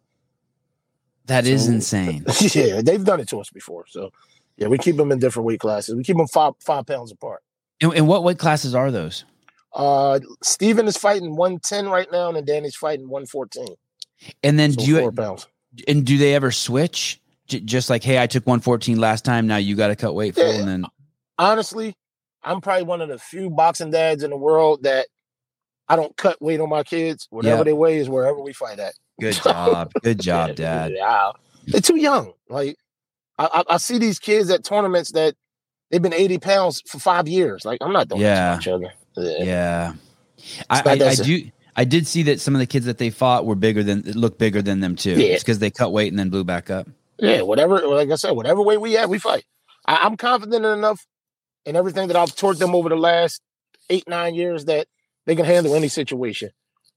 That 1.28 1.46
is 1.46 1.66
So- 1.66 1.72
insane. 1.72 2.26
yeah, 2.54 2.82
they've 2.84 3.04
done 3.04 3.20
it 3.20 3.28
to 3.30 3.40
us 3.40 3.50
before. 3.50 3.86
So 3.88 4.12
yeah, 4.58 4.68
we 4.68 4.78
keep 4.78 4.96
them 4.98 5.12
in 5.12 5.20
different 5.20 5.46
weight 5.46 5.60
classes. 5.60 5.96
We 5.96 6.04
keep 6.04 6.18
them 6.18 6.28
five 6.28 6.54
five 6.60 6.86
pounds 6.86 7.12
apart. 7.12 7.44
And, 7.82 7.94
and 7.94 8.08
what 8.08 8.24
weight 8.24 8.40
classes 8.40 8.74
are 8.74 8.90
those? 8.92 9.26
Uh 9.74 10.20
Steven 10.42 10.88
is 10.88 10.98
fighting 10.98 11.36
110 11.36 11.88
right 11.90 12.12
now, 12.12 12.30
and 12.30 12.38
then 12.38 12.46
Danny's 12.46 12.76
fighting 12.76 13.08
114. 13.10 13.68
And 14.44 14.58
then 14.58 14.72
So 14.74 14.82
do 14.82 14.88
you 14.88 15.00
four 15.00 15.12
pounds. 15.12 15.48
and 15.88 16.06
do 16.06 16.18
they 16.18 16.34
ever 16.34 16.52
switch? 16.52 17.22
J- 17.48 17.60
just 17.62 17.90
like, 17.90 18.04
hey, 18.04 18.22
I 18.22 18.28
took 18.28 18.46
114 18.46 19.00
last 19.00 19.24
time. 19.26 19.48
Now 19.48 19.58
you 19.58 19.76
got 19.76 19.88
to 19.88 19.96
cut 19.96 20.16
weight 20.16 20.36
Yeah. 20.38 20.50
and 20.52 20.68
then 20.68 20.86
Honestly, 21.38 21.96
I'm 22.44 22.62
probably 22.62 22.84
one 22.84 23.02
of 23.02 23.10
the 23.10 23.18
few 23.20 23.50
boxing 23.50 23.92
dads 23.92 24.24
in 24.24 24.30
the 24.30 24.38
world 24.38 24.84
that 24.84 25.08
I 25.88 25.96
don't 25.96 26.16
cut 26.18 26.42
weight 26.42 26.60
on 26.60 26.70
my 26.70 26.84
kids. 26.84 27.28
Whatever 27.30 27.58
Yeah. 27.58 27.64
they 27.64 27.74
weigh 27.74 27.98
is 27.98 28.10
wherever 28.10 28.40
we 28.42 28.54
fight 28.54 28.80
at. 28.80 28.94
good 29.20 29.34
job, 29.44 29.92
good 30.02 30.20
job, 30.20 30.56
Dad. 30.56 30.94
Yeah, 30.96 31.32
they're 31.68 31.82
too 31.82 31.98
young. 32.00 32.34
Like 32.50 32.78
I, 33.38 33.46
I, 33.68 33.74
I 33.76 33.78
see 33.78 33.98
these 33.98 34.18
kids 34.20 34.50
at 34.50 34.64
tournaments 34.64 35.12
that 35.12 35.36
they've 35.92 36.02
been 36.02 36.14
80 36.14 36.38
pounds 36.40 36.82
for 36.88 37.00
five 37.00 37.28
years. 37.28 37.66
Like 37.66 37.80
I'm 37.82 37.94
not 37.94 38.08
doing 38.08 38.22
Yeah. 38.22 38.36
that 38.36 38.50
to 38.52 38.56
my 38.58 38.62
children. 38.62 38.92
Yeah. 39.18 39.44
Yeah, 39.44 39.94
I, 40.70 40.82
I, 40.86 40.92
I 41.10 41.16
do. 41.16 41.50
I 41.78 41.84
did 41.84 42.08
see 42.08 42.24
that 42.24 42.40
some 42.40 42.56
of 42.56 42.60
the 42.60 42.66
kids 42.66 42.86
that 42.86 42.98
they 42.98 43.10
fought 43.10 43.46
were 43.46 43.56
bigger 43.56 43.84
than 43.84 44.02
looked 44.04 44.38
bigger 44.40 44.62
than 44.62 44.80
them 44.80 44.96
too. 44.96 45.12
Yeah. 45.12 45.34
It's 45.34 45.44
because 45.44 45.60
they 45.60 45.72
cut 45.72 45.92
weight 45.92 46.12
and 46.12 46.18
then 46.20 46.30
blew 46.30 46.44
back 46.46 46.70
up. 46.70 46.88
Yeah, 47.18 47.42
whatever. 47.42 47.80
Like 47.88 48.10
I 48.10 48.16
said, 48.16 48.32
whatever 48.32 48.62
way 48.62 48.78
we 48.78 48.98
at, 48.98 49.10
we 49.10 49.20
fight. 49.20 49.46
I, 49.86 49.98
I'm 50.04 50.18
confident 50.18 50.66
enough 50.66 51.06
in 51.66 51.76
everything 51.76 52.08
that 52.10 52.18
I've 52.18 52.36
taught 52.36 52.60
them 52.60 52.76
over 52.76 52.90
the 52.90 52.96
last 52.96 53.42
eight, 53.90 54.08
nine 54.08 54.36
years 54.36 54.66
that 54.66 54.88
they 55.26 55.36
can 55.36 55.46
handle 55.46 55.76
any 55.76 55.88
situation. 55.88 56.50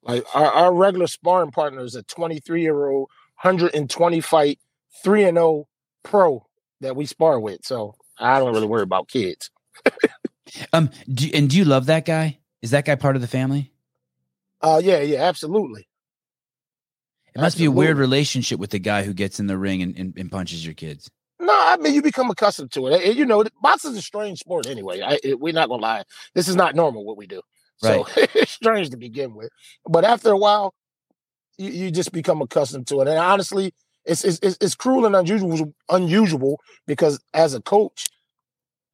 Like 0.03 0.25
our, 0.35 0.47
our 0.47 0.75
regular 0.75 1.07
sparring 1.07 1.51
partner 1.51 1.85
is 1.85 1.95
a 1.95 2.03
23 2.03 2.63
year 2.63 2.89
old, 2.89 3.09
120 3.43 4.21
fight, 4.21 4.59
three 5.03 5.25
and 5.25 5.37
0 5.37 5.67
pro 6.03 6.47
that 6.81 6.97
we 6.97 7.07
spar 7.07 7.41
with. 7.41 7.65
So 7.65 7.97
I 8.19 8.39
don't 8.39 8.55
really 8.55 8.67
worry 8.67 8.83
about 8.83 9.09
kids. 9.09 9.51
Um, 10.73 10.91
do, 11.13 11.29
and 11.35 11.51
do 11.51 11.59
you 11.59 11.65
love 11.67 11.87
that 11.87 12.07
guy? 12.07 12.39
Is 12.63 12.71
that 12.71 12.87
guy 12.87 12.95
part 12.95 13.17
of 13.17 13.23
the 13.23 13.29
family? 13.29 13.73
Uh, 14.61 14.81
yeah, 14.83 15.01
yeah, 15.01 15.21
absolutely. 15.21 15.88
It 17.39 17.43
must 17.43 17.57
be 17.57 17.67
a 17.67 17.71
weird 17.71 17.99
relationship 17.99 18.59
with 18.59 18.71
the 18.71 18.81
guy 18.81 19.05
who 19.05 19.15
gets 19.15 19.39
in 19.39 19.47
the 19.47 19.57
ring 19.57 19.81
and, 19.81 19.97
and, 19.97 20.13
and 20.19 20.29
punches 20.29 20.65
your 20.65 20.75
kids. 20.75 21.09
No, 21.39 21.55
I 21.55 21.77
mean 21.77 21.95
you 21.95 22.03
become 22.03 22.29
accustomed 22.31 22.73
to 22.73 22.89
it. 22.89 23.17
You 23.17 23.25
know, 23.25 23.45
boxing 23.63 23.93
is 23.93 23.99
a 23.99 24.03
strange 24.03 24.41
sport 24.41 24.67
anyway. 24.67 25.03
I, 25.03 25.21
it, 25.23 25.39
we're 25.39 25.53
not 25.53 25.69
gonna 25.69 25.81
lie. 25.81 26.03
This 26.35 26.49
is 26.49 26.57
not 26.57 26.75
normal 26.75 27.05
what 27.05 27.17
we 27.17 27.29
do. 27.29 27.41
So 27.77 28.09
it's 28.17 28.51
strange 28.51 28.91
to 28.91 28.97
begin 28.97 29.37
with. 29.37 29.51
But 29.89 30.05
after 30.05 30.33
a 30.33 30.37
while, 30.37 30.75
you, 31.59 31.71
you 31.71 31.91
just 31.93 32.11
become 32.11 32.43
accustomed 32.43 32.89
to 32.89 33.03
it. 33.03 33.09
And 33.09 33.19
honestly, 33.19 33.73
it's 34.05 34.25
it's, 34.25 34.41
it's, 34.43 34.59
it's 34.61 34.75
cruel 34.75 35.07
and 35.07 35.15
unusual 35.15 35.73
unusual 35.89 36.59
because 36.89 37.21
as 37.35 37.55
a 37.55 37.63
coach, 37.63 38.07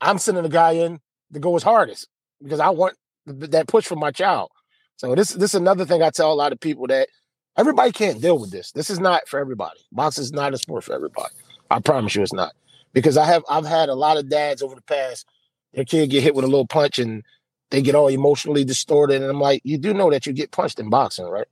I'm 0.03 0.19
sending 0.19 0.45
a 0.45 0.51
guy 0.51 0.73
in 0.73 1.01
to 1.33 1.41
go 1.41 1.55
his 1.55 1.63
hardest 1.63 2.09
because 2.43 2.61
I 2.61 2.69
want 2.69 2.95
that 3.25 3.69
push 3.69 3.87
from 3.87 4.01
my 4.01 4.11
child. 4.11 4.51
So 4.97 5.15
this 5.15 5.31
this 5.31 5.55
is 5.55 5.61
another 5.61 5.87
thing 5.87 6.03
I 6.03 6.11
tell 6.11 6.31
a 6.31 6.35
lot 6.35 6.53
of 6.53 6.61
people 6.61 6.87
that 6.89 7.09
everybody 7.57 7.93
can't 7.93 8.21
deal 8.21 8.39
with 8.39 8.51
this. 8.51 8.73
This 8.73 8.91
is 8.91 9.01
not 9.01 9.29
for 9.29 9.39
everybody. 9.39 9.81
Boxing 9.93 10.23
is 10.23 10.33
not 10.33 10.55
a 10.55 10.59
sport 10.59 10.85
for 10.85 10.95
everybody. 10.95 11.35
I 11.71 11.81
promise 11.81 12.15
you 12.15 12.23
it's 12.23 12.33
not. 12.33 12.53
Because 12.93 13.17
I 13.17 13.25
have 13.27 13.43
I've 13.49 13.67
had 13.67 13.89
a 13.89 13.95
lot 13.95 14.17
of 14.17 14.29
dads 14.29 14.63
over 14.63 14.75
the 14.75 14.83
past, 14.83 15.27
their 15.73 15.85
kid 15.85 16.11
get 16.11 16.23
hit 16.23 16.35
with 16.35 16.45
a 16.45 16.49
little 16.49 16.67
punch 16.67 16.99
and 16.99 17.25
they 17.71 17.83
get 17.83 17.95
all 17.95 18.09
emotionally 18.09 18.65
distorted. 18.65 19.21
And 19.21 19.31
I'm 19.31 19.41
like, 19.41 19.61
you 19.65 19.79
do 19.79 19.93
know 19.93 20.11
that 20.11 20.27
you 20.27 20.33
get 20.33 20.53
punched 20.53 20.79
in 20.79 20.91
boxing, 20.91 21.27
right? 21.27 21.49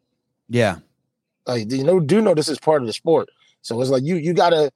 Yeah. 0.49 0.79
Like 1.47 1.71
you 1.71 1.83
know, 1.83 1.99
do 1.99 2.21
know 2.21 2.35
this 2.35 2.49
is 2.49 2.59
part 2.59 2.83
of 2.83 2.87
the 2.87 2.93
sport. 2.93 3.29
So 3.63 3.81
it's 3.81 3.91
like 3.91 4.05
you 4.05 4.17
you 4.17 4.33
gotta 4.33 4.73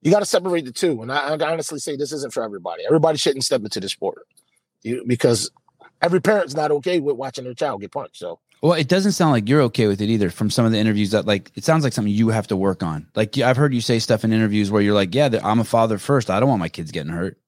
you 0.00 0.10
gotta 0.10 0.24
separate 0.24 0.64
the 0.64 0.72
two. 0.72 1.02
And 1.02 1.12
I, 1.12 1.34
I 1.34 1.52
honestly 1.52 1.78
say 1.78 1.96
this 1.96 2.12
isn't 2.12 2.32
for 2.32 2.42
everybody. 2.42 2.84
Everybody 2.86 3.18
shouldn't 3.18 3.44
step 3.44 3.62
into 3.62 3.80
the 3.80 3.88
sport. 3.88 4.26
You, 4.82 5.04
because 5.06 5.50
every 6.00 6.20
parent's 6.20 6.54
not 6.54 6.70
okay 6.70 7.00
with 7.00 7.16
watching 7.16 7.44
their 7.44 7.54
child 7.54 7.80
get 7.80 7.92
punched. 7.92 8.16
So 8.16 8.38
Well, 8.62 8.72
it 8.72 8.88
doesn't 8.88 9.12
sound 9.12 9.32
like 9.32 9.48
you're 9.48 9.62
okay 9.62 9.86
with 9.86 10.00
it 10.00 10.08
either. 10.08 10.30
From 10.30 10.50
some 10.50 10.66
of 10.66 10.72
the 10.72 10.78
interviews 10.78 11.12
that, 11.12 11.26
like, 11.26 11.52
it 11.54 11.64
sounds 11.64 11.84
like 11.84 11.92
something 11.92 12.12
you 12.12 12.30
have 12.30 12.48
to 12.48 12.56
work 12.56 12.82
on. 12.82 13.06
Like, 13.14 13.38
I've 13.38 13.56
heard 13.56 13.72
you 13.72 13.80
say 13.80 13.98
stuff 13.98 14.24
in 14.24 14.32
interviews 14.32 14.70
where 14.70 14.82
you're 14.82 14.94
like, 14.94 15.14
"Yeah, 15.14 15.28
I'm 15.44 15.60
a 15.60 15.64
father 15.64 15.98
first. 15.98 16.28
I 16.28 16.40
don't 16.40 16.48
want 16.48 16.60
my 16.60 16.68
kids 16.68 16.90
getting 16.90 17.12
hurt." 17.12 17.38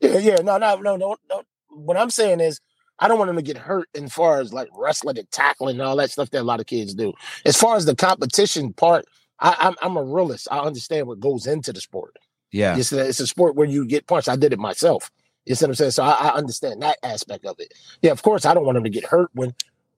Yeah, 0.00 0.18
yeah, 0.18 0.36
no, 0.36 0.58
no, 0.58 0.76
no, 0.76 0.96
no, 0.96 1.16
no. 1.28 1.42
What 1.68 1.96
I'm 1.96 2.10
saying 2.10 2.40
is, 2.40 2.60
I 2.98 3.08
don't 3.08 3.18
want 3.18 3.28
them 3.28 3.36
to 3.36 3.42
get 3.42 3.58
hurt 3.58 3.88
as 3.94 4.12
far 4.12 4.40
as 4.40 4.52
like 4.52 4.68
wrestling 4.74 5.18
and 5.18 5.30
tackling 5.30 5.78
and 5.78 5.82
all 5.82 5.96
that 5.96 6.10
stuff 6.10 6.30
that 6.30 6.40
a 6.40 6.42
lot 6.42 6.60
of 6.60 6.66
kids 6.66 6.94
do. 6.94 7.12
As 7.44 7.56
far 7.56 7.76
as 7.76 7.84
the 7.84 7.94
competition 7.94 8.72
part, 8.72 9.04
I, 9.40 9.54
I'm 9.58 9.74
I'm 9.82 9.96
a 9.96 10.02
realist. 10.02 10.48
I 10.50 10.60
understand 10.60 11.06
what 11.06 11.20
goes 11.20 11.46
into 11.46 11.72
the 11.72 11.80
sport. 11.80 12.16
Yeah. 12.52 12.76
It's 12.76 12.92
a, 12.92 13.06
it's 13.06 13.20
a 13.20 13.26
sport 13.26 13.56
where 13.56 13.66
you 13.66 13.86
get 13.86 14.06
punched. 14.06 14.28
I 14.28 14.36
did 14.36 14.52
it 14.52 14.58
myself. 14.58 15.10
You 15.44 15.54
see 15.54 15.64
what 15.64 15.70
I'm 15.70 15.74
saying? 15.74 15.90
So 15.92 16.04
I, 16.04 16.12
I 16.12 16.28
understand 16.34 16.82
that 16.82 16.98
aspect 17.02 17.44
of 17.44 17.56
it. 17.58 17.74
Yeah, 18.02 18.12
of 18.12 18.22
course, 18.22 18.46
I 18.46 18.54
don't 18.54 18.64
want 18.64 18.76
them 18.76 18.84
to 18.84 18.90
get 18.90 19.04
hurt 19.04 19.28
when 19.34 19.54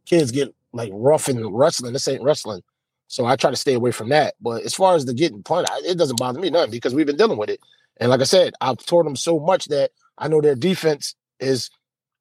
kids 0.08 0.30
get 0.30 0.54
like 0.72 0.90
rough 0.92 1.28
in 1.28 1.46
wrestling. 1.46 1.92
This 1.92 2.08
ain't 2.08 2.22
wrestling. 2.22 2.62
So 3.08 3.24
I 3.26 3.36
try 3.36 3.50
to 3.50 3.56
stay 3.56 3.74
away 3.74 3.90
from 3.90 4.10
that. 4.10 4.34
But 4.40 4.62
as 4.64 4.74
far 4.74 4.94
as 4.94 5.04
the 5.04 5.14
getting 5.14 5.42
punched, 5.42 5.70
it 5.84 5.98
doesn't 5.98 6.18
bother 6.18 6.40
me 6.40 6.50
none 6.50 6.70
because 6.70 6.94
we've 6.94 7.06
been 7.06 7.16
dealing 7.16 7.38
with 7.38 7.50
it. 7.50 7.60
And 7.98 8.10
like 8.10 8.20
I 8.20 8.24
said, 8.24 8.54
I've 8.60 8.78
taught 8.78 9.04
them 9.04 9.16
so 9.16 9.40
much 9.40 9.66
that 9.66 9.90
I 10.18 10.28
know 10.28 10.40
their 10.40 10.54
defense 10.54 11.14
is 11.40 11.70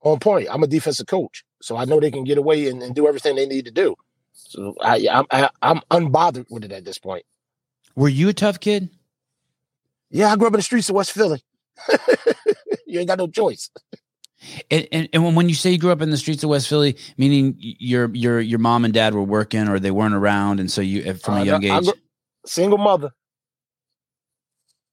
on 0.02 0.20
point. 0.20 0.48
I'm 0.50 0.64
a 0.64 0.68
defensive 0.68 1.08
coach, 1.08 1.44
so 1.62 1.76
I 1.78 1.86
know 1.86 2.00
they 2.00 2.12
can 2.12 2.24
get 2.24 2.38
away 2.38 2.68
and, 2.68 2.82
and 2.82 2.96
do 2.96 3.08
everything 3.08 3.36
they 3.36 3.46
need 3.46 3.66
to 3.66 3.72
do. 3.72 3.96
So 4.34 4.76
I, 4.82 5.08
I'm 5.12 5.26
I, 5.32 5.50
I'm 5.62 5.82
unbothered 5.92 6.46
with 6.50 6.64
it 6.64 6.72
at 6.72 6.86
this 6.86 6.98
point. 6.98 7.26
Were 7.96 8.10
you 8.10 8.30
a 8.30 8.34
tough 8.34 8.60
kid? 8.60 8.90
Yeah, 10.10 10.32
I 10.32 10.36
grew 10.36 10.48
up 10.48 10.54
in 10.54 10.60
the 10.60 10.64
streets 10.64 10.90
of 10.90 10.96
West 10.96 11.12
Philly. 11.12 11.44
you 12.88 13.00
ain't 13.00 13.10
got 13.10 13.18
no 13.18 13.28
choice. 13.28 13.70
And, 14.70 14.88
and 14.92 15.10
and 15.14 15.24
when- 15.24 15.36
when 15.36 15.50
you 15.50 15.56
say 15.56 15.72
you 15.72 15.78
grew 15.78 15.92
up 15.92 16.02
in 16.02 16.12
the 16.12 16.18
streets 16.18 16.44
of 16.44 16.50
West 16.50 16.68
Philly, 16.68 16.96
meaning 17.18 17.56
your 17.60 18.10
your 18.14 18.40
your 18.40 18.60
mom 18.60 18.86
and 18.86 18.94
dad 18.94 19.14
were 19.16 19.24
working 19.24 19.68
or 19.68 19.80
they 19.80 19.92
weren't 19.92 20.14
around, 20.14 20.60
and 20.60 20.72
so 20.72 20.82
you 20.82 21.14
from 21.16 21.36
Uh, 21.36 21.42
a 21.42 21.46
young 21.46 21.66
I 21.66 21.80
age. 21.80 21.90
single 22.46 22.78
mother. 22.78 23.12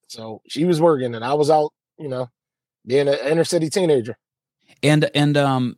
So 0.09 0.43
she 0.49 0.65
was 0.65 0.81
working, 0.81 1.15
and 1.15 1.25
I 1.25 1.35
was 1.35 1.51
out, 1.51 1.73
you 1.99 2.09
know, 2.09 2.31
being 2.87 3.09
an 3.09 3.19
inner 3.27 3.45
city 3.45 3.69
teenager. 3.69 4.17
And 4.83 5.11
and 5.15 5.37
um, 5.37 5.77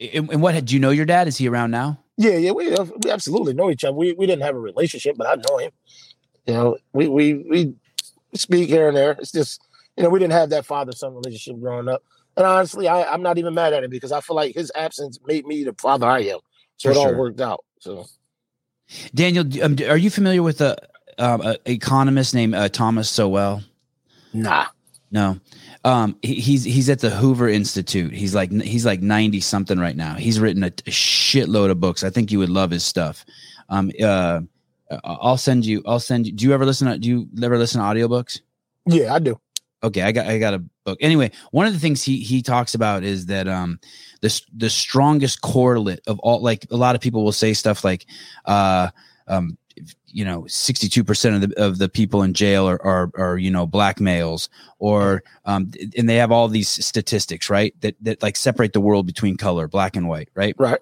and, 0.00 0.30
and 0.30 0.42
what 0.42 0.54
had 0.54 0.66
do 0.66 0.74
you 0.74 0.80
know 0.80 0.90
your 0.90 1.06
dad? 1.06 1.28
Is 1.28 1.36
he 1.36 1.48
around 1.48 1.70
now? 1.70 1.98
Yeah, 2.16 2.36
yeah, 2.36 2.50
we, 2.50 2.72
uh, 2.74 2.84
we 3.04 3.10
absolutely 3.10 3.54
know 3.54 3.70
each 3.70 3.84
other. 3.84 3.94
We 3.94 4.12
we 4.14 4.26
didn't 4.26 4.42
have 4.42 4.56
a 4.56 4.60
relationship, 4.60 5.16
but 5.16 5.26
I 5.28 5.36
know 5.36 5.58
him. 5.58 5.70
You 6.46 6.54
know, 6.54 6.76
we 6.92 7.06
we 7.08 7.34
we 7.34 7.74
speak 8.34 8.68
here 8.68 8.88
and 8.88 8.96
there. 8.96 9.12
It's 9.12 9.30
just 9.32 9.60
you 9.96 10.02
know 10.02 10.08
we 10.10 10.18
didn't 10.18 10.32
have 10.32 10.50
that 10.50 10.66
father 10.66 10.92
son 10.92 11.14
relationship 11.14 11.60
growing 11.60 11.88
up. 11.88 12.02
And 12.38 12.46
honestly, 12.46 12.86
I, 12.86 13.02
I'm 13.12 13.20
not 13.20 13.36
even 13.36 13.52
mad 13.52 13.72
at 13.72 13.82
him 13.82 13.90
because 13.90 14.12
I 14.12 14.20
feel 14.20 14.36
like 14.36 14.54
his 14.54 14.70
absence 14.76 15.18
made 15.26 15.44
me 15.44 15.64
the 15.64 15.74
father 15.74 16.06
I 16.06 16.20
am. 16.20 16.38
So 16.76 16.88
For 16.88 16.90
it 16.92 16.96
all 16.96 17.14
worked 17.16 17.40
out. 17.40 17.64
So 17.80 18.06
Daniel, 19.12 19.44
um, 19.60 19.76
are 19.88 19.96
you 19.96 20.08
familiar 20.08 20.44
with 20.44 20.60
a, 20.60 20.76
um, 21.18 21.40
a 21.40 21.56
economist 21.66 22.34
named 22.34 22.54
uh, 22.54 22.68
Thomas 22.68 23.10
Sowell? 23.10 23.62
nah, 24.32 24.66
No, 25.10 25.40
um, 25.84 26.16
he, 26.22 26.34
he's 26.36 26.62
he's 26.62 26.88
at 26.88 27.00
the 27.00 27.10
Hoover 27.10 27.48
Institute. 27.48 28.12
He's 28.12 28.36
like 28.36 28.52
he's 28.52 28.86
like 28.86 29.02
ninety 29.02 29.40
something 29.40 29.80
right 29.80 29.96
now. 29.96 30.14
He's 30.14 30.38
written 30.38 30.62
a, 30.62 30.68
a 30.68 30.90
shitload 30.90 31.70
of 31.72 31.80
books. 31.80 32.04
I 32.04 32.10
think 32.10 32.30
you 32.30 32.38
would 32.38 32.50
love 32.50 32.70
his 32.70 32.84
stuff. 32.84 33.26
Um, 33.68 33.90
uh, 34.00 34.42
I'll 35.02 35.38
send 35.38 35.66
you. 35.66 35.82
I'll 35.86 35.98
send 35.98 36.26
you. 36.26 36.32
Do 36.32 36.44
you 36.46 36.54
ever 36.54 36.64
listen? 36.64 36.86
To, 36.86 36.98
do 36.98 37.08
you 37.08 37.28
ever 37.42 37.58
listen 37.58 37.80
to 37.80 37.86
audiobooks? 37.86 38.42
yeah, 38.86 39.12
I 39.12 39.18
do. 39.18 39.40
Okay, 39.82 40.02
I 40.02 40.12
got 40.12 40.26
I 40.26 40.38
got 40.38 40.54
a 40.54 40.58
book. 40.84 40.98
Anyway, 41.00 41.30
one 41.52 41.66
of 41.66 41.72
the 41.72 41.78
things 41.78 42.02
he 42.02 42.18
he 42.18 42.42
talks 42.42 42.74
about 42.74 43.04
is 43.04 43.26
that 43.26 43.46
um 43.46 43.78
the 44.20 44.40
the 44.56 44.70
strongest 44.70 45.40
correlate 45.42 46.00
of 46.06 46.18
all 46.20 46.42
like 46.42 46.66
a 46.70 46.76
lot 46.76 46.94
of 46.94 47.00
people 47.00 47.24
will 47.24 47.32
say 47.32 47.54
stuff 47.54 47.84
like 47.84 48.06
uh 48.46 48.90
um 49.28 49.56
you 50.08 50.24
know 50.24 50.42
62% 50.42 51.34
of 51.34 51.40
the 51.48 51.62
of 51.62 51.78
the 51.78 51.88
people 51.88 52.24
in 52.24 52.34
jail 52.34 52.68
are 52.68 52.84
are, 52.84 53.10
are 53.16 53.38
you 53.38 53.50
know 53.50 53.66
black 53.66 54.00
males 54.00 54.48
or 54.80 55.22
um 55.44 55.70
and 55.96 56.08
they 56.08 56.16
have 56.16 56.32
all 56.32 56.48
these 56.48 56.68
statistics, 56.68 57.48
right? 57.48 57.72
That 57.80 57.94
that 58.00 58.20
like 58.20 58.36
separate 58.36 58.72
the 58.72 58.80
world 58.80 59.06
between 59.06 59.36
color, 59.36 59.68
black 59.68 59.94
and 59.94 60.08
white, 60.08 60.28
right? 60.34 60.56
Right. 60.58 60.80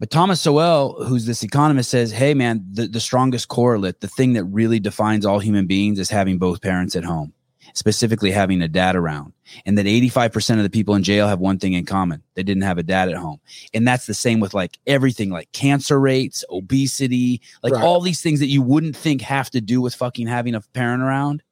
But 0.00 0.10
Thomas 0.10 0.40
Sowell, 0.40 1.04
who's 1.04 1.26
this 1.26 1.42
economist, 1.42 1.90
says, 1.90 2.10
"Hey, 2.10 2.32
man, 2.32 2.64
the, 2.72 2.88
the 2.88 3.00
strongest 3.00 3.48
correlate, 3.48 4.00
the 4.00 4.08
thing 4.08 4.32
that 4.32 4.44
really 4.44 4.80
defines 4.80 5.26
all 5.26 5.40
human 5.40 5.66
beings, 5.66 5.98
is 5.98 6.08
having 6.08 6.38
both 6.38 6.62
parents 6.62 6.96
at 6.96 7.04
home, 7.04 7.34
specifically 7.74 8.30
having 8.30 8.62
a 8.62 8.68
dad 8.68 8.96
around, 8.96 9.32
and 9.66 9.76
that 9.78 9.86
eighty-five 9.86 10.32
percent 10.32 10.58
of 10.60 10.64
the 10.64 10.70
people 10.70 10.94
in 10.94 11.02
jail 11.02 11.28
have 11.28 11.38
one 11.40 11.58
thing 11.58 11.72
in 11.74 11.84
common: 11.86 12.22
they 12.34 12.42
didn't 12.42 12.62
have 12.62 12.78
a 12.78 12.82
dad 12.82 13.08
at 13.08 13.16
home, 13.16 13.40
and 13.74 13.86
that's 13.86 14.06
the 14.06 14.14
same 14.14 14.40
with 14.40 14.54
like 14.54 14.78
everything, 14.86 15.30
like 15.30 15.50
cancer 15.52 15.98
rates, 16.00 16.44
obesity, 16.50 17.40
like 17.62 17.72
Right. 17.74 17.84
all 17.84 18.00
these 18.00 18.20
things 18.20 18.40
that 18.40 18.46
you 18.48 18.62
wouldn't 18.62 18.96
think 18.96 19.20
have 19.22 19.50
to 19.50 19.60
do 19.60 19.80
with 19.80 19.94
fucking 19.94 20.26
having 20.26 20.54
a 20.54 20.60
parent 20.60 21.02
around. 21.02 21.42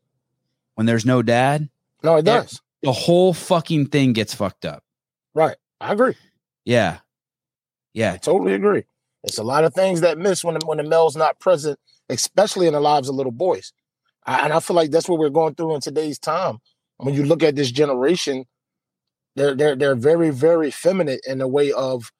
When 0.74 0.86
there's 0.86 1.04
no 1.06 1.22
dad, 1.22 1.68
No, 2.02 2.16
it 2.16 2.24
does. 2.24 2.60
the 2.82 2.92
whole 2.92 3.34
fucking 3.34 3.86
thing 3.86 4.12
gets 4.12 4.32
fucked 4.34 4.64
up. 4.64 4.84
Right. 5.34 5.56
I 5.80 5.92
agree. 5.92 6.14
Yeah, 6.64 6.98
yeah, 7.94 8.12
I 8.12 8.16
totally 8.18 8.54
agree. 8.54 8.84
It's 9.24 9.38
a 9.38 9.42
lot 9.42 9.64
of 9.64 9.74
things 9.74 10.00
that 10.02 10.18
miss 10.18 10.44
when 10.44 10.56
when 10.66 10.78
the 10.78 10.84
male's 10.84 11.16
not 11.16 11.38
present, 11.40 11.78
especially 12.08 12.66
in 12.68 12.72
the 12.74 12.80
lives 12.80 13.08
of 13.08 13.14
little 13.16 13.32
boys. 13.32 13.72
I, 14.28 14.44
and 14.44 14.52
I 14.52 14.60
feel 14.60 14.76
like 14.76 14.90
that's 14.90 15.08
what 15.08 15.18
we're 15.18 15.30
going 15.30 15.54
through 15.54 15.74
in 15.74 15.80
today's 15.80 16.18
time. 16.18 16.58
When 16.98 17.14
you 17.14 17.24
look 17.24 17.42
at 17.42 17.56
this 17.56 17.70
generation, 17.70 18.44
they're 19.34 19.54
they're 19.54 19.74
they're 19.74 19.94
very 19.94 20.30
very 20.30 20.70
feminine 20.70 21.20
in 21.26 21.38
the 21.38 21.48
way 21.48 21.72
of 21.72 22.12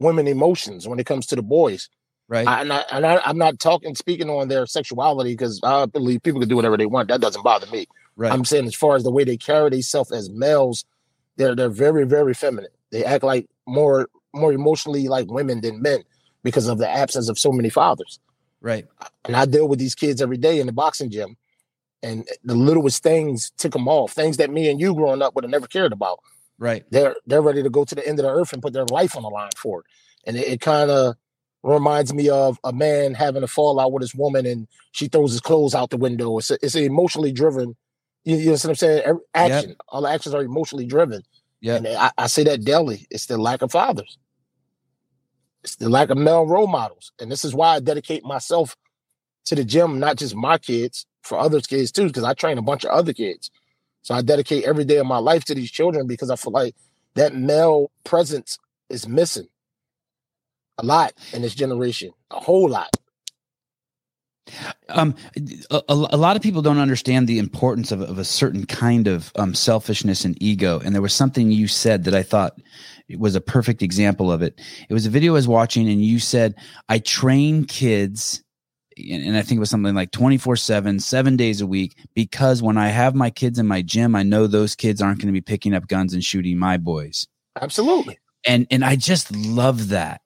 women 0.00 0.26
emotions 0.26 0.88
when 0.88 0.98
it 0.98 1.06
comes 1.06 1.26
to 1.26 1.36
the 1.36 1.42
boys. 1.42 1.88
right. 2.28 2.46
I, 2.48 2.60
and 2.62 2.72
I, 2.72 2.84
and 2.90 3.06
I, 3.06 3.20
I'm 3.24 3.38
not 3.38 3.58
talking 3.58 3.94
speaking 3.94 4.30
on 4.30 4.48
their 4.48 4.66
sexuality 4.66 5.32
because 5.32 5.60
I 5.62 5.86
believe 5.86 6.22
people 6.22 6.40
can 6.40 6.48
do 6.48 6.56
whatever 6.56 6.76
they 6.76 6.86
want. 6.86 7.08
That 7.08 7.20
doesn't 7.20 7.42
bother 7.42 7.66
me. 7.66 7.86
right. 8.16 8.32
I'm 8.32 8.44
saying 8.44 8.66
as 8.66 8.74
far 8.74 8.96
as 8.96 9.04
the 9.04 9.12
way 9.12 9.24
they 9.24 9.36
carry 9.36 9.70
themselves 9.70 10.10
as 10.10 10.30
males, 10.30 10.84
they're 11.36 11.54
they're 11.54 11.68
very 11.68 12.06
very 12.06 12.34
feminine. 12.34 12.70
They 12.90 13.04
act 13.04 13.24
like 13.24 13.46
more 13.66 14.08
more 14.34 14.52
emotionally 14.52 15.08
like 15.08 15.30
women 15.30 15.60
than 15.60 15.82
men 15.82 16.02
because 16.42 16.66
of 16.66 16.78
the 16.78 16.88
absence 16.88 17.28
of 17.28 17.38
so 17.38 17.52
many 17.52 17.68
fathers. 17.68 18.18
Right. 18.62 18.86
And 19.26 19.36
I 19.36 19.44
deal 19.44 19.68
with 19.68 19.78
these 19.78 19.94
kids 19.94 20.22
every 20.22 20.38
day 20.38 20.60
in 20.60 20.66
the 20.66 20.72
boxing 20.72 21.10
gym, 21.10 21.36
and 22.02 22.26
the 22.42 22.54
littlest 22.54 23.02
things 23.02 23.52
tick 23.58 23.72
them 23.72 23.88
off. 23.88 24.12
Things 24.12 24.38
that 24.38 24.50
me 24.50 24.70
and 24.70 24.80
you 24.80 24.94
growing 24.94 25.20
up 25.20 25.34
would 25.34 25.44
have 25.44 25.50
never 25.50 25.66
cared 25.66 25.92
about. 25.92 26.20
Right. 26.58 26.84
They're 26.90 27.16
they're 27.26 27.42
ready 27.42 27.62
to 27.62 27.70
go 27.70 27.84
to 27.84 27.94
the 27.94 28.06
end 28.06 28.18
of 28.18 28.24
the 28.24 28.30
earth 28.32 28.52
and 28.52 28.62
put 28.62 28.72
their 28.72 28.86
life 28.86 29.16
on 29.16 29.22
the 29.22 29.28
line 29.28 29.50
for 29.56 29.80
it. 29.80 29.86
And 30.26 30.36
it, 30.36 30.46
it 30.46 30.60
kind 30.60 30.90
of 30.90 31.16
reminds 31.62 32.12
me 32.12 32.28
of 32.28 32.58
a 32.64 32.72
man 32.72 33.14
having 33.14 33.42
a 33.42 33.48
fallout 33.48 33.92
with 33.92 34.00
his 34.00 34.14
woman, 34.14 34.46
and 34.46 34.68
she 34.92 35.08
throws 35.08 35.32
his 35.32 35.40
clothes 35.40 35.74
out 35.74 35.90
the 35.90 35.96
window. 35.96 36.38
It's 36.38 36.50
a, 36.50 36.58
it's 36.62 36.74
a 36.74 36.84
emotionally 36.84 37.32
driven. 37.32 37.76
You, 38.24 38.36
you 38.36 38.44
know 38.46 38.52
what 38.52 38.64
I'm 38.64 38.74
saying? 38.76 39.02
Every- 39.04 39.22
Action. 39.34 39.76
All 39.88 40.02
the 40.02 40.08
actions 40.08 40.34
are 40.34 40.42
emotionally 40.42 40.86
driven. 40.86 41.22
Yeah. 41.60 41.76
And 41.76 41.86
I, 41.88 42.10
I 42.18 42.26
say 42.26 42.44
that 42.44 42.64
daily. 42.64 43.06
It's 43.10 43.26
the 43.26 43.38
lack 43.38 43.62
of 43.62 43.72
fathers. 43.72 44.18
It's 45.64 45.76
the 45.76 45.88
lack 45.88 46.10
of 46.10 46.18
male 46.18 46.46
role 46.46 46.66
models. 46.66 47.12
And 47.20 47.30
this 47.30 47.44
is 47.44 47.54
why 47.54 47.76
I 47.76 47.80
dedicate 47.80 48.24
myself 48.24 48.76
to 49.46 49.54
the 49.54 49.64
gym, 49.64 49.98
not 49.98 50.16
just 50.16 50.34
my 50.34 50.58
kids, 50.58 51.06
for 51.22 51.38
other 51.38 51.60
kids 51.60 51.92
too, 51.92 52.08
because 52.08 52.24
I 52.24 52.34
train 52.34 52.58
a 52.58 52.62
bunch 52.62 52.84
of 52.84 52.90
other 52.90 53.12
kids. 53.12 53.50
So 54.02 54.14
I 54.14 54.22
dedicate 54.22 54.64
every 54.64 54.84
day 54.84 54.98
of 54.98 55.06
my 55.06 55.18
life 55.18 55.44
to 55.46 55.54
these 55.54 55.70
children 55.70 56.06
because 56.06 56.30
I 56.30 56.36
feel 56.36 56.52
like 56.52 56.74
that 57.14 57.34
male 57.34 57.90
presence 58.04 58.58
is 58.88 59.06
missing 59.06 59.48
a 60.78 60.84
lot 60.84 61.12
in 61.32 61.42
this 61.42 61.54
generation, 61.54 62.12
a 62.30 62.40
whole 62.40 62.68
lot. 62.68 62.96
Um 64.88 65.14
a, 65.70 65.82
a 65.88 66.16
lot 66.16 66.36
of 66.36 66.42
people 66.42 66.62
don't 66.62 66.78
understand 66.78 67.28
the 67.28 67.38
importance 67.38 67.92
of, 67.92 68.00
of 68.00 68.18
a 68.18 68.24
certain 68.24 68.66
kind 68.66 69.06
of 69.06 69.32
um 69.36 69.54
selfishness 69.54 70.24
and 70.24 70.40
ego. 70.42 70.80
And 70.84 70.94
there 70.94 71.02
was 71.02 71.14
something 71.14 71.50
you 71.50 71.68
said 71.68 72.04
that 72.04 72.14
i 72.14 72.22
thought 72.22 72.58
was 73.18 73.34
a 73.34 73.40
perfect 73.40 73.82
example 73.82 74.32
of 74.32 74.42
it. 74.42 74.60
It 74.88 74.94
was 74.94 75.06
a 75.06 75.10
video 75.10 75.32
i 75.32 75.34
was 75.34 75.48
watching 75.48 75.88
and 75.88 76.04
you 76.04 76.18
said 76.18 76.54
i 76.88 76.98
train 76.98 77.64
kids 77.64 78.42
and 78.96 79.24
and 79.24 79.36
i 79.36 79.42
think 79.42 79.58
it 79.58 79.60
was 79.60 79.70
something 79.70 79.94
like 79.94 80.10
24 80.10 80.56
7 80.56 81.00
seven 81.00 81.36
days 81.36 81.60
a 81.60 81.66
week 81.66 81.96
because 82.14 82.62
when 82.62 82.76
i 82.76 82.88
have 82.88 83.14
my 83.14 83.30
kids 83.30 83.58
in 83.58 83.66
my 83.66 83.80
gym 83.80 84.14
i 84.14 84.22
know 84.22 84.46
those 84.46 84.74
kids 84.74 85.00
aren't 85.00 85.18
going 85.18 85.28
to 85.28 85.32
be 85.32 85.40
picking 85.40 85.74
up 85.74 85.88
guns 85.88 86.12
and 86.12 86.24
shooting 86.24 86.58
my 86.58 86.76
boys. 86.76 87.26
Absolutely. 87.60 88.18
and 88.46 88.66
and 88.70 88.84
i 88.84 88.96
just 88.96 89.34
love 89.34 89.88
that. 89.88 90.20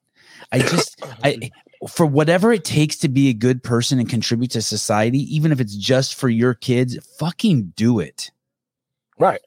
I 0.51 0.59
just 0.59 1.01
I 1.23 1.51
for 1.87 2.05
whatever 2.05 2.51
it 2.51 2.63
takes 2.63 2.95
to 2.97 3.09
be 3.09 3.29
a 3.29 3.33
good 3.33 3.61
person 3.63 3.99
and 3.99 4.09
contribute 4.09 4.51
to 4.51 4.61
society, 4.61 5.19
even 5.35 5.51
if 5.51 5.59
it's 5.59 5.75
just 5.75 6.15
for 6.15 6.29
your 6.29 6.53
kids, 6.53 6.97
fucking 7.19 7.73
do 7.75 7.99
it. 7.99 8.31
Right. 9.19 9.41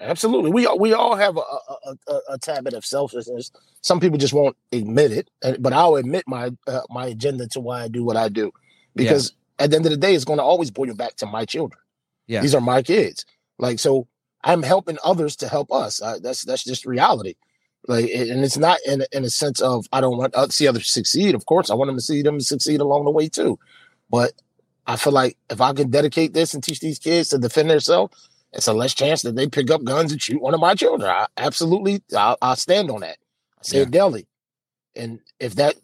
Absolutely. 0.00 0.50
We 0.50 0.66
all- 0.66 0.78
we 0.78 0.94
all 0.94 1.14
have 1.14 1.36
a, 1.36 1.40
a, 1.40 1.96
a, 2.08 2.20
a 2.30 2.38
tad 2.38 2.64
bit 2.64 2.72
of 2.72 2.86
selfishness. 2.86 3.50
Some 3.82 4.00
people 4.00 4.16
just 4.18 4.32
won't 4.32 4.56
admit 4.72 5.12
it, 5.12 5.30
but 5.60 5.72
I'll 5.74 5.96
admit 5.96 6.24
my 6.26 6.50
uh, 6.66 6.80
my 6.88 7.06
agenda 7.06 7.46
to 7.48 7.60
why 7.60 7.82
I 7.82 7.88
do 7.88 8.02
what 8.04 8.16
I 8.16 8.28
do, 8.30 8.50
because 8.94 9.32
at 9.58 9.70
the 9.70 9.76
end 9.76 9.84
of 9.84 9.90
the 9.90 9.98
day, 9.98 10.14
it's 10.14 10.24
going 10.24 10.38
to 10.38 10.42
always 10.42 10.70
boil 10.70 10.94
back 10.94 11.16
to 11.16 11.26
my 11.26 11.44
children. 11.44 11.78
Yeah. 12.26 12.40
These 12.40 12.54
are 12.54 12.60
my 12.62 12.80
kids. 12.82 13.26
Like 13.58 13.78
so, 13.78 14.06
I'm 14.42 14.62
helping 14.62 14.96
others 15.04 15.36
to 15.36 15.48
help 15.48 15.70
us. 15.70 16.00
Uh, 16.00 16.18
that's 16.22 16.44
that's 16.44 16.64
just 16.64 16.86
reality. 16.86 17.34
Like, 17.88 18.10
and 18.10 18.44
it's 18.44 18.58
not 18.58 18.78
in 18.86 19.02
a- 19.02 19.06
in 19.16 19.24
a 19.24 19.30
sense 19.30 19.60
of 19.60 19.86
I 19.92 20.00
don't 20.00 20.18
want 20.18 20.34
to 20.34 20.52
see 20.52 20.68
others 20.68 20.90
succeed. 20.90 21.34
Of 21.34 21.46
course, 21.46 21.70
I 21.70 21.74
want 21.74 21.88
them 21.88 21.96
to 21.96 22.02
see 22.02 22.22
them 22.22 22.40
succeed 22.40 22.80
along 22.80 23.04
the 23.04 23.10
way 23.10 23.28
too. 23.28 23.58
But 24.10 24.32
I 24.86 24.96
feel 24.96 25.12
like 25.12 25.36
if 25.50 25.60
I 25.60 25.72
can 25.72 25.90
dedicate 25.90 26.32
this 26.34 26.52
and 26.54 26.62
teach 26.62 26.80
these 26.80 26.98
kids 26.98 27.30
to 27.30 27.38
defend 27.38 27.70
themselves, 27.70 28.14
it's 28.52 28.66
a 28.66 28.72
less 28.72 28.92
chance 28.94 29.22
that 29.22 29.34
they 29.36 29.46
pick 29.48 29.70
up 29.70 29.84
guns 29.84 30.12
and 30.12 30.20
shoot 30.20 30.42
one 30.42 30.54
of 30.54 30.60
my 30.60 30.74
children. 30.74 31.08
I 31.10 31.26
absolutely, 31.36 32.02
I'll, 32.16 32.36
I'll 32.42 32.56
stand 32.56 32.90
on 32.90 33.00
that. 33.00 33.16
I 33.58 33.62
say 33.62 33.76
Yeah. 33.78 33.82
it 33.84 33.90
daily. 33.92 34.26
And 34.96 35.20
if 35.38 35.54
that 35.54 35.76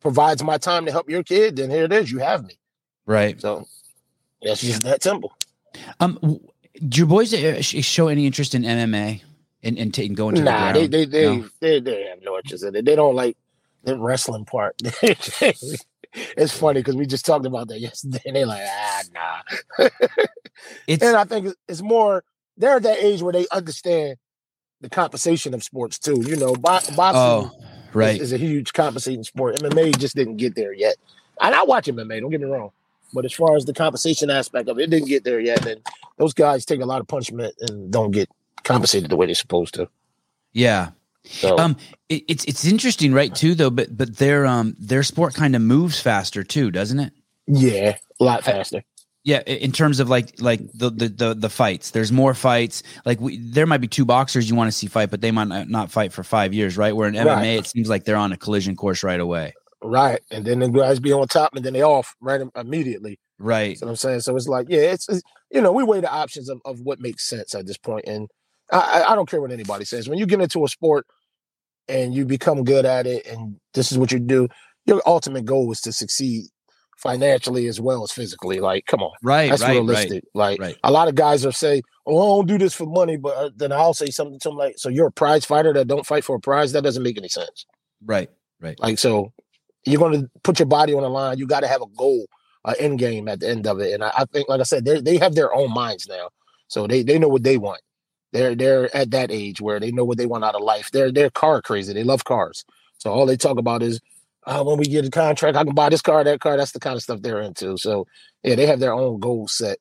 provides 0.00 0.42
my 0.42 0.56
time 0.58 0.86
to 0.86 0.92
help 0.92 1.10
your 1.10 1.22
kid, 1.22 1.56
then 1.56 1.70
here 1.70 1.84
it 1.84 1.92
is. 1.92 2.10
You 2.10 2.18
have 2.18 2.44
me. 2.44 2.58
Right. 3.04 3.38
So 3.40 3.66
that's 4.42 4.62
just 4.62 4.82
that 4.82 5.02
simple. 5.02 5.34
Um, 6.00 6.18
do 6.88 6.98
your 6.98 7.06
boys 7.06 7.34
uh, 7.34 7.60
show 7.60 8.08
any 8.08 8.24
interest 8.26 8.54
in 8.54 8.62
MMA 8.62 9.22
and 9.66 9.78
and, 9.78 9.92
taking 9.92 10.14
going 10.14 10.34
to 10.36 10.40
the 10.40 10.46
ground? 10.46 10.76
they 10.76 10.86
they 10.86 11.04
they, 11.04 11.36
No? 11.36 11.48
they 11.60 11.80
they 11.80 12.04
have 12.04 12.22
no 12.22 12.36
interest 12.36 12.64
in 12.64 12.74
it. 12.76 12.84
They 12.84 12.96
don't 12.96 13.14
like 13.14 13.36
the 13.84 13.98
wrestling 13.98 14.44
part. 14.44 14.76
it's 14.82 16.56
funny 16.56 16.80
because 16.80 16.96
we 16.96 17.06
just 17.06 17.26
talked 17.26 17.46
about 17.46 17.68
that 17.68 17.80
yesterday, 17.80 18.20
and 18.26 18.36
they're 18.36 18.46
like, 18.46 18.62
ah, 18.64 19.02
nah. 19.14 19.88
It's 20.86 21.02
and 21.02 21.16
I 21.16 21.24
think 21.24 21.54
it's 21.68 21.82
more 21.82 22.24
they're 22.56 22.76
at 22.76 22.82
that 22.84 22.98
age 22.98 23.20
where 23.20 23.32
they 23.32 23.46
understand 23.52 24.16
the 24.80 24.88
compensation 24.88 25.52
of 25.52 25.62
sports 25.62 25.98
too. 25.98 26.22
You 26.24 26.36
know, 26.36 26.54
bo- 26.54 26.80
boxing 26.96 26.96
oh 26.96 27.52
is, 27.58 27.94
right. 27.94 28.20
is 28.20 28.32
a 28.32 28.38
huge 28.38 28.72
compensating 28.72 29.22
sport. 29.22 29.56
MMA 29.56 29.98
just 29.98 30.16
didn't 30.16 30.38
get 30.38 30.54
there 30.54 30.72
yet. 30.72 30.96
And 31.40 31.54
I 31.54 31.62
watch 31.64 31.86
MMA, 31.86 32.20
don't 32.20 32.30
get 32.30 32.40
me 32.40 32.46
wrong. 32.46 32.70
But 33.12 33.26
as 33.26 33.34
far 33.34 33.54
as 33.56 33.66
the 33.66 33.74
compensation 33.74 34.30
aspect 34.30 34.68
of 34.68 34.78
it, 34.78 34.84
it 34.84 34.90
didn't 34.90 35.08
get 35.08 35.24
there 35.24 35.40
yet. 35.40 35.64
And 35.66 35.80
those 36.16 36.32
guys 36.32 36.64
take 36.64 36.80
a 36.80 36.86
lot 36.86 37.00
of 37.00 37.06
punishment 37.06 37.54
and 37.60 37.90
don't 37.90 38.10
get 38.10 38.28
compensated 38.64 39.10
the 39.10 39.16
way 39.16 39.26
they're 39.26 39.34
supposed 39.34 39.74
to. 39.74 39.88
Yeah. 40.52 40.90
So 41.24 41.58
Um, 41.58 41.76
it, 42.08 42.22
it's 42.28 42.44
it's 42.44 42.64
interesting, 42.64 43.12
right? 43.12 43.34
Too 43.34 43.54
though, 43.54 43.70
but 43.70 43.96
but 43.96 44.16
their 44.16 44.46
um 44.46 44.76
their 44.78 45.02
sport 45.02 45.34
kind 45.34 45.56
of 45.56 45.62
moves 45.62 46.00
faster 46.00 46.42
too, 46.44 46.70
doesn't 46.70 47.00
it? 47.00 47.12
yeah, 47.46 47.96
a 48.20 48.24
lot 48.24 48.44
faster. 48.44 48.82
Yeah, 49.24 49.40
in 49.40 49.72
terms 49.72 49.98
of 49.98 50.08
like 50.08 50.40
like 50.40 50.60
the 50.72 50.88
the 50.90 51.08
the, 51.08 51.34
the 51.34 51.48
fights, 51.48 51.90
there's 51.90 52.12
more 52.12 52.32
fights. 52.32 52.84
Like 53.04 53.20
we, 53.20 53.38
there 53.38 53.66
might 53.66 53.80
be 53.80 53.88
two 53.88 54.04
boxers 54.04 54.48
you 54.48 54.54
want 54.54 54.68
to 54.68 54.72
see 54.72 54.86
fight, 54.86 55.10
but 55.10 55.20
they 55.20 55.32
might 55.32 55.48
not- 55.48 55.68
not 55.68 55.90
fight 55.90 56.12
for 56.12 56.22
five 56.22 56.54
years, 56.54 56.76
right? 56.76 56.94
Where 56.94 57.08
in 57.08 57.14
MMA, 57.14 57.26
Right. 57.26 57.46
it 57.58 57.66
seems 57.66 57.88
like 57.88 58.04
they're 58.04 58.14
on 58.16 58.30
a 58.30 58.36
collision 58.36 58.76
course 58.76 59.02
right 59.02 59.18
away. 59.18 59.52
Right. 59.82 60.20
And 60.30 60.44
then 60.44 60.60
the 60.60 60.68
guys 60.68 61.00
be 61.00 61.12
on 61.12 61.26
top 61.26 61.54
and 61.56 61.64
then 61.64 61.72
they 61.72 61.82
off 61.82 62.14
right 62.20 62.40
immediately. 62.54 63.18
Right. 63.38 63.70
That's 63.70 63.82
what 63.82 63.88
I'm 63.90 63.96
saying. 63.96 64.20
So 64.20 64.34
it's 64.36 64.46
like, 64.48 64.66
yeah, 64.70 64.92
it's, 64.92 65.08
it's 65.08 65.22
you 65.50 65.60
know, 65.60 65.70
we 65.72 65.82
weigh 65.82 66.00
the 66.00 66.10
options 66.10 66.48
of, 66.48 66.60
of 66.64 66.80
what 66.80 67.00
makes 67.00 67.28
sense 67.28 67.54
at 67.54 67.66
this. 67.66 67.76
And 68.06 68.28
I, 68.72 69.04
I- 69.08 69.14
don't 69.14 69.28
care 69.28 69.40
what 69.40 69.52
anybody 69.52 69.84
says. 69.84 70.08
When 70.08 70.18
you 70.18 70.26
get 70.26 70.40
into 70.40 70.64
a 70.64 70.68
sport 70.68 71.06
and 71.88 72.14
you 72.14 72.24
become 72.26 72.64
good 72.64 72.84
at 72.84 73.06
it 73.06 73.26
and 73.26 73.56
this 73.74 73.92
is 73.92 73.98
what 73.98 74.12
you 74.12 74.18
do, 74.18 74.48
your 74.86 75.02
ultimate 75.06 75.44
goal 75.44 75.70
is 75.72 75.80
to 75.82 75.92
succeed 75.92 76.44
financially 76.98 77.66
as 77.68 77.80
well 77.80 78.02
as 78.02 78.10
physically. 78.12 78.58
Like, 78.60 78.86
come 78.86 79.00
on. 79.02 79.12
Right. 79.22 79.50
That's 79.50 79.62
right. 79.62 79.72
realistic. 79.72 80.24
Like 80.34 80.60
Right. 80.60 80.76
a 80.82 80.90
lot 80.90 81.08
of 81.08 81.14
guys 81.14 81.44
are 81.44 81.52
say, 81.52 81.82
"Oh, 82.06 82.16
I 82.16 82.36
don't 82.38 82.48
do 82.48 82.58
this 82.58 82.74
for 82.74 82.86
money," 82.86 83.16
but 83.16 83.36
uh, 83.36 83.50
then 83.54 83.70
I'll 83.72 83.94
say 83.94 84.06
something 84.10 84.38
to 84.40 84.48
them 84.48 84.56
like, 84.56 84.74
"So 84.78 84.88
you're 84.88 85.08
a 85.08 85.12
prize 85.12 85.44
fighter 85.44 85.72
that 85.74 85.88
don't 85.88 86.06
fight 86.06 86.24
for 86.24 86.36
a 86.36 86.40
prize? 86.40 86.72
That 86.72 86.84
doesn't 86.84 87.02
make 87.02 87.18
any 87.18 87.28
sense." 87.28 87.66
Right. 88.04 88.30
Right. 88.60 88.78
Like, 88.80 88.98
so 88.98 89.32
you're 89.84 90.00
going 90.00 90.22
to 90.22 90.30
put 90.42 90.58
your 90.58 90.66
body 90.66 90.94
on 90.94 91.02
the 91.02 91.10
line. 91.10 91.38
You 91.38 91.46
got 91.46 91.60
to 91.60 91.68
have 91.68 91.82
a 91.82 91.86
goal, 91.98 92.26
an 92.64 92.74
end 92.78 92.98
game 92.98 93.28
at 93.28 93.40
the 93.40 93.48
end 93.50 93.66
of 93.66 93.78
it. 93.80 93.92
And 93.92 94.02
I, 94.02 94.10
I 94.18 94.24
think, 94.24 94.48
like 94.48 94.60
I 94.60 94.64
said, 94.64 94.84
they 94.86 95.00
they 95.00 95.18
have 95.18 95.34
their 95.34 95.54
own 95.54 95.72
minds 95.72 96.06
now, 96.08 96.30
so 96.68 96.86
they 96.86 97.02
they 97.02 97.18
know 97.18 97.28
what 97.28 97.42
they 97.42 97.58
want. 97.58 97.80
They're 98.32 98.54
they're 98.54 98.94
at 98.96 99.10
that 99.12 99.30
age 99.30 99.60
where 99.60 99.80
they 99.80 99.92
know 99.92 100.04
what 100.04 100.18
they 100.18 100.26
want 100.26 100.44
out 100.44 100.54
of 100.54 100.62
life. 100.62 100.90
They're 100.90 101.12
they're 101.12 101.30
car 101.30 101.62
crazy. 101.62 101.92
They 101.92 102.04
love 102.04 102.24
cars. 102.24 102.64
So 102.98 103.10
all 103.12 103.26
they 103.26 103.36
talk 103.36 103.58
about 103.58 103.82
is 103.82 104.00
uh, 104.46 104.62
when 104.64 104.78
we 104.78 104.86
get 104.86 105.06
a 105.06 105.10
contract, 105.10 105.56
I 105.56 105.64
can 105.64 105.74
buy 105.74 105.88
this 105.88 106.02
car, 106.02 106.22
that 106.24 106.40
car. 106.40 106.56
That's 106.56 106.72
the 106.72 106.80
kind 106.80 106.96
of 106.96 107.02
stuff 107.02 107.22
they're 107.22 107.40
into. 107.40 107.76
So 107.78 108.06
yeah, 108.42 108.54
they 108.56 108.66
have 108.66 108.80
their 108.80 108.92
own 108.94 109.20
goals 109.20 109.52
set. 109.52 109.78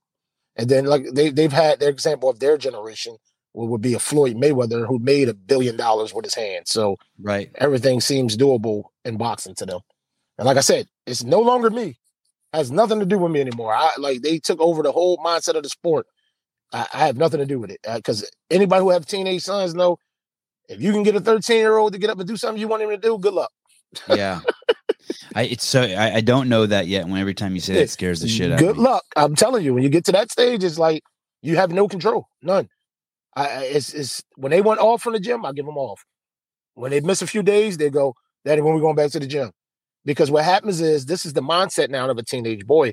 And 0.55 0.69
then 0.69 0.85
like 0.85 1.05
they 1.13 1.29
they've 1.29 1.51
had 1.51 1.79
their 1.79 1.89
example 1.89 2.29
of 2.29 2.39
their 2.39 2.57
generation 2.57 3.17
would 3.53 3.67
would 3.69 3.81
be 3.81 3.93
a 3.93 3.99
Floyd 3.99 4.35
Mayweather 4.35 4.87
who 4.87 4.99
made 4.99 5.29
a 5.29 5.33
billion 5.33 5.75
dollars 5.77 6.13
with 6.13 6.25
his 6.25 6.35
hands. 6.35 6.71
So 6.71 6.97
Right. 7.21 7.51
everything 7.55 8.01
seems 8.01 8.37
doable 8.37 8.85
in 9.03 9.17
boxing 9.17 9.55
to 9.55 9.65
them. 9.65 9.81
And 10.37 10.45
like 10.45 10.57
I 10.57 10.61
said, 10.61 10.87
it's 11.05 11.23
no 11.23 11.41
longer 11.41 11.69
me. 11.69 11.97
Has 12.53 12.71
nothing 12.71 12.99
to 12.99 13.05
do 13.05 13.17
with 13.17 13.31
me 13.31 13.41
anymore. 13.41 13.73
I 13.73 13.91
like 13.97 14.21
they 14.21 14.39
took 14.39 14.59
over 14.61 14.81
the 14.81 14.91
whole 14.91 15.17
mindset 15.17 15.55
of 15.55 15.63
the 15.63 15.69
sport. 15.69 16.07
I, 16.75 16.87
I 16.93 17.05
have 17.07 17.17
nothing 17.17 17.39
to 17.39 17.45
do 17.45 17.59
with 17.59 17.71
it 17.71 17.79
uh, 17.87 17.95
because 17.95 18.29
anybody 18.51 18.81
who 18.81 18.89
have 18.89 19.05
teenage 19.05 19.43
sons 19.43 19.73
know 19.73 19.97
if 20.67 20.81
you 20.81 20.91
can 20.91 21.03
get 21.03 21.15
a 21.15 21.21
13 21.21 21.57
year 21.57 21.77
old 21.77 21.93
to 21.93 21.99
get 21.99 22.09
up 22.09 22.19
and 22.19 22.27
do 22.27 22.35
something 22.35 22.59
you 22.59 22.67
want 22.67 22.83
him 22.83 22.89
to 22.89 22.97
do, 22.97 23.17
good 23.17 23.33
luck. 23.33 23.51
Yeah. 24.09 24.41
I 25.35 25.43
it's 25.43 25.63
so 25.65 25.81
I, 25.81 26.15
I 26.15 26.21
don't 26.21 26.49
know 26.49 26.65
that 26.65 26.87
yet. 26.87 27.07
When 27.07 27.17
every 27.19 27.33
time 27.33 27.55
you 27.55 27.61
say 27.61 27.75
that, 27.75 27.83
it 27.83 27.89
scares 27.89 28.19
the 28.19 28.27
shit 28.27 28.51
out 28.51 28.59
Good 28.59 28.71
of 28.71 28.77
me. 28.77 28.83
luck. 28.83 29.03
I'm 29.15 29.35
telling 29.35 29.63
you, 29.63 29.73
when 29.73 29.83
you 29.83 29.89
get 29.89 30.03
to 30.05 30.11
that 30.13 30.31
stage, 30.31 30.63
it's 30.63 30.77
like 30.79 31.03
you 31.41 31.55
have 31.55 31.71
no 31.71 31.87
control, 31.87 32.27
none. 32.41 32.67
I, 33.37 33.65
it's, 33.65 33.93
it's 33.93 34.23
when 34.35 34.51
they 34.51 34.61
want 34.61 34.79
off 34.79 35.01
from 35.01 35.13
the 35.13 35.19
gym, 35.19 35.45
I 35.45 35.51
give 35.53 35.65
them 35.65 35.77
off. 35.77 36.03
When 36.73 36.91
they 36.91 37.01
miss 37.01 37.21
a 37.21 37.27
few 37.27 37.43
days, 37.43 37.77
they 37.77 37.89
go, 37.89 38.15
"Daddy, 38.43 38.61
when 38.61 38.73
we 38.73 38.81
going 38.81 38.95
back 38.95 39.11
to 39.11 39.19
the 39.19 39.27
gym?" 39.27 39.51
Because 40.03 40.29
what 40.31 40.43
happens 40.43 40.81
is 40.81 41.05
this 41.05 41.25
is 41.25 41.33
the 41.33 41.41
mindset 41.41 41.89
now 41.89 42.09
of 42.09 42.17
a 42.17 42.23
teenage 42.23 42.65
boy. 42.65 42.91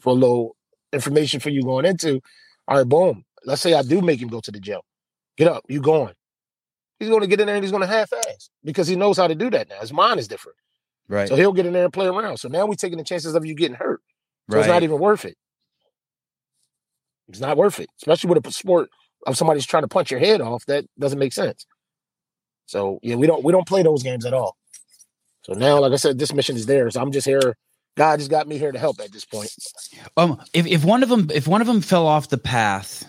For 0.00 0.10
a 0.10 0.14
little 0.14 0.56
information 0.92 1.38
for 1.38 1.50
you 1.50 1.62
going 1.62 1.84
into, 1.84 2.20
all 2.68 2.78
right, 2.78 2.88
boom. 2.88 3.24
Let's 3.44 3.60
say 3.60 3.74
I 3.74 3.82
do 3.82 4.00
make 4.00 4.20
him 4.20 4.28
go 4.28 4.40
to 4.40 4.50
the 4.50 4.60
jail. 4.60 4.84
Get 5.36 5.48
up, 5.48 5.64
you 5.68 5.80
going? 5.80 6.14
He's 6.98 7.08
going 7.08 7.22
to 7.22 7.26
get 7.26 7.40
in 7.40 7.46
there 7.46 7.56
and 7.56 7.64
he's 7.64 7.72
going 7.72 7.80
to 7.80 7.86
half-ass 7.86 8.50
because 8.64 8.86
he 8.86 8.94
knows 8.94 9.16
how 9.16 9.26
to 9.26 9.34
do 9.34 9.50
that 9.50 9.68
now. 9.68 9.80
His 9.80 9.92
mind 9.92 10.20
is 10.20 10.28
different, 10.28 10.56
Right. 11.08 11.28
so 11.28 11.34
he'll 11.34 11.52
get 11.52 11.66
in 11.66 11.72
there 11.72 11.84
and 11.84 11.92
play 11.92 12.06
around. 12.06 12.36
So 12.36 12.48
now 12.48 12.66
we're 12.66 12.74
taking 12.74 12.98
the 12.98 13.04
chances 13.04 13.34
of 13.34 13.44
you 13.44 13.54
getting 13.54 13.76
hurt. 13.76 14.00
So 14.50 14.56
right. 14.56 14.60
it's 14.60 14.68
not 14.68 14.82
even 14.84 14.98
worth 14.98 15.24
it. 15.24 15.36
It's 17.28 17.40
not 17.40 17.56
worth 17.56 17.80
it, 17.80 17.88
especially 17.98 18.30
with 18.30 18.46
a 18.46 18.52
sport 18.52 18.90
of 19.26 19.36
somebody's 19.36 19.66
trying 19.66 19.84
to 19.84 19.88
punch 19.88 20.10
your 20.10 20.20
head 20.20 20.40
off. 20.40 20.66
That 20.66 20.84
doesn't 20.98 21.18
make 21.18 21.32
sense. 21.32 21.66
So 22.66 22.98
yeah, 23.02 23.16
we 23.16 23.26
don't 23.26 23.42
we 23.42 23.52
don't 23.52 23.66
play 23.66 23.82
those 23.82 24.02
games 24.02 24.24
at 24.26 24.34
all. 24.34 24.56
So 25.42 25.54
now, 25.54 25.80
like 25.80 25.92
I 25.92 25.96
said, 25.96 26.18
this 26.18 26.32
mission 26.32 26.56
is 26.56 26.66
theirs. 26.66 26.96
I'm 26.96 27.10
just 27.10 27.26
here. 27.26 27.56
God 27.96 28.18
just 28.18 28.30
got 28.30 28.48
me 28.48 28.58
here 28.58 28.72
to 28.72 28.78
help 28.78 29.00
at 29.00 29.12
this 29.12 29.24
point. 29.24 29.54
Um, 30.16 30.40
if 30.54 30.66
if 30.66 30.84
one 30.84 31.02
of 31.02 31.08
them 31.08 31.28
if 31.32 31.46
one 31.46 31.60
of 31.60 31.66
them 31.66 31.80
fell 31.80 32.06
off 32.06 32.28
the 32.28 32.38
path, 32.38 33.04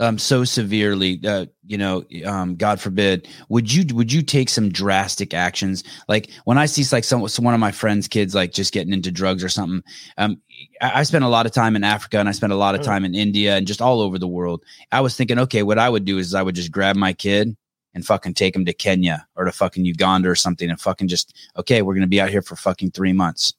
um, 0.00 0.18
so 0.18 0.42
severely, 0.42 1.20
uh, 1.24 1.46
you 1.64 1.78
know, 1.78 2.04
um, 2.26 2.56
God 2.56 2.80
forbid, 2.80 3.28
would 3.48 3.72
you 3.72 3.84
would 3.94 4.12
you 4.12 4.22
take 4.22 4.48
some 4.48 4.68
drastic 4.70 5.32
actions? 5.32 5.84
Like 6.08 6.30
when 6.44 6.58
I 6.58 6.66
see 6.66 6.84
like 6.94 7.04
some, 7.04 7.26
some 7.28 7.44
one 7.44 7.54
of 7.54 7.60
my 7.60 7.70
friends' 7.70 8.08
kids 8.08 8.34
like 8.34 8.52
just 8.52 8.72
getting 8.72 8.92
into 8.92 9.12
drugs 9.12 9.44
or 9.44 9.48
something. 9.48 9.82
Um, 10.18 10.40
I, 10.80 11.00
I 11.00 11.02
spent 11.04 11.24
a 11.24 11.28
lot 11.28 11.46
of 11.46 11.52
time 11.52 11.76
in 11.76 11.84
Africa 11.84 12.18
and 12.18 12.28
I 12.28 12.32
spent 12.32 12.52
a 12.52 12.56
lot 12.56 12.74
of 12.74 12.80
Mm. 12.80 12.84
time 12.84 13.04
in 13.04 13.14
India 13.14 13.56
and 13.56 13.66
just 13.66 13.80
all 13.80 14.00
over 14.00 14.18
the 14.18 14.26
world. 14.26 14.64
I 14.90 15.00
was 15.00 15.16
thinking, 15.16 15.38
okay, 15.38 15.62
what 15.62 15.78
I 15.78 15.88
would 15.88 16.04
do 16.04 16.18
is 16.18 16.34
I 16.34 16.42
would 16.42 16.56
just 16.56 16.72
grab 16.72 16.96
my 16.96 17.12
kid 17.12 17.56
and 17.94 18.04
fucking 18.04 18.34
take 18.34 18.56
him 18.56 18.64
to 18.64 18.72
Kenya 18.72 19.24
or 19.36 19.44
to 19.44 19.52
fucking 19.52 19.84
Uganda 19.84 20.28
or 20.28 20.34
something 20.34 20.68
and 20.68 20.80
fucking 20.80 21.06
just 21.06 21.36
okay, 21.56 21.82
we're 21.82 21.94
gonna 21.94 22.08
be 22.08 22.20
out 22.20 22.30
here 22.30 22.42
for 22.42 22.56
fucking 22.56 22.90
three 22.90 23.12
months 23.12 23.52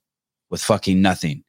with 0.55 0.63
fucking 0.63 1.01
nothing. 1.01 1.43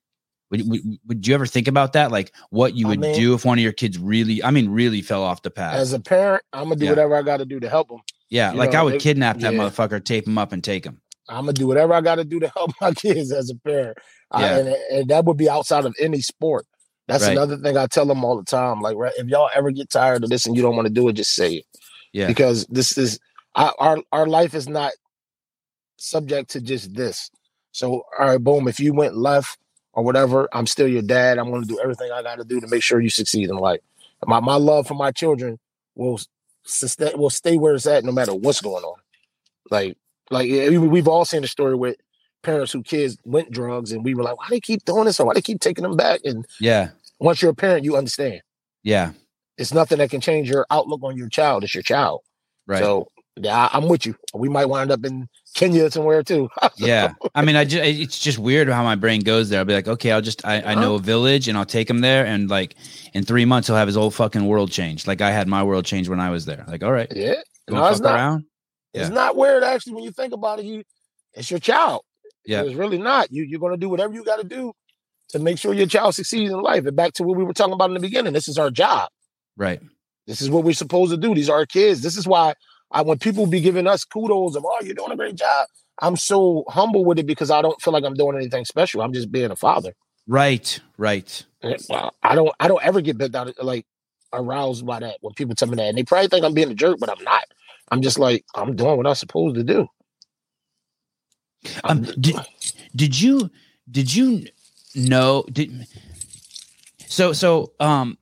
Would, 0.51 0.69
would, 0.69 0.81
would 1.07 1.27
you 1.27 1.35
ever 1.35 1.47
think 1.47 1.69
about 1.69 1.93
that? 1.95 2.11
Like 2.11 2.33
what 2.51 2.75
you 2.75 2.87
I 2.87 2.91
would 2.91 3.01
mean- 3.01 3.15
do 3.15 3.35
if 3.35 3.45
one 3.45 3.57
of 3.59 3.63
your 3.63 3.73
kids 3.73 3.99
really, 3.99 4.43
I 4.43 4.51
mean, 4.51 4.69
really 4.69 5.01
fell 5.01 5.23
off 5.23 5.43
the 5.43 5.51
path? 5.51 5.75
As 5.77 5.93
a 5.93 6.01
parent, 6.01 6.43
I'm 6.53 6.65
gonna 6.65 6.77
do 6.77 6.85
Yeah. 6.87 6.91
whatever 6.93 7.15
I 7.17 7.23
got 7.23 7.37
to 7.39 7.45
do 7.47 7.61
to 7.61 7.69
help 7.69 7.89
them. 7.89 8.01
yeah, 8.31 8.51
you 8.53 8.59
like 8.59 8.73
know, 8.73 8.81
I 8.81 8.83
would 8.83 8.95
they- 8.95 8.99
kidnap 8.99 9.39
that 9.39 9.53
yeah. 9.55 9.59
motherfucker, 9.61 10.05
tape 10.05 10.27
him 10.27 10.39
up, 10.39 10.53
and 10.53 10.63
take 10.63 10.85
him. 10.85 11.01
I'm 11.29 11.43
gonna 11.45 11.53
do 11.53 11.67
whatever 11.69 11.93
I 11.95 12.01
got 12.01 12.17
to 12.17 12.25
do 12.25 12.39
to 12.41 12.49
help 12.49 12.73
my 12.81 12.93
kids 12.93 13.31
as 13.33 13.51
a 13.51 13.55
parent. 13.57 13.99
I- 14.33 14.49
and, 14.49 14.69
and 14.91 15.09
that 15.11 15.25
would 15.25 15.37
be 15.37 15.49
outside 15.49 15.85
of 15.85 15.95
any 16.01 16.21
sport. 16.21 16.67
That's 17.09 17.23
Right. 17.25 17.33
another 17.33 17.57
thing 17.57 17.77
I 17.77 17.87
tell 17.87 18.07
them 18.07 18.25
all 18.25 18.37
the 18.37 18.45
time. 18.45 18.81
Like, 18.81 18.97
right, 18.97 19.13
if 19.17 19.29
y'all 19.29 19.49
ever 19.55 19.71
get 19.71 19.91
tired 19.91 20.25
of 20.25 20.31
this 20.31 20.45
and 20.47 20.57
you 20.57 20.63
don't 20.63 20.75
want 20.75 20.87
to 20.87 20.93
do 20.93 21.07
it, 21.09 21.13
just 21.13 21.35
say 21.35 21.55
it. 21.55 21.65
Yeah. 22.13 22.27
Because 22.27 22.67
this 22.67 22.99
is 22.99 23.19
I, 23.55 23.71
our 23.79 23.99
our 24.13 24.27
life 24.27 24.55
is 24.55 24.69
not 24.69 24.93
subject 25.99 26.51
to 26.51 26.61
just 26.61 26.95
this. 26.95 27.31
So, 27.77 28.07
all 28.19 28.27
right, 28.27 28.39
boom. 28.43 28.69
If 28.69 28.81
you 28.81 28.95
went 28.95 29.17
left 29.19 29.59
or 29.93 30.03
whatever, 30.03 30.49
I'm 30.53 30.67
still 30.67 30.89
your 30.89 31.03
dad. 31.03 31.37
I'm 31.37 31.51
going 31.51 31.61
to 31.61 31.69
do 31.69 31.79
everything 31.79 32.11
I 32.11 32.23
got 32.23 32.37
to 32.39 32.45
do 32.45 32.59
to 32.59 32.67
make 32.69 32.83
sure 32.83 33.01
you 33.01 33.11
succeed 33.11 33.51
in 33.51 33.57
life. 33.57 33.81
My 34.25 34.41
my 34.41 34.55
love 34.57 34.87
for 34.87 34.95
my 34.95 35.13
children 35.13 35.59
will 35.95 36.19
sustain, 36.65 37.19
will 37.19 37.29
stay 37.29 37.59
where 37.59 37.75
it's 37.75 37.87
at 37.87 38.03
no 38.03 38.13
matter 38.13 38.35
what's 38.35 38.63
going 38.63 38.83
on. 38.83 38.99
Like 39.71 39.99
like 40.31 40.49
we, 40.49 40.79
we've 40.79 41.07
all 41.07 41.27
seen 41.27 41.43
the 41.43 41.49
story 41.49 41.75
with 41.75 41.97
parents 42.43 42.73
who 42.73 42.83
kids 42.83 43.19
went 43.25 43.51
drugs, 43.51 43.93
and 43.93 44.03
we 44.03 44.15
were 44.15 44.23
like, 44.23 44.39
why 44.39 44.47
do 44.49 44.55
they 44.55 44.61
keep 44.61 44.85
doing 44.87 45.05
this 45.05 45.21
or 45.21 45.27
why 45.27 45.35
they 45.35 45.43
keep 45.43 45.61
taking 45.61 45.83
them 45.83 45.97
back? 45.97 46.21
And 46.25 46.47
Yeah. 46.61 46.91
once 47.21 47.43
you're 47.43 47.51
a 47.51 47.55
parent, 47.55 47.85
you 47.85 47.97
understand. 47.97 48.41
Yeah. 48.85 49.13
It's 49.59 49.75
nothing 49.75 49.99
that 49.99 50.11
can 50.11 50.23
change 50.23 50.49
your 50.49 50.65
outlook 50.71 51.03
on 51.03 51.17
your 51.19 51.29
child. 51.29 51.63
It's 51.65 51.75
your 51.75 51.83
child. 51.83 52.23
Right. 52.67 52.79
So 52.79 53.09
yeah, 53.37 53.69
I'm 53.71 53.87
with 53.89 54.07
you. 54.07 54.17
We 54.35 54.49
might 54.49 54.65
wind 54.67 54.91
up 54.91 55.05
in 55.05 55.29
Kenya 55.57 55.91
somewhere 55.91 56.23
too. 56.23 56.49
yeah. 56.77 57.15
Oh. 57.21 57.29
I 57.35 57.43
mean, 57.43 57.57
I 57.57 57.65
just, 57.65 57.83
it's 57.83 58.19
just 58.19 58.39
weird 58.39 58.69
how 58.69 58.85
my 58.85 58.95
brain 58.95 59.23
goes 59.23 59.49
there. 59.49 59.59
I'll 59.59 59.65
be 59.65 59.73
like, 59.73 59.89
okay, 59.89 60.13
I'll 60.13 60.21
just, 60.21 60.45
I, 60.45 60.57
I 60.57 60.59
uh-huh. 60.59 60.81
know 60.81 60.95
a 60.97 60.99
village 60.99 61.49
and 61.49 61.57
I'll 61.57 61.65
take 61.65 61.89
him 61.89 62.01
there. 62.01 62.27
And 62.27 62.51
like 62.51 62.77
in 63.15 63.25
three 63.25 63.47
months, 63.47 63.67
he'll 63.67 63.77
have 63.77 63.89
his 63.89 63.97
whole 63.97 64.11
fucking 64.11 64.47
world 64.47 64.71
changed. 64.71 65.07
Like 65.07 65.23
I 65.23 65.31
had 65.31 65.49
my 65.49 65.63
world 65.63 65.87
changed 65.87 66.11
when 66.11 66.21
I 66.21 66.31
was 66.31 66.45
there. 66.45 66.63
Like, 66.69 66.85
all 66.85 66.93
right, 66.93 67.11
yeah. 67.17 67.37
No, 67.69 67.85
it's 67.87 67.99
fuck 67.99 68.05
not. 68.05 68.15
around. 68.15 68.45
It's 68.93 69.11
not 69.11 69.37
weird 69.37 69.65
actually 69.65 69.95
when 69.95 70.05
you 70.05 70.11
think 70.11 70.33
about 70.33 70.59
it. 70.59 70.67
You, 70.67 70.83
it's 71.35 71.51
your 71.51 71.61
child. 71.61 72.03
Yeah. 72.45 72.63
It's 72.63 72.75
really 72.75 72.99
not. 72.99 73.33
You 73.33 73.43
you're 73.43 73.61
gonna 73.61 73.77
do 73.77 73.89
whatever 73.89 74.15
you 74.15 74.25
got 74.25 74.41
to 74.41 74.47
do 74.47 74.73
to 75.31 75.39
make 75.39 75.59
sure 75.59 75.75
your 75.75 75.87
child 75.87 76.15
succeeds 76.15 76.53
in 76.53 76.61
life. 76.61 76.87
And 76.87 76.97
back 76.97 77.13
to 77.15 77.25
what 77.25 77.37
we 77.37 77.45
were 77.45 77.53
talking 77.53 77.75
about 77.75 77.91
in 77.91 77.95
the 77.95 78.01
beginning. 78.01 78.33
This 78.33 78.49
is 78.49 78.59
our 78.59 78.71
job. 78.71 79.09
Right. 79.57 79.81
This 80.27 80.41
is 80.41 80.51
what 80.51 80.65
we're 80.65 80.75
supposed 80.75 81.11
to 81.11 81.17
do. 81.17 81.35
These 81.35 81.51
are 81.51 81.59
our 81.59 81.67
kids. 81.67 82.03
This 82.03 82.17
is 82.17 82.27
why 82.27 82.55
I 82.91 83.03
when 83.03 83.19
people 83.19 83.47
be 83.47 83.61
giving 83.61 83.87
us 83.87 84.05
kudos 84.05 84.57
of 84.57 84.65
oh 84.65 84.79
you're 84.83 84.95
doing 84.95 85.13
a 85.13 85.17
great 85.17 85.37
job. 85.37 85.69
I'm 86.01 86.17
so 86.17 86.65
humble 86.69 87.05
with 87.05 87.19
it 87.19 87.27
because 87.27 87.51
I 87.51 87.63
don't 87.63 87.81
feel 87.81 87.93
like 87.93 88.05
I'm 88.05 88.15
doing 88.15 88.37
anything 88.37 88.65
special. 88.65 89.01
I'm 89.01 89.13
just 89.13 89.33
being 89.33 89.51
a 89.51 89.57
father. 89.57 89.95
Right. 90.27 90.79
Right. 90.99 91.45
Well, 91.89 92.15
I 92.23 92.35
don't 92.35 92.53
I 92.61 92.69
don't 92.69 92.85
ever 92.85 93.01
get 93.01 93.19
bent 93.19 93.35
out 93.35 93.53
like 93.63 93.87
aroused 94.33 94.87
by 94.87 95.01
that 95.01 95.17
when 95.21 95.35
people 95.35 95.55
tell 95.55 95.69
me 95.69 95.77
that. 95.77 95.89
And 95.89 95.99
they 95.99 96.05
probably 96.05 96.29
think 96.29 96.45
I'm 96.45 96.55
being 96.55 96.71
a 96.71 96.75
jerk, 96.75 96.99
but 96.99 97.11
I'm 97.11 97.23
not. 97.25 97.45
I'm 97.91 98.03
just 98.03 98.19
like, 98.19 98.45
I'm 98.55 98.75
doing 98.77 98.97
what 98.97 99.07
I'm 99.07 99.15
supposed 99.15 99.55
to 99.57 99.65
do. 99.65 99.89
Um, 101.85 102.03
did, 102.03 102.37
did 102.95 103.21
you 103.21 103.51
did 103.91 104.15
you 104.15 104.47
know 104.95 105.45
did 105.51 105.87
so 107.07 107.33
so 107.33 107.73
um 107.81 108.19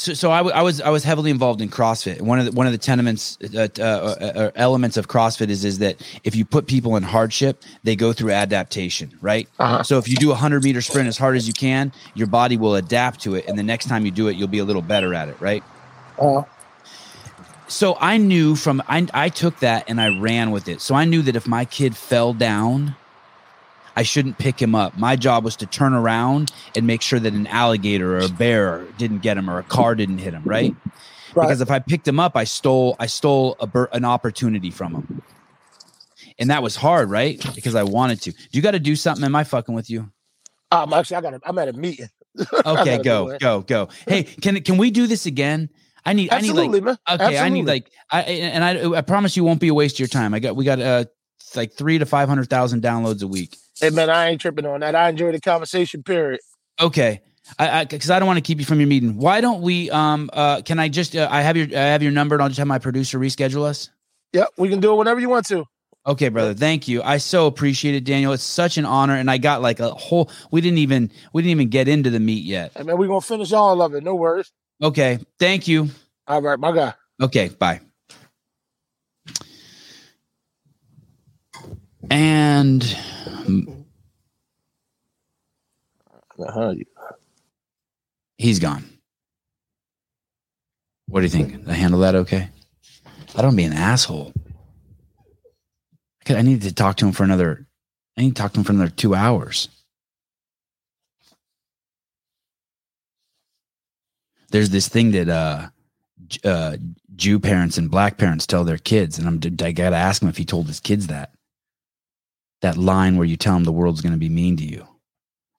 so 0.00 0.14
so 0.14 0.30
I, 0.30 0.38
w- 0.38 0.56
I 0.56 0.62
was 0.62 0.80
I 0.80 0.88
was 0.88 1.04
heavily 1.04 1.30
involved 1.30 1.60
in 1.60 1.68
CrossFit. 1.68 2.22
One 2.22 2.38
of 2.38 2.46
the 2.46 2.52
one 2.52 2.66
of 2.66 2.72
the 2.72 2.78
tenements 2.78 3.36
uh, 3.54 3.68
uh, 3.78 3.82
uh, 3.82 3.84
uh, 3.84 4.50
elements 4.54 4.96
of 4.96 5.08
CrossFit 5.08 5.50
is 5.50 5.62
is 5.62 5.78
that 5.80 5.96
if 6.24 6.34
you 6.34 6.46
put 6.46 6.66
people 6.66 6.96
in 6.96 7.02
hardship, 7.02 7.62
they 7.84 7.96
go 7.96 8.14
through 8.14 8.30
adaptation, 8.30 9.12
right? 9.20 9.46
Uh-huh. 9.58 9.82
So 9.82 9.98
if 9.98 10.08
you 10.08 10.16
do 10.16 10.30
a 10.32 10.34
hundred 10.34 10.64
meter 10.64 10.80
sprint 10.80 11.06
as 11.06 11.18
hard 11.18 11.36
as 11.36 11.46
you 11.46 11.52
can, 11.52 11.92
your 12.14 12.28
body 12.28 12.56
will 12.56 12.76
adapt 12.76 13.20
to 13.24 13.34
it, 13.34 13.46
and 13.46 13.58
the 13.58 13.62
next 13.62 13.88
time 13.88 14.06
you 14.06 14.10
do 14.10 14.28
it, 14.28 14.36
you'll 14.36 14.48
be 14.48 14.60
a 14.60 14.64
little 14.64 14.80
better 14.82 15.12
at 15.12 15.28
it, 15.28 15.38
right? 15.38 15.62
Uh, 16.18 16.44
So 17.68 17.98
I 18.00 18.16
knew 18.16 18.56
from 18.56 18.82
I 18.88 19.06
I 19.12 19.28
took 19.28 19.58
that 19.60 19.84
and 19.88 20.00
I 20.00 20.08
ran 20.08 20.50
with 20.50 20.66
it. 20.66 20.80
So 20.80 20.94
I 20.94 21.04
knew 21.04 21.20
that 21.22 21.36
if 21.36 21.46
my 21.46 21.66
kid 21.66 21.94
fell 21.94 22.32
down, 22.32 22.96
I 23.96 24.02
shouldn't 24.02 24.38
pick 24.38 24.60
him 24.60 24.74
up. 24.74 24.96
My 24.96 25.16
job 25.16 25.44
was 25.44 25.56
to 25.56 25.66
turn 25.66 25.94
around 25.94 26.52
and 26.76 26.86
make 26.86 27.02
sure 27.02 27.18
that 27.18 27.32
an 27.32 27.46
alligator 27.46 28.16
or 28.16 28.20
a 28.20 28.28
bear 28.28 28.84
didn't 28.98 29.18
get 29.18 29.36
him 29.36 29.50
or 29.50 29.58
a 29.58 29.62
car 29.62 29.94
didn't 29.94 30.18
hit 30.18 30.32
him, 30.34 30.42
right? 30.44 30.74
right. 31.34 31.46
Because 31.46 31.60
if 31.60 31.70
I 31.70 31.78
picked 31.78 32.06
him 32.06 32.20
up, 32.20 32.36
I 32.36 32.44
stole 32.44 32.96
I 32.98 33.06
stole 33.06 33.56
a 33.60 33.88
an 33.92 34.04
opportunity 34.04 34.70
from 34.70 34.94
him. 34.94 35.22
And 36.38 36.50
that 36.50 36.62
was 36.62 36.76
hard, 36.76 37.10
right? 37.10 37.44
Because 37.54 37.74
I 37.74 37.82
wanted 37.82 38.22
to. 38.22 38.32
Do 38.32 38.38
you 38.52 38.62
got 38.62 38.70
to 38.70 38.78
do 38.78 38.96
something? 38.96 39.24
Am 39.24 39.34
I 39.36 39.44
fucking 39.44 39.74
with 39.74 39.90
you? 39.90 40.10
um, 40.72 40.92
actually, 40.92 41.16
I 41.16 41.20
got. 41.20 41.34
I'm 41.44 41.58
at 41.58 41.68
a 41.68 41.72
meeting. 41.72 42.08
Okay, 42.64 43.02
go, 43.02 43.36
go, 43.38 43.60
go. 43.62 43.88
Hey, 44.06 44.22
can 44.22 44.60
can 44.62 44.76
we 44.76 44.92
do 44.92 45.08
this 45.08 45.26
again? 45.26 45.68
I 46.04 46.12
need 46.12 46.32
I 46.32 46.40
need 46.40 46.52
like 46.52 46.68
Absolutely, 46.68 46.80
man. 46.80 46.98
Okay, 47.08 47.38
I 47.38 47.48
need 47.48 47.66
like 47.66 47.90
I 48.10 48.22
and 48.22 48.64
I 48.64 48.98
I 48.98 49.00
promise 49.00 49.36
you 49.36 49.44
won't 49.44 49.60
be 49.60 49.68
a 49.68 49.74
waste 49.74 49.96
of 49.96 50.00
your 50.00 50.08
time. 50.08 50.32
I 50.32 50.38
got 50.38 50.56
we 50.56 50.64
got 50.64 50.80
uh 50.80 51.04
like 51.56 51.72
three 51.72 51.98
to 51.98 52.06
five 52.06 52.28
hundred 52.28 52.48
thousand 52.48 52.82
downloads 52.82 53.22
a 53.22 53.26
week. 53.26 53.56
Hey 53.80 53.90
man, 53.90 54.10
I 54.10 54.28
ain't 54.28 54.40
tripping 54.40 54.66
on 54.66 54.80
that. 54.80 54.94
I 54.94 55.08
enjoy 55.08 55.32
the 55.32 55.40
conversation. 55.40 56.02
Period. 56.02 56.40
Okay, 56.80 57.20
I 57.58 57.84
because 57.84 58.10
I, 58.10 58.18
don't 58.18 58.26
want 58.26 58.36
to 58.38 58.42
keep 58.42 58.58
you 58.58 58.64
from 58.64 58.80
your 58.80 58.88
meeting. 58.88 59.16
Why 59.16 59.40
don't 59.40 59.62
we 59.62 59.90
um 59.90 60.30
uh 60.32 60.62
can 60.62 60.78
I 60.78 60.88
just 60.88 61.16
uh, 61.16 61.28
I 61.30 61.42
have 61.42 61.56
your 61.56 61.66
I 61.66 61.86
have 61.86 62.02
your 62.02 62.12
number 62.12 62.34
and 62.34 62.42
I'll 62.42 62.48
just 62.48 62.58
have 62.58 62.66
my 62.66 62.78
producer 62.78 63.18
reschedule 63.18 63.64
us. 63.64 63.90
Yep, 64.32 64.48
we 64.56 64.68
can 64.68 64.80
do 64.80 64.92
it 64.92 64.96
whenever 64.96 65.20
you 65.20 65.28
want 65.28 65.46
to. 65.46 65.64
Okay, 66.06 66.28
brother. 66.28 66.54
Thank 66.54 66.88
you. 66.88 67.02
I 67.02 67.18
so 67.18 67.46
appreciate 67.46 67.94
it, 67.94 68.04
Daniel. 68.04 68.32
It's 68.32 68.42
such 68.42 68.78
an 68.78 68.86
honor, 68.86 69.14
and 69.14 69.30
I 69.30 69.36
got 69.38 69.60
like 69.60 69.80
a 69.80 69.90
whole. 69.90 70.30
We 70.50 70.60
didn't 70.60 70.78
even 70.78 71.10
we 71.32 71.42
didn't 71.42 71.52
even 71.52 71.68
get 71.68 71.88
into 71.88 72.10
the 72.10 72.20
meat 72.20 72.44
yet. 72.44 72.72
Hey 72.76 72.84
man, 72.84 72.98
we 72.98 73.06
gonna 73.06 73.20
finish 73.20 73.52
all 73.52 73.82
of 73.82 73.94
it. 73.94 74.02
No 74.02 74.14
worries. 74.14 74.50
Okay, 74.82 75.18
thank 75.38 75.68
you. 75.68 75.90
All 76.26 76.40
right, 76.40 76.58
my 76.58 76.72
guy. 76.72 76.94
Okay, 77.20 77.48
bye. 77.48 77.80
And 82.10 82.82
Uh-huh. 86.38 86.74
he's 88.38 88.58
gone. 88.58 88.84
What 91.06 91.20
do 91.20 91.24
you 91.26 91.30
think? 91.30 91.68
I 91.68 91.74
handle 91.74 92.00
that 92.00 92.14
okay? 92.14 92.48
I 93.36 93.42
don't 93.42 93.56
be 93.56 93.64
an 93.64 93.72
asshole. 93.72 94.32
I, 96.28 96.42
needed 96.42 96.62
to 96.68 96.74
talk 96.74 96.96
to 96.98 97.06
him 97.06 97.12
for 97.12 97.24
another. 97.24 97.66
I 98.16 98.22
need 98.22 98.36
to 98.36 98.42
talk 98.42 98.52
to 98.52 98.60
him 98.60 98.64
for 98.64 98.72
another 98.72 98.90
two 98.90 99.14
hours. 99.14 99.68
There's 104.50 104.70
this 104.70 104.88
thing 104.88 105.10
that 105.12 105.28
uh, 105.28 105.68
uh, 106.44 106.76
Jew 107.16 107.38
parents 107.40 107.78
and 107.78 107.90
black 107.90 108.16
parents 108.16 108.46
tell 108.46 108.64
their 108.64 108.78
kids, 108.78 109.18
and 109.18 109.26
I'm 109.28 109.40
I 109.66 109.72
gotta 109.72 109.96
ask 109.96 110.22
him 110.22 110.28
if 110.28 110.36
he 110.36 110.44
told 110.44 110.66
his 110.66 110.80
kids 110.80 111.08
that. 111.08 111.32
That 112.62 112.76
line 112.76 113.16
where 113.16 113.26
you 113.26 113.36
tell 113.36 113.56
him 113.56 113.64
the 113.64 113.72
world's 113.72 114.02
going 114.02 114.12
to 114.12 114.18
be 114.18 114.28
mean 114.28 114.56
to 114.58 114.64
you. 114.64 114.86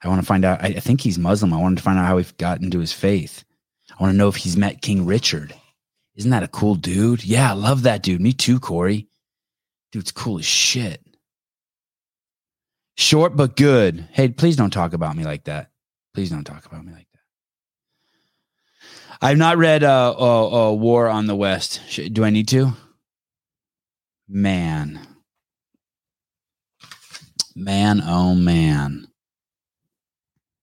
I 0.03 0.07
want 0.07 0.21
to 0.21 0.25
find 0.25 0.45
out. 0.45 0.63
I, 0.63 0.73
think 0.73 1.01
he's 1.01 1.17
Muslim. 1.19 1.53
I 1.53 1.57
wanted 1.57 1.77
to 1.77 1.83
find 1.83 1.99
out 1.99 2.05
how 2.05 2.17
he 2.17 2.25
got 2.37 2.61
into 2.61 2.79
his 2.79 2.93
faith. 2.93 3.43
I 3.91 4.01
want 4.01 4.13
to 4.13 4.17
know 4.17 4.27
if 4.27 4.35
he's 4.35 4.57
met 4.57 4.81
King 4.81 5.05
Richard. 5.05 5.53
Isn't 6.15 6.31
that 6.31 6.43
a 6.43 6.47
cool 6.47 6.75
dude? 6.75 7.23
Yeah, 7.23 7.51
I 7.51 7.53
love 7.53 7.83
that 7.83 8.03
dude. 8.03 8.21
Me 8.21 8.33
too, 8.33 8.59
Corey. 8.59 9.07
Dude's 9.91 10.11
cool 10.11 10.39
as 10.39 10.45
shit. 10.45 11.01
Short 12.97 13.35
but 13.35 13.55
good. 13.55 14.07
Hey, 14.11 14.29
please 14.29 14.55
don't 14.55 14.71
talk 14.71 14.93
about 14.93 15.15
me 15.15 15.23
like 15.23 15.45
that. 15.45 15.71
Please 16.13 16.29
don't 16.29 16.43
talk 16.43 16.65
about 16.65 16.85
me 16.85 16.91
like 16.91 17.07
that. 17.11 17.19
I've 19.21 19.37
not 19.37 19.57
read 19.57 19.83
uh, 19.83 20.15
uh, 20.17 20.69
uh, 20.69 20.73
War 20.73 21.07
on 21.07 21.27
the 21.27 21.35
West. 21.35 21.81
Do 22.11 22.23
I 22.23 22.29
need 22.31 22.47
to? 22.49 22.73
Man. 24.27 24.99
Man, 27.55 28.01
oh 28.05 28.35
man. 28.35 29.07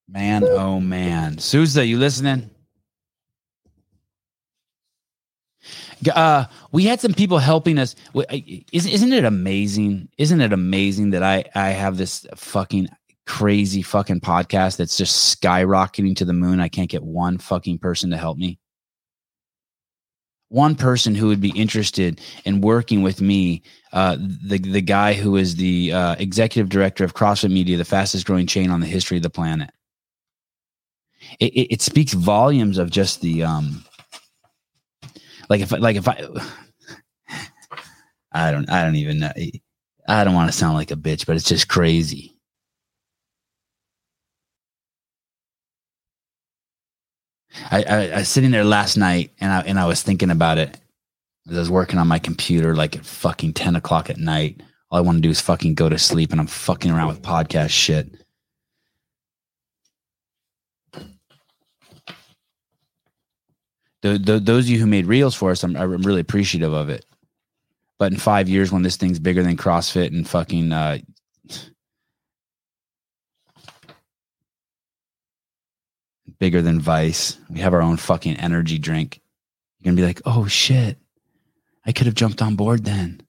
Man, 0.09 0.45
oh 0.45 0.81
man. 0.81 1.39
Souza, 1.39 1.85
you 1.85 1.99
listening? 1.99 2.51
Uh, 6.15 6.45
we 6.73 6.85
had 6.85 7.01
some 7.01 7.13
people 7.13 7.39
helping 7.39 7.79
us. 7.79 7.95
Isn't 8.73 9.13
it 9.13 9.25
amazing? 9.25 10.09
Isn't 10.17 10.41
it 10.41 10.53
amazing 10.53 11.11
that 11.11 11.23
I 11.23 11.45
I 11.55 11.71
have 11.71 11.97
this 11.97 12.27
fucking 12.37 12.89
crazy 13.27 13.83
fucking 13.83 14.21
podcast 14.21 14.77
that's 14.77 14.97
just 14.97 15.41
skyrocketing 15.41 16.17
to 16.17 16.25
the 16.25 16.33
moon? 16.33 16.61
I 16.61 16.69
can't 16.69 16.89
get 16.89 17.03
one 17.03 17.39
fucking 17.39 17.79
person 17.79 18.11
to 18.11 18.17
help 18.17 18.39
me. 18.39 18.59
One 20.51 20.75
person 20.75 21.15
who 21.15 21.29
would 21.29 21.41
be 21.41 21.51
interested 21.51 22.21
in 22.45 22.63
working 22.63 23.03
with 23.03 23.21
me, 23.21 23.63
uh, 23.93 24.17
the 24.19 24.59
the 24.59 24.81
guy 24.81 25.13
who 25.13 25.37
is 25.37 25.57
the 25.57 25.93
uh, 25.93 26.17
executive 26.19 26.71
director 26.71 27.05
of 27.05 27.15
CrossFit 27.15 27.51
Media, 27.51 27.77
the 27.77 27.85
fastest 27.85 28.27
growing 28.27 28.47
chain 28.47 28.71
on 28.71 28.81
the 28.81 28.87
history 28.87 29.19
of 29.19 29.23
the 29.23 29.31
planet. 29.31 29.71
It, 31.39 31.53
it, 31.53 31.75
it 31.75 31.83
speaks 31.83 32.15
volumes 32.15 32.79
of 32.79 32.91
just 32.91 33.21
the 33.21 33.43
um, 33.43 33.85
like 35.51 35.61
if 35.61 35.73
like 35.73 35.97
if 35.97 36.09
I 36.09 36.27
I 38.33 38.51
don't 38.51 38.71
I 38.71 38.85
don't 38.85 38.97
even 38.97 39.19
know 39.19 39.33
I 40.09 40.25
don't 40.25 40.35
want 40.35 40.51
to 40.51 40.57
sound 40.57 40.75
like 40.75 40.91
a 40.91 40.97
bitch, 40.97 41.27
but 41.27 41.37
it's 41.37 41.49
just 41.49 41.69
crazy. 41.69 42.38
I, 47.71 47.83
I, 47.83 48.07
I 48.09 48.19
was 48.19 48.29
sitting 48.29 48.51
there 48.51 48.65
last 48.65 48.97
night 48.97 49.33
and 49.41 49.53
I 49.53 49.61
and 49.63 49.79
I 49.79 49.87
was 49.87 50.03
thinking 50.03 50.31
about 50.31 50.59
it. 50.59 50.79
I 51.49 51.55
was 51.55 51.71
working 51.71 51.99
on 51.99 52.09
my 52.09 52.19
computer 52.19 52.75
like 52.75 52.97
at 52.97 53.05
fucking 53.05 53.55
ten 53.55 53.77
o'clock 53.77 54.11
at 54.11 54.19
night. 54.19 54.63
All 54.91 54.99
I 54.99 55.03
want 55.03 55.19
to 55.19 55.23
do 55.23 55.31
is 55.31 55.41
fucking 55.41 55.75
go 55.75 55.89
to 55.89 55.99
sleep 55.99 56.33
and 56.33 56.41
I'm 56.41 56.47
fucking 56.47 56.91
around 56.91 57.09
with 57.09 57.23
podcast 57.23 57.71
shit. 57.71 58.19
the, 64.03 64.19
the, 64.19 64.41
those 64.41 64.65
of 64.65 64.71
you 64.71 64.79
who 64.79 64.87
made 64.87 65.07
reels 65.07 65.35
for 65.35 65.51
us, 65.51 65.63
I'm, 65.65 65.77
I'm 65.77 66.03
really 66.03 66.21
appreciative 66.21 66.73
of 66.73 66.89
it. 66.89 67.05
But 67.99 68.13
in 68.13 68.19
five 68.19 68.49
years, 68.49 68.71
when 68.71 68.83
this 68.83 68.97
thing's 68.97 69.19
bigger 69.19 69.43
than 69.43 69.57
CrossFit 69.57 70.09
and 70.09 70.29
fucking, 70.29 70.73
uh, 70.73 70.99
bigger 76.41 76.63
than 76.63 76.81
Vice, 76.81 77.39
we 77.51 77.61
have 77.61 77.75
our 77.75 77.83
own 77.83 77.97
fucking 77.97 78.37
energy 78.37 78.79
drink. 78.79 79.21
You're 79.79 79.93
gonna 79.93 80.01
be 80.01 80.07
like, 80.07 80.23
oh 80.25 80.47
shit, 80.47 80.99
I 81.87 81.93
could 81.93 82.07
have 82.07 82.15
jumped 82.15 82.43
on 82.43 82.57
board 82.57 82.85
then. 82.85 83.23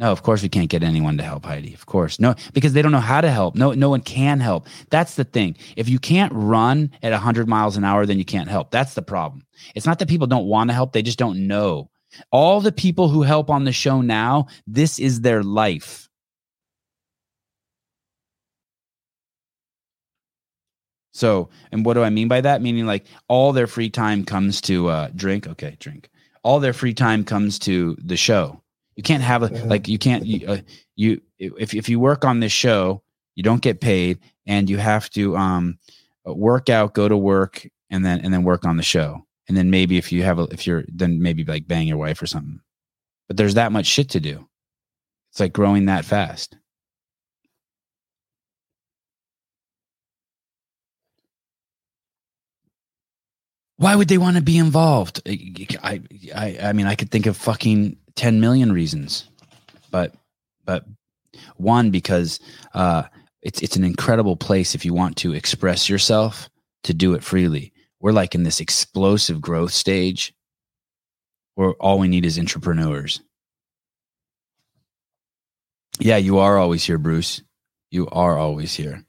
No, 0.00 0.10
of 0.10 0.24
course 0.24 0.42
we 0.42 0.48
can't 0.48 0.68
get 0.68 0.82
anyone 0.82 1.18
to 1.18 1.22
help 1.22 1.46
Heidi. 1.46 1.72
Of 1.72 1.86
course. 1.86 2.18
No, 2.18 2.34
because 2.52 2.72
they 2.72 2.82
don't 2.82 2.90
know 2.92 2.98
how 2.98 3.20
to 3.20 3.30
help. 3.30 3.54
No, 3.54 3.72
no 3.72 3.90
one 3.90 4.00
can 4.00 4.40
help. 4.40 4.66
That's 4.90 5.14
the 5.14 5.22
thing. 5.22 5.56
If 5.76 5.88
you 5.88 6.00
can't 6.00 6.32
run 6.34 6.90
at 7.02 7.12
100 7.12 7.48
miles 7.48 7.76
an 7.76 7.84
hour, 7.84 8.04
then 8.04 8.18
you 8.18 8.24
can't 8.24 8.48
help. 8.48 8.72
That's 8.72 8.94
the 8.94 9.02
problem. 9.02 9.46
It's 9.74 9.86
not 9.86 10.00
that 10.00 10.08
people 10.08 10.26
don't 10.26 10.46
want 10.46 10.70
to 10.70 10.74
help, 10.74 10.92
they 10.92 11.02
just 11.02 11.18
don't 11.18 11.46
know. 11.46 11.90
All 12.30 12.60
the 12.60 12.72
people 12.72 13.08
who 13.08 13.22
help 13.22 13.50
on 13.50 13.64
the 13.64 13.72
show 13.72 14.00
now, 14.00 14.46
this 14.66 14.98
is 14.98 15.20
their 15.20 15.42
life. 15.42 16.08
So, 21.14 21.48
and 21.70 21.86
what 21.86 21.94
do 21.94 22.02
I 22.02 22.10
mean 22.10 22.26
by 22.26 22.40
that? 22.40 22.60
Meaning 22.60 22.86
like 22.86 23.06
all 23.28 23.52
their 23.52 23.68
free 23.68 23.88
time 23.88 24.24
comes 24.24 24.60
to 24.62 24.88
uh 24.88 25.08
drink. 25.14 25.46
Okay, 25.46 25.76
drink. 25.78 26.10
All 26.42 26.60
their 26.60 26.72
free 26.72 26.92
time 26.92 27.24
comes 27.24 27.58
to 27.60 27.96
the 28.04 28.16
show. 28.16 28.60
You 28.96 29.02
can't 29.02 29.22
have 29.22 29.42
a 29.42 29.46
like 29.64 29.88
you 29.88 29.98
can't 29.98 30.26
you, 30.26 30.46
uh, 30.46 30.58
you 30.96 31.20
if 31.38 31.72
if 31.72 31.88
you 31.88 32.00
work 32.00 32.24
on 32.24 32.40
this 32.40 32.52
show, 32.52 33.02
you 33.36 33.44
don't 33.44 33.62
get 33.62 33.80
paid 33.80 34.18
and 34.46 34.68
you 34.68 34.76
have 34.76 35.08
to 35.10 35.36
um 35.36 35.78
work 36.24 36.68
out, 36.68 36.94
go 36.94 37.08
to 37.08 37.16
work 37.16 37.66
and 37.90 38.04
then 38.04 38.20
and 38.20 38.34
then 38.34 38.42
work 38.42 38.64
on 38.64 38.76
the 38.76 38.82
show. 38.82 39.24
And 39.46 39.56
then 39.56 39.70
maybe 39.70 39.98
if 39.98 40.10
you 40.10 40.24
have 40.24 40.40
a 40.40 40.42
if 40.50 40.66
you're 40.66 40.84
then 40.88 41.22
maybe 41.22 41.44
like 41.44 41.68
bang 41.68 41.86
your 41.86 41.96
wife 41.96 42.20
or 42.20 42.26
something. 42.26 42.60
But 43.28 43.36
there's 43.36 43.54
that 43.54 43.72
much 43.72 43.86
shit 43.86 44.10
to 44.10 44.20
do. 44.20 44.48
It's 45.30 45.40
like 45.40 45.52
growing 45.52 45.86
that 45.86 46.04
fast. 46.04 46.56
Why 53.84 53.96
would 53.96 54.08
they 54.08 54.16
want 54.16 54.38
to 54.38 54.42
be 54.42 54.56
involved? 54.56 55.20
I, 55.28 56.00
I, 56.34 56.58
I 56.62 56.72
mean, 56.72 56.86
I 56.86 56.94
could 56.94 57.10
think 57.10 57.26
of 57.26 57.36
fucking 57.36 57.98
10 58.16 58.40
million 58.40 58.72
reasons, 58.72 59.28
but, 59.90 60.14
but 60.64 60.86
one, 61.56 61.90
because, 61.90 62.40
uh, 62.72 63.02
it's, 63.42 63.60
it's 63.60 63.76
an 63.76 63.84
incredible 63.84 64.36
place 64.36 64.74
if 64.74 64.86
you 64.86 64.94
want 64.94 65.18
to 65.18 65.34
express 65.34 65.86
yourself 65.86 66.48
to 66.84 66.94
do 66.94 67.12
it 67.12 67.22
freely. 67.22 67.74
We're 68.00 68.12
like 68.12 68.34
in 68.34 68.42
this 68.42 68.58
explosive 68.58 69.42
growth 69.42 69.72
stage 69.72 70.32
where 71.54 71.72
all 71.72 71.98
we 71.98 72.08
need 72.08 72.24
is 72.24 72.38
entrepreneurs. 72.38 73.20
Yeah, 75.98 76.16
you 76.16 76.38
are 76.38 76.56
always 76.56 76.82
here, 76.82 76.96
Bruce. 76.96 77.42
You 77.90 78.08
are 78.08 78.38
always 78.38 78.72
here. 78.72 79.04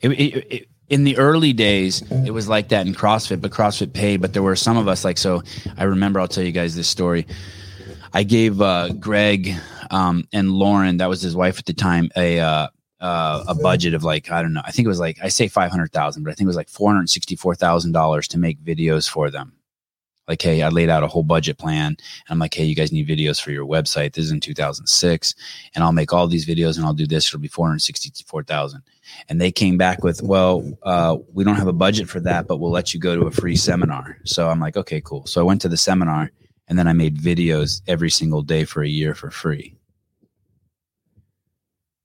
It, 0.00 0.08
it, 0.10 0.52
it, 0.52 0.69
in 0.90 1.04
the 1.04 1.16
early 1.16 1.52
days, 1.52 2.02
it 2.10 2.32
was 2.32 2.48
like 2.48 2.68
that 2.68 2.86
in 2.86 2.94
CrossFit, 2.94 3.40
but 3.40 3.50
CrossFit 3.50 3.94
paid. 3.94 4.20
But 4.20 4.34
there 4.34 4.42
were 4.42 4.56
some 4.56 4.76
of 4.76 4.88
us 4.88 5.04
like 5.04 5.16
so. 5.16 5.42
I 5.78 5.84
remember. 5.84 6.20
I'll 6.20 6.28
tell 6.28 6.44
you 6.44 6.52
guys 6.52 6.74
this 6.74 6.88
story. 6.88 7.26
I 8.12 8.24
gave 8.24 8.60
uh, 8.60 8.92
Greg 8.94 9.54
um, 9.90 10.26
and 10.32 10.52
Lauren, 10.52 10.98
that 10.98 11.08
was 11.08 11.20
his 11.20 11.34
wife 11.36 11.58
at 11.58 11.66
the 11.66 11.72
time, 11.72 12.10
a 12.16 12.38
uh, 12.38 12.68
uh, 13.00 13.44
a 13.48 13.54
budget 13.54 13.94
of 13.94 14.04
like 14.04 14.30
I 14.30 14.42
don't 14.42 14.52
know. 14.52 14.62
I 14.64 14.70
think 14.70 14.86
it 14.86 14.88
was 14.88 15.00
like 15.00 15.18
I 15.22 15.28
say 15.28 15.48
five 15.48 15.70
hundred 15.70 15.92
thousand, 15.92 16.22
but 16.22 16.30
I 16.30 16.34
think 16.34 16.46
it 16.46 16.48
was 16.48 16.56
like 16.56 16.68
four 16.68 16.90
hundred 16.92 17.10
sixty 17.10 17.36
four 17.36 17.54
thousand 17.54 17.92
dollars 17.92 18.28
to 18.28 18.38
make 18.38 18.62
videos 18.62 19.08
for 19.08 19.30
them. 19.30 19.52
Like, 20.30 20.42
hey, 20.42 20.62
I 20.62 20.68
laid 20.68 20.90
out 20.90 21.02
a 21.02 21.08
whole 21.08 21.24
budget 21.24 21.58
plan, 21.58 21.86
and 21.88 21.98
I'm 22.28 22.38
like, 22.38 22.54
hey, 22.54 22.62
you 22.62 22.76
guys 22.76 22.92
need 22.92 23.08
videos 23.08 23.42
for 23.42 23.50
your 23.50 23.66
website. 23.66 24.12
This 24.12 24.26
is 24.26 24.30
in 24.30 24.38
2006, 24.38 25.34
and 25.74 25.82
I'll 25.82 25.90
make 25.90 26.12
all 26.12 26.28
these 26.28 26.46
videos, 26.46 26.76
and 26.76 26.86
I'll 26.86 26.94
do 26.94 27.04
this. 27.04 27.26
It'll 27.26 27.40
be 27.40 27.48
four 27.48 27.66
hundred 27.66 27.80
sixty 27.80 28.12
four 28.24 28.44
thousand. 28.44 28.84
And 29.28 29.40
they 29.40 29.50
came 29.50 29.76
back 29.76 30.04
with, 30.04 30.22
well, 30.22 30.62
uh, 30.84 31.16
we 31.32 31.42
don't 31.42 31.56
have 31.56 31.66
a 31.66 31.72
budget 31.72 32.08
for 32.08 32.20
that, 32.20 32.46
but 32.46 32.58
we'll 32.58 32.70
let 32.70 32.94
you 32.94 33.00
go 33.00 33.16
to 33.16 33.26
a 33.26 33.32
free 33.32 33.56
seminar. 33.56 34.18
So 34.24 34.48
I'm 34.48 34.60
like, 34.60 34.76
okay, 34.76 35.00
cool. 35.00 35.26
So 35.26 35.40
I 35.40 35.44
went 35.44 35.62
to 35.62 35.68
the 35.68 35.76
seminar, 35.76 36.30
and 36.68 36.78
then 36.78 36.86
I 36.86 36.92
made 36.92 37.18
videos 37.18 37.82
every 37.88 38.10
single 38.10 38.42
day 38.42 38.64
for 38.64 38.84
a 38.84 38.88
year 38.88 39.16
for 39.16 39.32
free. 39.32 39.74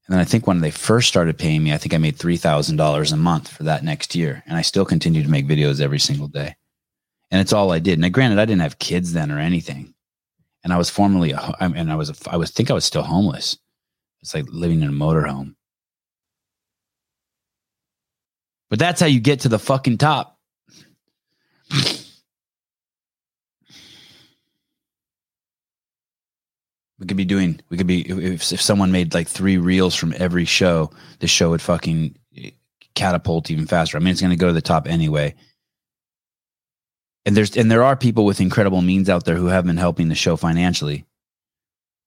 And 0.07 0.15
then 0.15 0.19
I 0.19 0.25
think 0.25 0.47
when 0.47 0.61
they 0.61 0.71
first 0.71 1.09
started 1.09 1.37
paying 1.37 1.63
me, 1.63 1.73
I 1.73 1.77
think 1.77 1.93
I 1.93 1.99
made 1.99 2.17
$3,000 2.17 3.13
a 3.13 3.17
month 3.17 3.49
for 3.49 3.61
that 3.65 3.83
next 3.83 4.15
year. 4.15 4.41
And 4.47 4.57
I 4.57 4.63
still 4.63 4.83
continue 4.83 5.21
to 5.21 5.29
make 5.29 5.47
videos 5.47 5.79
every 5.79 5.99
single 5.99 6.27
day. 6.27 6.55
And 7.31 7.41
it's 7.41 7.53
all 7.53 7.71
I 7.71 7.79
did. 7.79 7.99
Now, 7.99 8.09
granted, 8.09 8.39
I 8.39 8.45
didn't 8.45 8.61
have 8.61 8.79
kids 8.79 9.13
then 9.13 9.31
or 9.31 9.39
anything. 9.39 9.93
And 10.63 10.73
I 10.73 10.77
was 10.77 10.89
formerly, 10.89 11.31
a, 11.31 11.55
and 11.59 11.91
I 11.91 11.95
was, 11.95 12.09
a, 12.09 12.15
I 12.29 12.37
was, 12.37 12.51
think 12.51 12.71
I 12.71 12.73
was 12.73 12.85
still 12.85 13.03
homeless. 13.03 13.57
It's 14.21 14.33
like 14.33 14.45
living 14.49 14.81
in 14.81 14.89
a 14.89 14.91
motorhome. 14.91 15.55
But 18.69 18.79
that's 18.79 18.99
how 18.99 19.07
you 19.07 19.19
get 19.19 19.41
to 19.41 19.49
the 19.49 19.59
fucking 19.59 19.99
top. 19.99 20.39
We 26.99 27.07
could 27.07 27.17
be 27.17 27.25
doing. 27.25 27.59
We 27.69 27.77
could 27.77 27.87
be 27.87 28.01
if 28.09 28.53
if 28.53 28.61
someone 28.61 28.91
made 28.91 29.13
like 29.13 29.27
three 29.27 29.57
reels 29.57 29.95
from 29.95 30.13
every 30.17 30.45
show, 30.45 30.91
the 31.19 31.27
show 31.27 31.49
would 31.49 31.61
fucking 31.61 32.17
eh, 32.37 32.51
catapult 32.95 33.51
even 33.51 33.67
faster. 33.67 33.97
I 33.97 33.99
mean, 33.99 34.09
it's 34.09 34.21
going 34.21 34.31
to 34.31 34.37
go 34.37 34.47
to 34.47 34.53
the 34.53 34.61
top 34.61 34.87
anyway. 34.87 35.35
And 37.25 37.35
there's 37.35 37.57
and 37.57 37.71
there 37.71 37.83
are 37.83 37.95
people 37.95 38.25
with 38.25 38.39
incredible 38.39 38.81
means 38.81 39.09
out 39.09 39.25
there 39.25 39.35
who 39.35 39.47
have 39.47 39.65
been 39.65 39.77
helping 39.77 40.09
the 40.09 40.15
show 40.15 40.35
financially. 40.35 41.05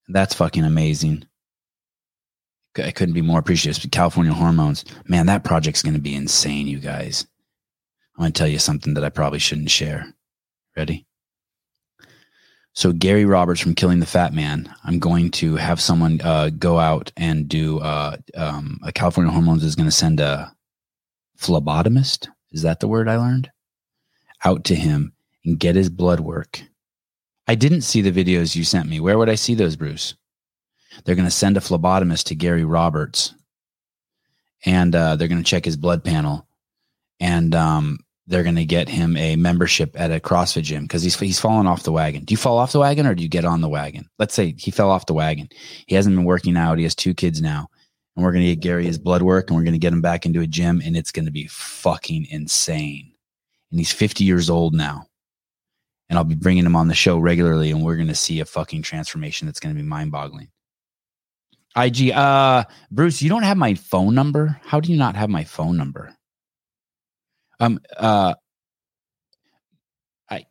That's 0.09 0.35
fucking 0.35 0.65
amazing. 0.65 1.25
I 2.77 2.93
couldn't 2.93 3.15
be 3.15 3.23
more 3.23 3.41
appreciative. 3.41 3.91
California 3.91 4.33
Hormones, 4.33 4.85
man, 5.07 5.27
that 5.27 5.43
project's 5.43 5.83
going 5.83 5.95
to 5.95 6.01
be 6.01 6.15
insane, 6.15 6.69
you 6.69 6.79
guys. 6.79 7.27
I'm 8.17 8.23
going 8.23 8.33
to 8.33 8.39
tell 8.39 8.49
you 8.49 8.61
something 8.61 8.95
that 8.95 9.05
I 9.05 9.09
probably 9.09 9.41
shouldn't 9.41 9.71
share. 9.71 10.07
Ready? 10.77 11.07
So 12.75 12.93
Gary 12.93 13.25
Roberts 13.25 13.61
from 13.61 13.75
Killing 13.75 13.99
the 13.99 14.07
Fat 14.07 14.33
Man, 14.33 14.73
I'm 14.85 15.01
going 15.01 15.33
to 15.33 15.57
have 15.57 15.81
someone 15.81 16.21
uh, 16.23 16.51
go 16.51 16.79
out 16.79 17.11
and 17.17 17.49
do. 17.49 17.81
Uh, 17.81 18.19
um, 18.37 18.79
a 18.85 18.93
California 18.93 19.33
Hormones 19.33 19.65
is 19.65 19.75
going 19.75 19.89
to 19.89 19.95
send 19.95 20.21
a 20.21 20.55
phlebotomist. 21.41 22.29
Is 22.53 22.63
that 22.63 22.79
the 22.79 22.87
word 22.87 23.09
I 23.09 23.17
learned? 23.17 23.51
Out 24.45 24.65
to 24.65 24.75
him 24.75 25.13
and 25.45 25.59
get 25.59 25.77
his 25.77 25.91
blood 25.91 26.21
work. 26.21 26.63
I 27.47 27.55
didn't 27.55 27.83
see 27.83 28.03
the 28.03 28.13
videos 28.13 28.55
you 28.55 28.65
sent 28.65 28.89
me. 28.89 29.01
Where 29.01 29.19
would 29.19 29.31
I 29.31 29.35
see 29.35 29.55
those, 29.55 29.77
Bruce? 29.77 30.15
They're 31.05 31.15
going 31.15 31.27
to 31.27 31.31
send 31.31 31.57
a 31.57 31.61
phlebotomist 31.61 32.25
to 32.25 32.35
Gary 32.35 32.65
Roberts, 32.65 33.35
and 34.65 34.95
uh, 34.95 35.17
they're 35.17 35.29
going 35.29 35.43
to 35.43 35.49
check 35.49 35.65
his 35.65 35.77
blood 35.77 36.05
panel, 36.05 36.47
and 37.21 37.55
um, 37.55 38.01
they're 38.27 38.43
going 38.43 38.57
to 38.57 38.65
get 38.65 38.89
him 38.89 39.17
a 39.17 39.37
membership 39.37 39.99
at 39.99 40.13
a 40.13 40.21
CrossFit 40.21 40.63
gym 40.63 40.83
because 40.85 41.03
he's 41.03 41.19
he's 41.19 41.41
fallen 41.41 41.67
off 41.67 41.85
the 41.85 41.93
wagon. 41.93 42.25
Do 42.25 42.33
you 42.33 42.39
fall 42.39 42.59
off 42.59 42.73
the 42.73 42.81
wagon 42.81 43.07
or 43.07 43.15
do 43.15 43.23
you 43.23 43.29
get 43.29 43.45
on 43.45 43.63
the 43.63 43.69
wagon? 43.69 44.09
Let's 44.19 44.35
say 44.35 44.55
he 44.59 44.71
fell 44.71 44.91
off 44.91 45.07
the 45.07 45.15
wagon. 45.15 45.49
He 45.87 45.95
hasn't 45.95 46.15
been 46.15 46.27
working 46.27 46.57
out. 46.57 46.79
He 46.79 46.85
has 46.85 46.95
two 46.95 47.15
kids 47.15 47.41
now, 47.41 47.69
and 48.15 48.25
we're 48.25 48.33
going 48.33 48.45
to 48.45 48.55
get 48.55 48.61
Gary 48.61 48.85
his 48.85 48.99
blood 48.99 49.23
work, 49.23 49.49
and 49.49 49.57
we're 49.57 49.65
going 49.65 49.73
to 49.73 49.79
get 49.79 49.93
him 49.93 50.03
back 50.03 50.27
into 50.27 50.41
a 50.41 50.47
gym, 50.47 50.83
and 50.85 50.97
it's 50.97 51.13
going 51.13 51.25
to 51.25 51.31
be 51.31 51.47
fucking 51.47 52.27
insane. 52.31 53.08
And 53.71 53.81
he's 53.81 53.93
50 53.93 54.25
years 54.25 54.49
old 54.49 54.75
now, 54.75 55.07
and 56.09 56.19
I'll 56.19 56.25
be 56.25 56.35
bringing 56.35 56.65
him 56.65 56.77
on 56.77 56.89
the 56.89 56.95
show 56.95 57.19
regularly, 57.19 57.71
and 57.71 57.85
we're 57.85 57.97
going 57.97 58.09
to 58.09 58.15
see 58.15 58.41
a 58.41 58.45
fucking 58.45 58.83
transformation 58.83 59.47
that's 59.47 59.61
going 59.61 59.75
to 59.75 59.81
be 59.81 59.87
mind 59.87 60.11
boggling. 60.11 60.49
IG, 61.77 62.11
uh, 62.11 62.65
Bruce, 62.91 63.23
you 63.23 63.29
don't 63.29 63.43
have 63.43 63.57
my 63.57 63.75
phone 63.75 64.15
number. 64.15 64.59
How 64.65 64.81
do 64.81 64.91
you 64.91 64.99
not 64.99 65.17
have 65.17 65.31
my 65.31 65.45
phone 65.45 65.77
number? 65.77 66.15
Um. 67.61 67.81
Uh. 67.97 68.35
I. 70.31 70.47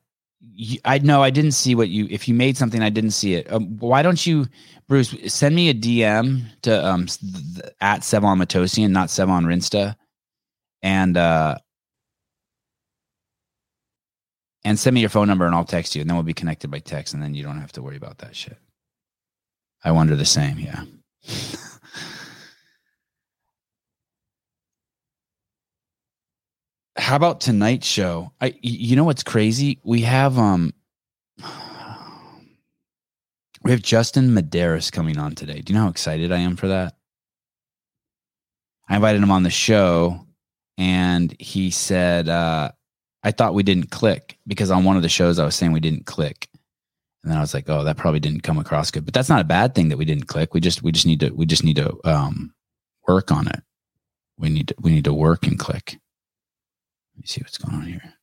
I 0.85 0.99
know 0.99 1.23
I 1.23 1.31
didn't 1.31 1.51
see 1.53 1.75
what 1.75 1.89
you. 1.89 2.07
If 2.09 2.27
you 2.27 2.33
made 2.33 2.55
something, 2.55 2.81
I 2.81 2.89
didn't 2.89 3.11
see 3.11 3.33
it. 3.33 3.51
Um, 3.51 3.77
why 3.79 4.03
don't 4.03 4.25
you, 4.25 4.45
Bruce, 4.87 5.15
send 5.27 5.55
me 5.55 5.69
a 5.69 5.73
DM 5.73 6.45
to 6.61 6.85
um 6.85 7.07
th- 7.07 7.73
at 7.81 8.01
Sevan 8.01 8.41
Matossian, 8.41 8.91
not 8.91 9.09
Sevan 9.09 9.45
Rinsta, 9.45 9.95
and 10.81 11.17
uh, 11.17 11.57
and 14.67 14.77
send 14.77 14.93
me 14.93 14.99
your 14.99 15.09
phone 15.09 15.29
number, 15.29 15.45
and 15.45 15.55
I'll 15.55 15.63
text 15.63 15.95
you, 15.95 16.01
and 16.01 16.09
then 16.09 16.17
we'll 16.17 16.23
be 16.23 16.33
connected 16.33 16.69
by 16.69 16.79
text, 16.79 17.13
and 17.13 17.23
then 17.23 17.33
you 17.33 17.41
don't 17.41 17.61
have 17.61 17.71
to 17.73 17.81
worry 17.81 17.95
about 17.95 18.17
that 18.17 18.35
shit. 18.35 18.57
I 19.81 19.91
wonder 19.91 20.17
the 20.17 20.25
same. 20.25 20.59
Yeah. 20.59 20.83
how 26.97 27.15
about 27.15 27.39
tonight's 27.39 27.87
show? 27.87 28.33
I 28.41 28.55
you 28.61 28.97
know 28.97 29.05
what's 29.05 29.23
crazy? 29.23 29.79
We 29.85 30.01
have 30.01 30.37
um 30.37 30.73
we 33.63 33.71
have 33.71 33.81
Justin 33.81 34.31
Medeiros 34.31 34.91
coming 34.91 35.17
on 35.17 35.33
today. 35.33 35.61
Do 35.61 35.71
you 35.71 35.79
know 35.79 35.85
how 35.85 35.91
excited 35.91 36.33
I 36.33 36.39
am 36.39 36.57
for 36.57 36.67
that? 36.67 36.97
I 38.89 38.95
invited 38.97 39.23
him 39.23 39.31
on 39.31 39.43
the 39.43 39.49
show 39.49 40.27
and 40.77 41.33
he 41.39 41.71
said 41.71 42.27
uh 42.27 42.71
I 43.27 43.31
thought 43.31 43.53
we 43.53 43.63
didn't 43.63 43.91
click 43.91 44.37
because 44.47 44.71
on 44.71 44.85
one 44.85 44.95
of 44.95 45.01
the 45.01 45.09
shows 45.09 45.37
I 45.37 45.43
was 45.43 45.53
saying 45.53 45.73
we 45.73 45.81
didn't 45.81 46.05
click. 46.05 46.47
And 47.23 47.29
then 47.29 47.37
I 47.37 47.41
was 47.41 47.53
like, 47.53 47.67
oh, 47.67 47.83
that 47.83 47.97
probably 47.97 48.21
didn't 48.21 48.43
come 48.43 48.57
across 48.57 48.89
good. 48.89 49.03
But 49.03 49.13
that's 49.13 49.27
not 49.27 49.41
a 49.41 49.43
bad 49.43 49.75
thing 49.75 49.89
that 49.89 49.97
we 49.97 50.05
didn't 50.05 50.27
click. 50.27 50.53
We 50.53 50.61
just 50.61 50.81
we 50.81 50.93
just 50.93 51.05
need 51.05 51.19
to 51.19 51.31
we 51.31 51.45
just 51.45 51.61
need 51.61 51.75
to 51.75 51.99
um 52.05 52.53
work 53.05 53.29
on 53.29 53.49
it. 53.49 53.61
We 54.37 54.47
need 54.47 54.69
to 54.69 54.75
we 54.79 54.91
need 54.91 55.03
to 55.03 55.13
work 55.13 55.45
and 55.45 55.59
click. 55.59 55.99
Let 57.15 57.21
me 57.21 57.25
see 57.25 57.41
what's 57.41 57.57
going 57.57 57.75
on 57.75 57.85
here. 57.85 58.13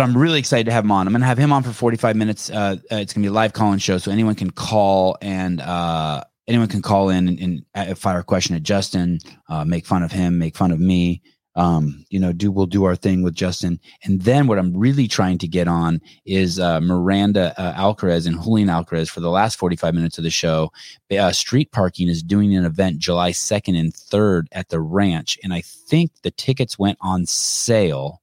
I'm 0.00 0.16
really 0.16 0.40
excited 0.40 0.66
to 0.66 0.72
have 0.72 0.82
him 0.82 0.90
on. 0.90 1.06
I'm 1.06 1.12
going 1.12 1.20
to 1.20 1.26
have 1.26 1.38
him 1.38 1.52
on 1.52 1.62
for 1.62 1.72
45 1.72 2.16
minutes. 2.16 2.50
Uh, 2.50 2.76
uh, 2.90 2.96
it's 2.96 3.12
going 3.12 3.22
to 3.22 3.28
be 3.28 3.28
a 3.28 3.32
live 3.32 3.52
call-in 3.52 3.78
show, 3.80 3.98
so 3.98 4.12
anyone 4.12 4.36
can 4.36 4.50
call 4.50 5.18
and 5.20 5.60
uh, 5.60 6.22
anyone 6.48 6.68
can 6.68 6.82
call 6.82 7.10
in 7.10 7.28
and, 7.28 7.64
and 7.74 7.98
fire 7.98 8.20
a 8.20 8.24
question 8.24 8.56
at 8.56 8.62
Justin, 8.62 9.18
uh, 9.48 9.64
make 9.64 9.86
fun 9.86 10.02
of 10.02 10.10
him, 10.10 10.38
make 10.38 10.56
fun 10.56 10.70
of 10.70 10.80
me 10.80 11.22
um, 11.58 12.04
you 12.08 12.20
know, 12.20 12.32
do 12.32 12.52
we'll 12.52 12.66
do 12.66 12.84
our 12.84 12.94
thing 12.94 13.22
with 13.22 13.34
Justin. 13.34 13.80
And 14.04 14.22
then 14.22 14.46
what 14.46 14.60
I'm 14.60 14.76
really 14.76 15.08
trying 15.08 15.38
to 15.38 15.48
get 15.48 15.66
on 15.66 16.00
is 16.24 16.60
uh, 16.60 16.80
Miranda 16.80 17.52
uh, 17.60 17.94
and 17.98 18.42
Julian 18.42 18.68
Alcaraz 18.68 19.10
for 19.10 19.18
the 19.18 19.28
last 19.28 19.58
45 19.58 19.92
minutes 19.92 20.18
of 20.18 20.24
the 20.24 20.30
show. 20.30 20.70
Uh, 21.10 21.32
Street 21.32 21.72
Parking 21.72 22.06
is 22.06 22.22
doing 22.22 22.54
an 22.54 22.64
event 22.64 22.98
July 22.98 23.32
2nd 23.32 23.78
and 23.78 23.92
3rd 23.92 24.46
at 24.52 24.68
the 24.68 24.80
ranch. 24.80 25.36
And 25.42 25.52
I 25.52 25.62
think 25.62 26.12
the 26.22 26.30
tickets 26.30 26.78
went 26.78 26.98
on 27.00 27.26
sale 27.26 28.22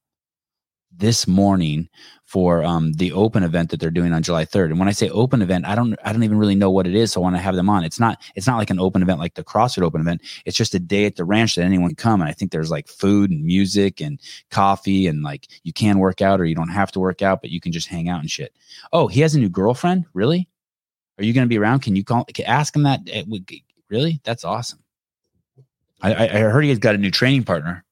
this 0.90 1.26
morning 1.26 1.90
for 2.26 2.64
um, 2.64 2.92
the 2.94 3.12
open 3.12 3.44
event 3.44 3.70
that 3.70 3.78
they're 3.78 3.90
doing 3.90 4.12
on 4.12 4.20
July 4.20 4.44
3rd. 4.44 4.66
And 4.66 4.78
when 4.80 4.88
I 4.88 4.92
say 4.92 5.08
open 5.10 5.42
event, 5.42 5.64
I 5.64 5.76
don't 5.76 5.96
I 6.04 6.12
don't 6.12 6.24
even 6.24 6.38
really 6.38 6.56
know 6.56 6.70
what 6.72 6.86
it 6.86 6.94
is. 6.94 7.12
So 7.12 7.20
I 7.20 7.22
want 7.22 7.36
to 7.36 7.40
have 7.40 7.54
them 7.54 7.70
on. 7.70 7.84
It's 7.84 8.00
not 8.00 8.20
it's 8.34 8.48
not 8.48 8.58
like 8.58 8.70
an 8.70 8.80
open 8.80 9.00
event 9.00 9.20
like 9.20 9.34
the 9.34 9.44
CrossFit 9.44 9.82
open 9.82 10.00
event. 10.00 10.22
It's 10.44 10.56
just 10.56 10.74
a 10.74 10.80
day 10.80 11.06
at 11.06 11.14
the 11.14 11.24
ranch 11.24 11.54
that 11.54 11.62
anyone 11.62 11.90
can 11.90 11.96
come. 11.96 12.20
And 12.20 12.28
I 12.28 12.32
think 12.32 12.50
there's 12.50 12.70
like 12.70 12.88
food 12.88 13.30
and 13.30 13.44
music 13.44 14.00
and 14.00 14.20
coffee 14.50 15.06
and 15.06 15.22
like 15.22 15.46
you 15.62 15.72
can 15.72 16.00
work 16.00 16.20
out 16.20 16.40
or 16.40 16.44
you 16.44 16.56
don't 16.56 16.68
have 16.68 16.90
to 16.92 17.00
work 17.00 17.22
out, 17.22 17.40
but 17.42 17.50
you 17.50 17.60
can 17.60 17.70
just 17.70 17.86
hang 17.86 18.08
out 18.08 18.20
and 18.20 18.30
shit. 18.30 18.52
Oh, 18.92 19.06
he 19.06 19.20
has 19.20 19.36
a 19.36 19.38
new 19.38 19.48
girlfriend? 19.48 20.04
Really? 20.12 20.48
Are 21.18 21.24
you 21.24 21.32
going 21.32 21.46
to 21.46 21.48
be 21.48 21.58
around? 21.58 21.80
Can 21.80 21.94
you 21.94 22.04
call 22.04 22.26
ask 22.44 22.74
him 22.74 22.82
that? 22.82 23.00
Eh, 23.10 23.22
really? 23.88 24.20
That's 24.24 24.44
awesome. 24.44 24.80
I, 26.02 26.26
I 26.26 26.38
heard 26.40 26.64
he's 26.64 26.78
got 26.78 26.94
a 26.94 26.98
new 26.98 27.10
training 27.10 27.44
partner. 27.44 27.84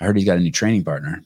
I 0.00 0.04
heard 0.04 0.16
he's 0.16 0.26
got 0.26 0.36
a 0.36 0.40
new 0.40 0.50
training 0.50 0.84
partner. 0.84 1.22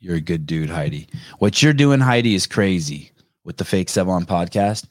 You're 0.00 0.16
a 0.16 0.20
good 0.20 0.46
dude, 0.46 0.70
Heidi. 0.70 1.08
What 1.38 1.62
you're 1.62 1.74
doing, 1.74 2.00
Heidi, 2.00 2.34
is 2.34 2.46
crazy 2.46 3.12
with 3.44 3.58
the 3.58 3.66
fake 3.66 3.88
Sevan 3.88 4.24
podcast. 4.24 4.86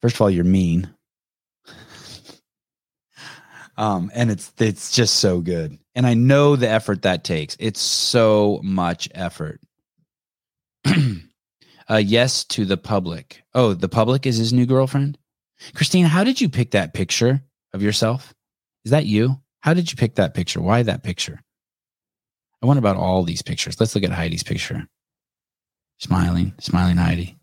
First 0.00 0.16
of 0.16 0.22
all, 0.22 0.30
you're 0.30 0.42
mean. 0.42 0.92
um, 3.76 4.10
and 4.12 4.30
it's 4.30 4.52
it's 4.58 4.90
just 4.90 5.16
so 5.16 5.40
good. 5.40 5.78
And 5.94 6.04
I 6.04 6.14
know 6.14 6.56
the 6.56 6.68
effort 6.68 7.02
that 7.02 7.22
takes. 7.22 7.56
It's 7.60 7.80
so 7.80 8.60
much 8.64 9.08
effort. 9.14 9.60
Uh, 11.90 11.96
yes 11.96 12.44
to 12.44 12.64
the 12.64 12.76
public. 12.76 13.42
Oh, 13.54 13.74
the 13.74 13.88
public 13.88 14.24
is 14.24 14.36
his 14.36 14.52
new 14.52 14.64
girlfriend. 14.64 15.18
Christine, 15.74 16.06
how 16.06 16.24
did 16.24 16.40
you 16.40 16.48
pick 16.48 16.70
that 16.70 16.94
picture 16.94 17.42
of 17.74 17.82
yourself? 17.82 18.32
Is 18.84 18.92
that 18.92 19.04
you? 19.04 19.36
How 19.60 19.74
did 19.74 19.90
you 19.90 19.96
pick 19.96 20.14
that 20.14 20.32
picture? 20.32 20.62
Why 20.62 20.84
that 20.84 21.02
picture? 21.02 21.42
I 22.62 22.66
wonder 22.66 22.78
about 22.78 22.96
all 22.96 23.24
these 23.24 23.42
pictures. 23.42 23.80
Let's 23.80 23.94
look 23.94 24.04
at 24.04 24.10
Heidi's 24.10 24.44
picture. 24.44 24.86
Smiling, 25.98 26.54
smiling 26.60 26.96
Heidi. 26.96 27.36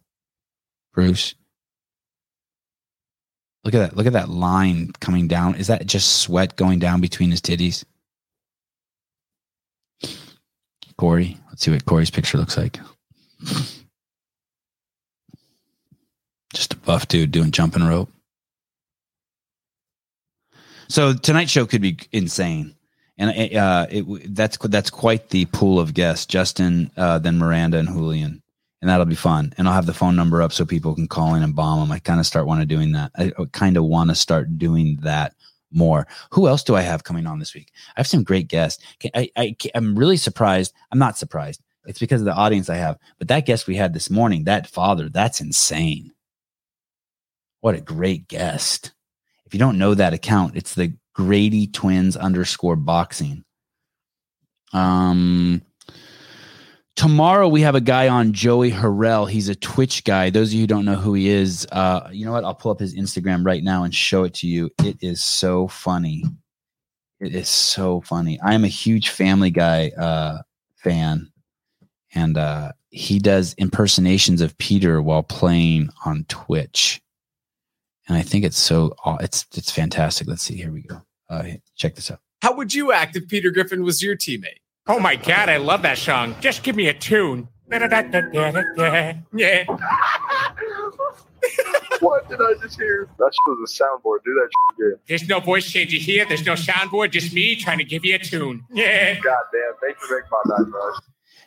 Bruce. 0.94 1.36
Look 3.64 3.74
at 3.74 3.80
that. 3.80 3.98
Look 3.98 4.08
at 4.08 4.14
that 4.14 4.30
line 4.30 4.92
coming 5.02 5.28
down. 5.28 5.56
Is 5.56 5.68
that 5.68 5.86
just 5.86 6.22
sweat 6.22 6.56
going 6.56 6.80
down 6.80 7.02
between 7.02 7.32
his 7.32 7.42
titties? 7.42 7.84
Corey. 10.98 11.38
Let's 11.50 11.64
see 11.64 11.72
what 11.72 11.86
Corey's 11.86 12.10
picture 12.10 12.38
looks 12.38 12.58
like. 12.58 12.80
Just 16.54 16.74
a 16.74 16.78
buff 16.78 17.08
dude 17.08 17.32
doing 17.32 17.52
jumping 17.52 17.84
rope. 17.84 18.10
So 20.88 21.14
tonight's 21.14 21.52
show 21.52 21.66
could 21.66 21.82
be 21.82 22.00
insane, 22.12 22.76
and 23.20 23.56
uh, 23.56 23.86
it, 23.92 24.34
that's 24.34 24.58
that's 24.58 24.90
quite 24.90 25.30
the 25.30 25.46
pool 25.46 25.80
of 25.80 25.94
guests: 25.94 26.26
Justin, 26.26 26.90
uh, 26.98 27.20
then 27.20 27.38
Miranda 27.38 27.78
and 27.78 27.90
Julian, 27.90 28.42
and 28.82 28.90
that'll 28.90 29.06
be 29.06 29.14
fun. 29.14 29.54
And 29.58 29.68
I'll 29.68 29.74
have 29.74 29.86
the 29.86 29.94
phone 29.94 30.16
number 30.16 30.42
up 30.42 30.54
so 30.54 30.66
people 30.66 30.96
can 30.96 31.08
call 31.08 31.36
in 31.36 31.44
and 31.44 31.56
bomb 31.56 31.82
them. 31.82 31.92
I 31.92 32.00
kind 32.00 32.22
of 32.22 32.26
start 32.26 32.48
want 32.48 32.62
to 32.62 32.66
doing 32.66 32.94
that. 32.94 33.12
I 33.16 33.32
kind 33.52 33.76
of 33.76 33.84
want 33.84 34.10
to 34.10 34.16
start 34.16 34.58
doing 34.58 34.98
that 35.02 35.36
more. 35.72 36.08
Who 36.32 36.48
else 36.48 36.64
do 36.64 36.76
I 36.76 36.82
have 36.82 37.04
coming 37.04 37.28
on 37.28 37.40
this 37.40 37.54
week? 37.54 37.72
I 37.96 38.00
have 38.00 38.08
some 38.08 38.24
great 38.24 38.48
guests. 38.48 38.84
I, 39.14 39.30
I 39.36 39.56
I'm 39.76 40.00
really 40.00 40.18
surprised. 40.18 40.74
I'm 40.92 41.00
not 41.00 41.18
surprised. 41.18 41.62
It's 41.86 42.00
because 42.00 42.22
of 42.22 42.26
the 42.26 42.34
audience 42.34 42.70
I 42.70 42.78
have. 42.78 42.98
But 43.18 43.28
that 43.28 43.46
guest 43.46 43.68
we 43.68 43.76
had 43.76 43.94
this 43.94 44.10
morning, 44.10 44.46
that 44.46 44.66
father, 44.66 45.10
that's 45.10 45.42
insane. 45.42 46.14
What 47.60 47.76
a 47.76 47.82
great 47.82 48.30
guest. 48.30 48.94
If 49.46 49.54
you 49.54 49.60
don't 49.60 49.78
know 49.78 49.94
that 49.94 50.14
account, 50.14 50.56
it's 50.56 50.76
the 50.76 50.94
Grandy 51.14 51.68
Twins 51.68 52.16
underscore 52.16 52.76
boxing. 52.76 53.44
Um, 54.74 55.62
tomorrow 56.96 57.48
we 57.48 57.62
have 57.62 57.76
a 57.76 57.82
guy 57.82 58.08
on 58.08 58.34
Joey 58.34 58.72
Harrell. 58.72 59.30
He's 59.30 59.50
a 59.50 59.56
Twitch 59.56 60.04
guy. 60.04 60.30
Those 60.30 60.50
of 60.50 60.54
you 60.56 60.62
who 60.62 60.68
don't 60.68 60.86
know 60.86 60.96
who 60.96 61.14
he 61.14 61.30
is, 61.30 61.68
uh, 61.72 62.10
you 62.12 62.26
know 62.26 62.32
what? 62.32 62.44
I'll 62.44 62.56
pull 62.56 62.72
up 62.72 62.80
his 62.80 62.96
Instagram 62.96 63.46
right 63.46 63.64
now 63.64 63.84
and 63.84 63.94
show 63.94 64.24
it 64.24 64.34
to 64.36 64.48
you. 64.48 64.70
It 64.84 64.98
is 65.02 65.24
so 65.24 65.68
funny. 65.68 66.24
It 67.20 67.36
is 67.36 67.50
so 67.50 68.02
funny. 68.02 68.40
I 68.42 68.54
am 68.54 68.64
a 68.64 68.70
huge 68.70 69.10
Family 69.10 69.50
Guy 69.50 69.90
uh, 69.90 70.42
fan, 70.78 71.30
and 72.14 72.38
uh, 72.38 72.72
he 72.92 73.20
does 73.20 73.54
impersonations 73.56 74.42
of 74.42 74.58
Peter 74.58 75.02
while 75.02 75.24
playing 75.24 75.90
on 76.06 76.26
Twitch 76.30 77.02
and 78.10 78.18
I 78.18 78.24
think 78.24 78.44
it's 78.44 78.58
so 78.58 78.96
it's 79.22 79.46
it's 79.56 79.72
fantastic. 79.72 80.28
Let's 80.28 80.42
see. 80.42 80.56
Here 80.56 80.72
we 80.72 80.82
go. 80.82 81.04
Uh, 81.30 81.44
check 81.76 81.96
this 81.96 82.12
out. 82.12 82.20
How 82.42 82.56
would 82.56 82.74
you 82.74 82.92
act 82.92 83.16
if 83.16 83.28
Peter 83.28 83.52
Griffin 83.52 83.84
was 83.84 84.02
your 84.02 84.18
teammate? 84.18 84.58
Oh 84.88 85.00
my 85.00 85.16
god, 85.16 85.50
I 85.50 85.58
love 85.58 85.84
that 85.84 86.00
song. 86.00 86.36
Just 86.42 86.64
give 86.64 86.76
me 86.76 86.88
a 86.88 86.94
tune. 86.94 87.48
Yeah. 89.32 89.64
what 92.00 92.28
did 92.28 92.42
I 92.42 92.56
just 92.62 92.80
hear? 92.80 93.08
That 93.20 93.32
was 93.46 93.80
a 93.80 93.84
soundboard. 93.84 94.24
Do 94.26 94.34
that 94.34 94.50
again. 94.74 94.96
There's 95.08 95.28
no 95.28 95.40
voice 95.40 95.70
changer 95.70 95.98
here. 95.98 96.26
There's 96.26 96.46
no 96.46 96.54
soundboard. 96.54 97.12
Just 97.12 97.32
me 97.32 97.56
trying 97.56 97.78
to 97.78 97.84
give 97.84 98.04
you 98.04 98.16
a 98.16 98.20
tune. 98.20 98.66
Yeah. 98.72 99.20
God 99.20 99.44
damn. 99.54 99.74
Thanks 99.82 100.04
for 100.04 100.16
making 100.16 100.30
my 100.32 100.58
night, 100.58 100.72
bro. 100.72 100.82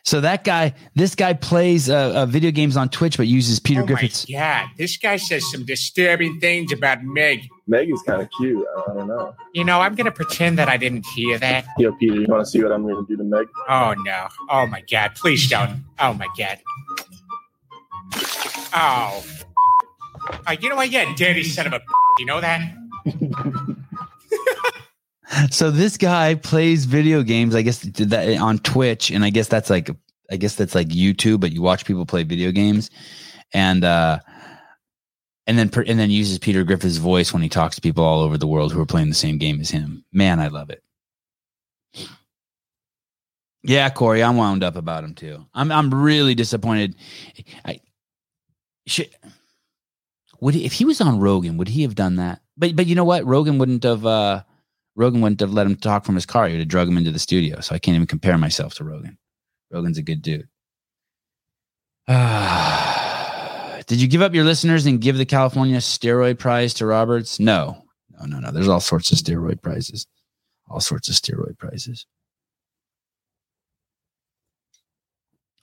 So 0.05 0.19
that 0.19 0.43
guy, 0.43 0.73
this 0.95 1.15
guy 1.15 1.31
plays 1.31 1.89
uh, 1.89 2.11
uh, 2.13 2.25
video 2.25 2.51
games 2.51 2.75
on 2.75 2.89
Twitch, 2.89 3.15
but 3.15 3.25
uses 3.27 3.59
Peter 3.59 3.83
oh 3.83 3.85
Griffith's. 3.85 4.27
Yeah, 4.27 4.67
this 4.77 4.97
guy 4.97 5.15
says 5.15 5.49
some 5.49 5.65
disturbing 5.65 6.41
things 6.41 6.73
about 6.73 7.03
Meg. 7.03 7.47
Meg 7.67 7.89
is 7.89 8.01
kind 8.01 8.21
of 8.21 8.29
cute. 8.37 8.65
I 8.89 8.93
don't 8.93 9.07
know. 9.07 9.33
You 9.53 9.63
know, 9.63 9.79
I'm 9.79 9.95
gonna 9.95 10.11
pretend 10.11 10.57
that 10.57 10.67
I 10.67 10.75
didn't 10.75 11.05
hear 11.15 11.39
that. 11.39 11.65
Yo, 11.77 11.93
Peter, 11.93 12.15
you 12.15 12.25
want 12.27 12.43
to 12.43 12.51
see 12.51 12.61
what 12.61 12.73
I'm 12.73 12.85
gonna 12.85 13.07
do 13.07 13.15
to 13.15 13.23
Meg? 13.23 13.47
Oh 13.69 13.95
no! 13.99 14.27
Oh 14.49 14.67
my 14.67 14.81
God! 14.91 15.15
Please 15.15 15.49
don't! 15.49 15.85
Oh 15.99 16.13
my 16.13 16.27
God! 16.37 16.59
Oh. 18.75 19.23
oh 20.47 20.51
you 20.59 20.67
know 20.67 20.75
what? 20.75 20.91
Yeah, 20.91 21.13
dirty 21.15 21.43
son 21.43 21.67
of 21.67 21.73
a. 21.73 21.81
You 22.19 22.25
know 22.25 22.41
that? 22.41 22.75
so 25.49 25.71
this 25.71 25.97
guy 25.97 26.35
plays 26.35 26.85
video 26.85 27.23
games, 27.23 27.55
I 27.55 27.61
guess 27.61 27.79
that 27.79 28.37
on 28.37 28.59
Twitch, 28.59 29.11
and 29.11 29.23
I 29.23 29.29
guess 29.29 29.47
that's 29.47 29.69
like 29.69 29.89
I 30.31 30.37
guess 30.37 30.55
that's 30.55 30.75
like 30.75 30.89
YouTube, 30.89 31.39
but 31.39 31.51
you 31.51 31.61
watch 31.61 31.85
people 31.85 32.05
play 32.05 32.23
video 32.23 32.51
games, 32.51 32.89
and 33.53 33.83
uh, 33.83 34.19
and 35.47 35.57
then 35.57 35.69
and 35.87 35.99
then 35.99 36.11
uses 36.11 36.39
Peter 36.39 36.63
Griffith's 36.63 36.97
voice 36.97 37.33
when 37.33 37.41
he 37.41 37.49
talks 37.49 37.75
to 37.75 37.81
people 37.81 38.03
all 38.03 38.21
over 38.21 38.37
the 38.37 38.47
world 38.47 38.71
who 38.71 38.81
are 38.81 38.85
playing 38.85 39.09
the 39.09 39.15
same 39.15 39.37
game 39.37 39.59
as 39.59 39.69
him. 39.69 40.03
Man, 40.11 40.39
I 40.39 40.47
love 40.47 40.69
it. 40.69 40.83
Yeah, 43.63 43.89
Corey, 43.89 44.21
I'm 44.21 44.35
wound 44.35 44.63
up 44.63 44.75
about 44.75 45.03
him 45.03 45.15
too. 45.15 45.45
I'm 45.53 45.71
I'm 45.71 45.93
really 45.93 46.35
disappointed. 46.35 46.95
I 47.65 47.79
should 48.85 49.09
would 50.41 50.53
he, 50.55 50.65
if 50.65 50.73
he 50.73 50.83
was 50.83 50.99
on 50.99 51.19
Rogan, 51.19 51.55
would 51.57 51.69
he 51.69 51.83
have 51.83 51.95
done 51.95 52.17
that? 52.17 52.41
But 52.57 52.75
but 52.75 52.87
you 52.87 52.95
know 52.95 53.05
what? 53.05 53.25
Rogan 53.25 53.57
wouldn't 53.57 53.83
have. 53.83 54.05
uh 54.05 54.43
Rogan 54.95 55.21
wouldn't 55.21 55.39
have 55.39 55.53
let 55.53 55.65
him 55.65 55.75
talk 55.75 56.05
from 56.05 56.15
his 56.15 56.25
car. 56.25 56.47
He 56.47 56.53
would 56.53 56.61
have 56.61 56.67
drug 56.67 56.87
him 56.87 56.97
into 56.97 57.11
the 57.11 57.19
studio. 57.19 57.59
So 57.61 57.73
I 57.73 57.79
can't 57.79 57.95
even 57.95 58.07
compare 58.07 58.37
myself 58.37 58.75
to 58.75 58.83
Rogan. 58.83 59.17
Rogan's 59.71 59.97
a 59.97 60.03
good 60.03 60.21
dude. 60.21 60.47
did 63.87 64.01
you 64.01 64.07
give 64.07 64.21
up 64.21 64.33
your 64.33 64.43
listeners 64.43 64.85
and 64.85 65.01
give 65.01 65.17
the 65.17 65.25
California 65.25 65.77
steroid 65.77 66.37
prize 66.37 66.73
to 66.75 66.85
Roberts? 66.85 67.39
No, 67.39 67.83
no, 68.11 68.25
no, 68.25 68.39
no. 68.39 68.51
There's 68.51 68.67
all 68.67 68.81
sorts 68.81 69.11
of 69.11 69.17
steroid 69.17 69.61
prizes. 69.61 70.05
All 70.69 70.79
sorts 70.79 71.09
of 71.09 71.15
steroid 71.15 71.57
prizes. 71.57 72.05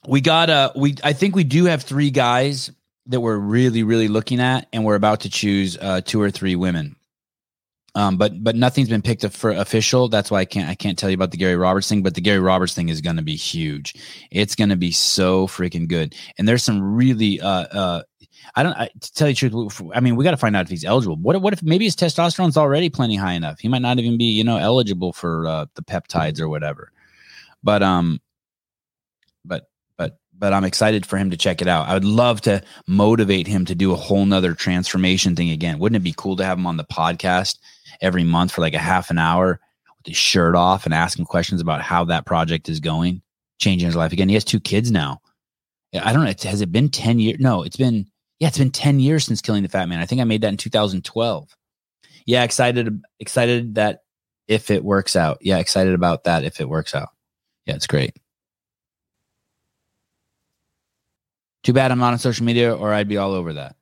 We 0.07 0.19
got 0.19 0.49
uh 0.49 0.71
we 0.75 0.95
I 1.03 1.13
think 1.13 1.35
we 1.35 1.43
do 1.43 1.65
have 1.65 1.83
three 1.83 2.09
guys 2.09 2.71
that 3.07 3.19
we're 3.19 3.37
really, 3.37 3.83
really 3.83 4.07
looking 4.07 4.39
at, 4.39 4.67
and 4.73 4.83
we're 4.83 4.95
about 4.95 5.21
to 5.21 5.29
choose 5.29 5.77
uh 5.77 6.01
two 6.01 6.19
or 6.21 6.31
three 6.31 6.55
women. 6.55 6.95
Um, 7.93 8.17
but 8.17 8.41
but 8.41 8.55
nothing's 8.55 8.87
been 8.87 9.01
picked 9.01 9.25
up 9.25 9.33
for 9.33 9.51
official. 9.51 10.07
That's 10.07 10.31
why 10.31 10.39
I 10.39 10.45
can't 10.45 10.69
I 10.69 10.75
can't 10.75 10.97
tell 10.97 11.09
you 11.09 11.15
about 11.15 11.31
the 11.31 11.37
Gary 11.37 11.57
Roberts 11.57 11.89
thing. 11.89 12.03
But 12.03 12.15
the 12.15 12.21
Gary 12.21 12.39
Roberts 12.39 12.73
thing 12.73 12.89
is 12.89 13.01
going 13.01 13.17
to 13.17 13.21
be 13.21 13.35
huge. 13.35 13.95
It's 14.31 14.55
going 14.55 14.69
to 14.69 14.77
be 14.77 14.91
so 14.91 15.47
freaking 15.47 15.87
good. 15.87 16.15
And 16.37 16.47
there's 16.47 16.63
some 16.63 16.81
really 16.81 17.41
uh 17.41 17.47
uh. 17.47 18.03
I 18.55 18.63
don't 18.63 18.73
I, 18.73 18.89
to 18.99 19.13
tell 19.13 19.29
you 19.29 19.35
truth. 19.35 19.81
I 19.93 19.99
mean, 19.99 20.15
we 20.15 20.23
got 20.23 20.31
to 20.31 20.37
find 20.37 20.55
out 20.55 20.65
if 20.65 20.69
he's 20.69 20.85
eligible. 20.85 21.17
What 21.17 21.41
what 21.41 21.53
if 21.53 21.61
maybe 21.63 21.85
his 21.85 21.95
testosterone's 21.95 22.57
already 22.57 22.89
plenty 22.89 23.15
high 23.15 23.33
enough? 23.33 23.59
He 23.59 23.67
might 23.67 23.81
not 23.81 23.99
even 23.99 24.17
be 24.17 24.25
you 24.25 24.43
know 24.43 24.57
eligible 24.57 25.13
for 25.13 25.45
uh, 25.47 25.65
the 25.75 25.83
peptides 25.83 26.39
or 26.39 26.49
whatever. 26.49 26.91
But 27.63 27.83
um, 27.83 28.19
but 29.45 29.69
but 29.97 30.17
but 30.37 30.53
I'm 30.53 30.63
excited 30.63 31.05
for 31.05 31.17
him 31.17 31.29
to 31.29 31.37
check 31.37 31.61
it 31.61 31.67
out. 31.67 31.87
I 31.87 31.93
would 31.93 32.05
love 32.05 32.41
to 32.41 32.63
motivate 32.87 33.47
him 33.47 33.65
to 33.65 33.75
do 33.75 33.91
a 33.91 33.97
whole 33.97 34.25
nother 34.25 34.53
transformation 34.53 35.35
thing 35.35 35.49
again. 35.51 35.77
Wouldn't 35.77 35.97
it 35.97 36.03
be 36.03 36.15
cool 36.17 36.35
to 36.37 36.45
have 36.45 36.57
him 36.57 36.65
on 36.67 36.77
the 36.77 36.85
podcast? 36.85 37.59
Every 38.01 38.23
month 38.23 38.51
for 38.51 38.61
like 38.61 38.73
a 38.73 38.79
half 38.79 39.09
an 39.09 39.17
hour 39.17 39.59
with 39.97 40.07
his 40.07 40.17
shirt 40.17 40.55
off 40.55 40.85
and 40.85 40.93
asking 40.93 41.25
questions 41.25 41.61
about 41.61 41.81
how 41.81 42.03
that 42.05 42.25
project 42.25 42.69
is 42.69 42.79
going, 42.79 43.21
changing 43.59 43.85
his 43.85 43.95
life 43.95 44.11
again. 44.11 44.29
He 44.29 44.35
has 44.35 44.43
two 44.43 44.59
kids 44.59 44.91
now. 44.91 45.21
I 45.93 46.13
don't 46.13 46.23
know. 46.23 46.33
Has 46.49 46.61
it 46.61 46.71
been 46.71 46.89
10 46.89 47.19
years? 47.19 47.39
No, 47.39 47.63
it's 47.63 47.77
been, 47.77 48.07
yeah, 48.39 48.47
it's 48.47 48.57
been 48.57 48.71
10 48.71 48.99
years 48.99 49.25
since 49.25 49.41
killing 49.41 49.63
the 49.63 49.69
fat 49.69 49.89
man. 49.89 49.99
I 49.99 50.05
think 50.05 50.21
I 50.21 50.23
made 50.23 50.41
that 50.41 50.49
in 50.49 50.57
2012. 50.57 51.55
Yeah, 52.25 52.43
excited, 52.43 53.01
excited 53.19 53.75
that 53.75 54.03
if 54.47 54.71
it 54.71 54.83
works 54.83 55.15
out. 55.15 55.39
Yeah, 55.41 55.57
excited 55.57 55.93
about 55.93 56.23
that 56.23 56.43
if 56.43 56.61
it 56.61 56.69
works 56.69 56.95
out. 56.95 57.09
Yeah, 57.65 57.75
it's 57.75 57.87
great. 57.87 58.15
Too 61.63 61.73
bad 61.73 61.91
I'm 61.91 61.99
not 61.99 62.13
on 62.13 62.19
social 62.19 62.45
media 62.45 62.73
or 62.75 62.93
I'd 62.93 63.07
be 63.07 63.17
all 63.17 63.33
over 63.33 63.53
that. 63.53 63.75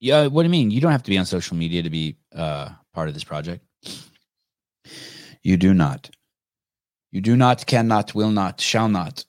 Yeah, 0.00 0.26
what 0.26 0.42
do 0.42 0.46
you 0.46 0.50
mean? 0.50 0.70
You 0.70 0.80
don't 0.80 0.92
have 0.92 1.02
to 1.04 1.10
be 1.10 1.16
on 1.16 1.24
social 1.24 1.56
media 1.56 1.82
to 1.82 1.90
be 1.90 2.16
uh, 2.34 2.70
part 2.92 3.08
of 3.08 3.14
this 3.14 3.24
project. 3.24 3.64
You 5.42 5.56
do 5.56 5.74
not. 5.74 6.10
You 7.12 7.20
do 7.20 7.36
not, 7.36 7.66
cannot, 7.66 8.14
will 8.14 8.30
not, 8.30 8.60
shall 8.60 8.88
not. 8.88 9.24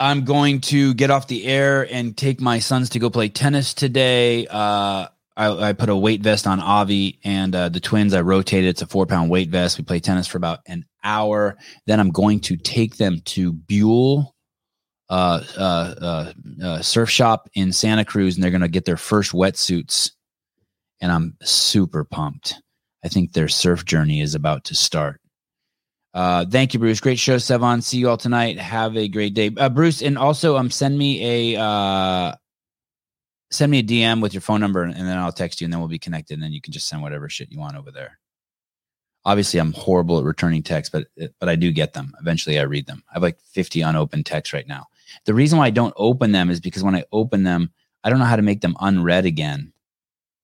I'm 0.00 0.24
going 0.24 0.62
to 0.62 0.94
get 0.94 1.10
off 1.10 1.26
the 1.26 1.44
air 1.44 1.86
and 1.92 2.16
take 2.16 2.40
my 2.40 2.58
sons 2.58 2.88
to 2.90 2.98
go 2.98 3.10
play 3.10 3.28
tennis 3.28 3.74
today. 3.74 4.46
Uh, 4.46 5.08
I, 5.36 5.68
I, 5.68 5.72
put 5.74 5.90
a 5.90 5.96
weight 5.96 6.22
vest 6.22 6.46
on 6.46 6.58
Avi 6.58 7.20
and 7.22 7.54
uh, 7.54 7.68
the 7.68 7.80
twins. 7.80 8.14
I 8.14 8.22
rotated. 8.22 8.70
It's 8.70 8.82
a 8.82 8.86
four 8.86 9.04
pound 9.04 9.30
weight 9.30 9.50
vest. 9.50 9.76
We 9.76 9.84
play 9.84 10.00
tennis 10.00 10.26
for 10.26 10.38
about 10.38 10.60
an 10.66 10.86
hour. 11.04 11.58
Then 11.86 12.00
I'm 12.00 12.10
going 12.10 12.40
to 12.40 12.56
take 12.56 12.96
them 12.96 13.20
to 13.26 13.52
Buell 13.52 14.34
uh, 15.10 15.42
uh, 15.58 15.94
uh, 16.00 16.32
uh, 16.64 16.82
surf 16.82 17.10
shop 17.10 17.50
in 17.54 17.72
Santa 17.72 18.04
Cruz, 18.04 18.36
and 18.36 18.44
they're 18.44 18.52
going 18.52 18.60
to 18.60 18.68
get 18.68 18.84
their 18.84 18.96
first 18.96 19.32
wetsuits. 19.32 20.12
And 21.00 21.10
I'm 21.10 21.36
super 21.42 22.04
pumped. 22.04 22.54
I 23.04 23.08
think 23.08 23.32
their 23.32 23.48
surf 23.48 23.84
journey 23.84 24.20
is 24.20 24.36
about 24.36 24.64
to 24.66 24.76
start. 24.76 25.20
Uh, 26.14 26.44
thank 26.48 26.74
you, 26.74 26.80
Bruce. 26.80 27.00
Great 27.00 27.18
show, 27.18 27.36
Sevan. 27.36 27.82
See 27.82 27.98
you 27.98 28.08
all 28.08 28.16
tonight. 28.16 28.58
Have 28.58 28.96
a 28.96 29.08
great 29.08 29.34
day, 29.34 29.50
uh, 29.56 29.68
Bruce. 29.68 30.00
And 30.00 30.16
also, 30.16 30.56
um, 30.56 30.70
send 30.70 30.96
me 30.96 31.54
a 31.56 32.36
send 33.52 33.72
me 33.72 33.80
a 33.80 33.82
DM 33.82 34.22
with 34.22 34.32
your 34.32 34.40
phone 34.42 34.60
number, 34.60 34.84
and 34.84 34.94
then 34.94 35.18
I'll 35.18 35.32
text 35.32 35.60
you, 35.60 35.64
and 35.64 35.72
then 35.72 35.80
we'll 35.80 35.88
be 35.88 35.98
connected. 35.98 36.34
And 36.34 36.42
then 36.42 36.52
you 36.52 36.60
can 36.60 36.72
just 36.72 36.86
send 36.88 37.02
whatever 37.02 37.28
shit 37.28 37.50
you 37.50 37.58
want 37.58 37.76
over 37.76 37.90
there. 37.90 38.20
Obviously, 39.24 39.58
I'm 39.58 39.72
horrible 39.72 40.18
at 40.18 40.24
returning 40.24 40.62
texts, 40.62 40.92
but 40.92 41.32
but 41.40 41.48
I 41.48 41.56
do 41.56 41.72
get 41.72 41.94
them. 41.94 42.12
Eventually, 42.20 42.60
I 42.60 42.62
read 42.62 42.86
them. 42.86 43.02
I 43.10 43.14
have 43.14 43.22
like 43.22 43.40
50 43.40 43.80
unopened 43.80 44.26
texts 44.26 44.52
right 44.52 44.68
now. 44.68 44.86
The 45.24 45.34
reason 45.34 45.58
why 45.58 45.66
I 45.66 45.70
don't 45.70 45.94
open 45.96 46.32
them 46.32 46.50
is 46.50 46.60
because 46.60 46.82
when 46.82 46.94
I 46.94 47.04
open 47.12 47.42
them, 47.42 47.70
I 48.02 48.10
don't 48.10 48.18
know 48.18 48.24
how 48.24 48.36
to 48.36 48.42
make 48.42 48.60
them 48.60 48.76
unread 48.80 49.26
again. 49.26 49.72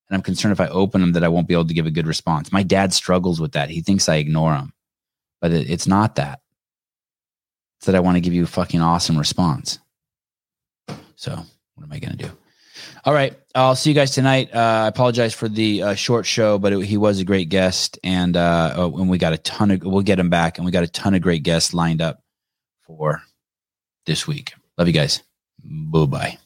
And 0.09 0.17
I'm 0.17 0.23
concerned 0.23 0.53
if 0.53 0.61
I 0.61 0.69
open 0.69 1.01
them 1.01 1.13
that 1.13 1.25
I 1.25 1.29
won't 1.29 1.49
be 1.49 1.55
able 1.55 1.67
to 1.67 1.75
give 1.75 1.87
a 1.87 1.91
good 1.91 2.07
response. 2.07 2.53
My 2.53 2.63
dad 2.63 2.93
struggles 2.93 3.41
with 3.41 3.53
that. 3.53 3.71
He 3.71 3.81
thinks 3.81 4.09
I 4.09 4.17
ignore 4.17 4.55
him, 4.55 4.73
but 5.41 5.53
it, 5.53 5.69
it's 5.69 5.87
not 5.87 6.17
that. 6.17 6.41
It's 7.79 7.87
that 7.87 7.95
I 7.95 8.01
want 8.01 8.17
to 8.17 8.21
give 8.21 8.33
you 8.33 8.45
a 8.45 8.47
fucking 8.49 8.81
awesome 8.81 9.19
response. 9.19 9.79
So 11.17 11.33
what 11.75 11.85
am 11.85 11.93
I 11.93 11.99
going 11.99 12.17
to 12.17 12.25
do? 12.25 12.31
All 13.05 13.15
right. 13.15 13.37
I'll 13.55 13.75
see 13.75 13.91
you 13.91 13.95
guys 13.95 14.13
tonight. 14.13 14.51
Uh, 14.55 14.83
I 14.85 14.89
apologize 14.89 15.35
for 15.35 15.49
the 15.49 15.83
uh, 15.83 15.95
short 15.95 16.27
show, 16.27 16.59
but 16.59 16.73
it, 16.73 16.85
he 16.85 16.97
was 16.97 17.21
a 17.21 17.25
great 17.25 17.49
guest. 17.49 17.99
And, 18.05 18.37
uh, 18.37 18.75
oh, 18.77 18.99
and 18.99 19.09
we 19.09 19.19
got 19.19 19.33
a 19.33 19.39
ton 19.39 19.71
of, 19.71 19.83
we'll 19.83 20.03
get 20.03 20.19
him 20.19 20.31
back. 20.31 20.59
And 20.59 20.65
we 20.65 20.73
got 20.73 20.85
a 20.85 20.89
ton 20.89 21.15
of 21.15 21.23
great 21.23 21.43
guests 21.43 21.73
lined 21.73 22.03
up 22.03 22.23
for 22.87 23.23
this 24.07 24.27
week. 24.27 24.55
Love 24.79 24.89
you 24.89 24.95
guys. 24.95 25.23
Bye 25.63 26.07
bye. 26.07 26.39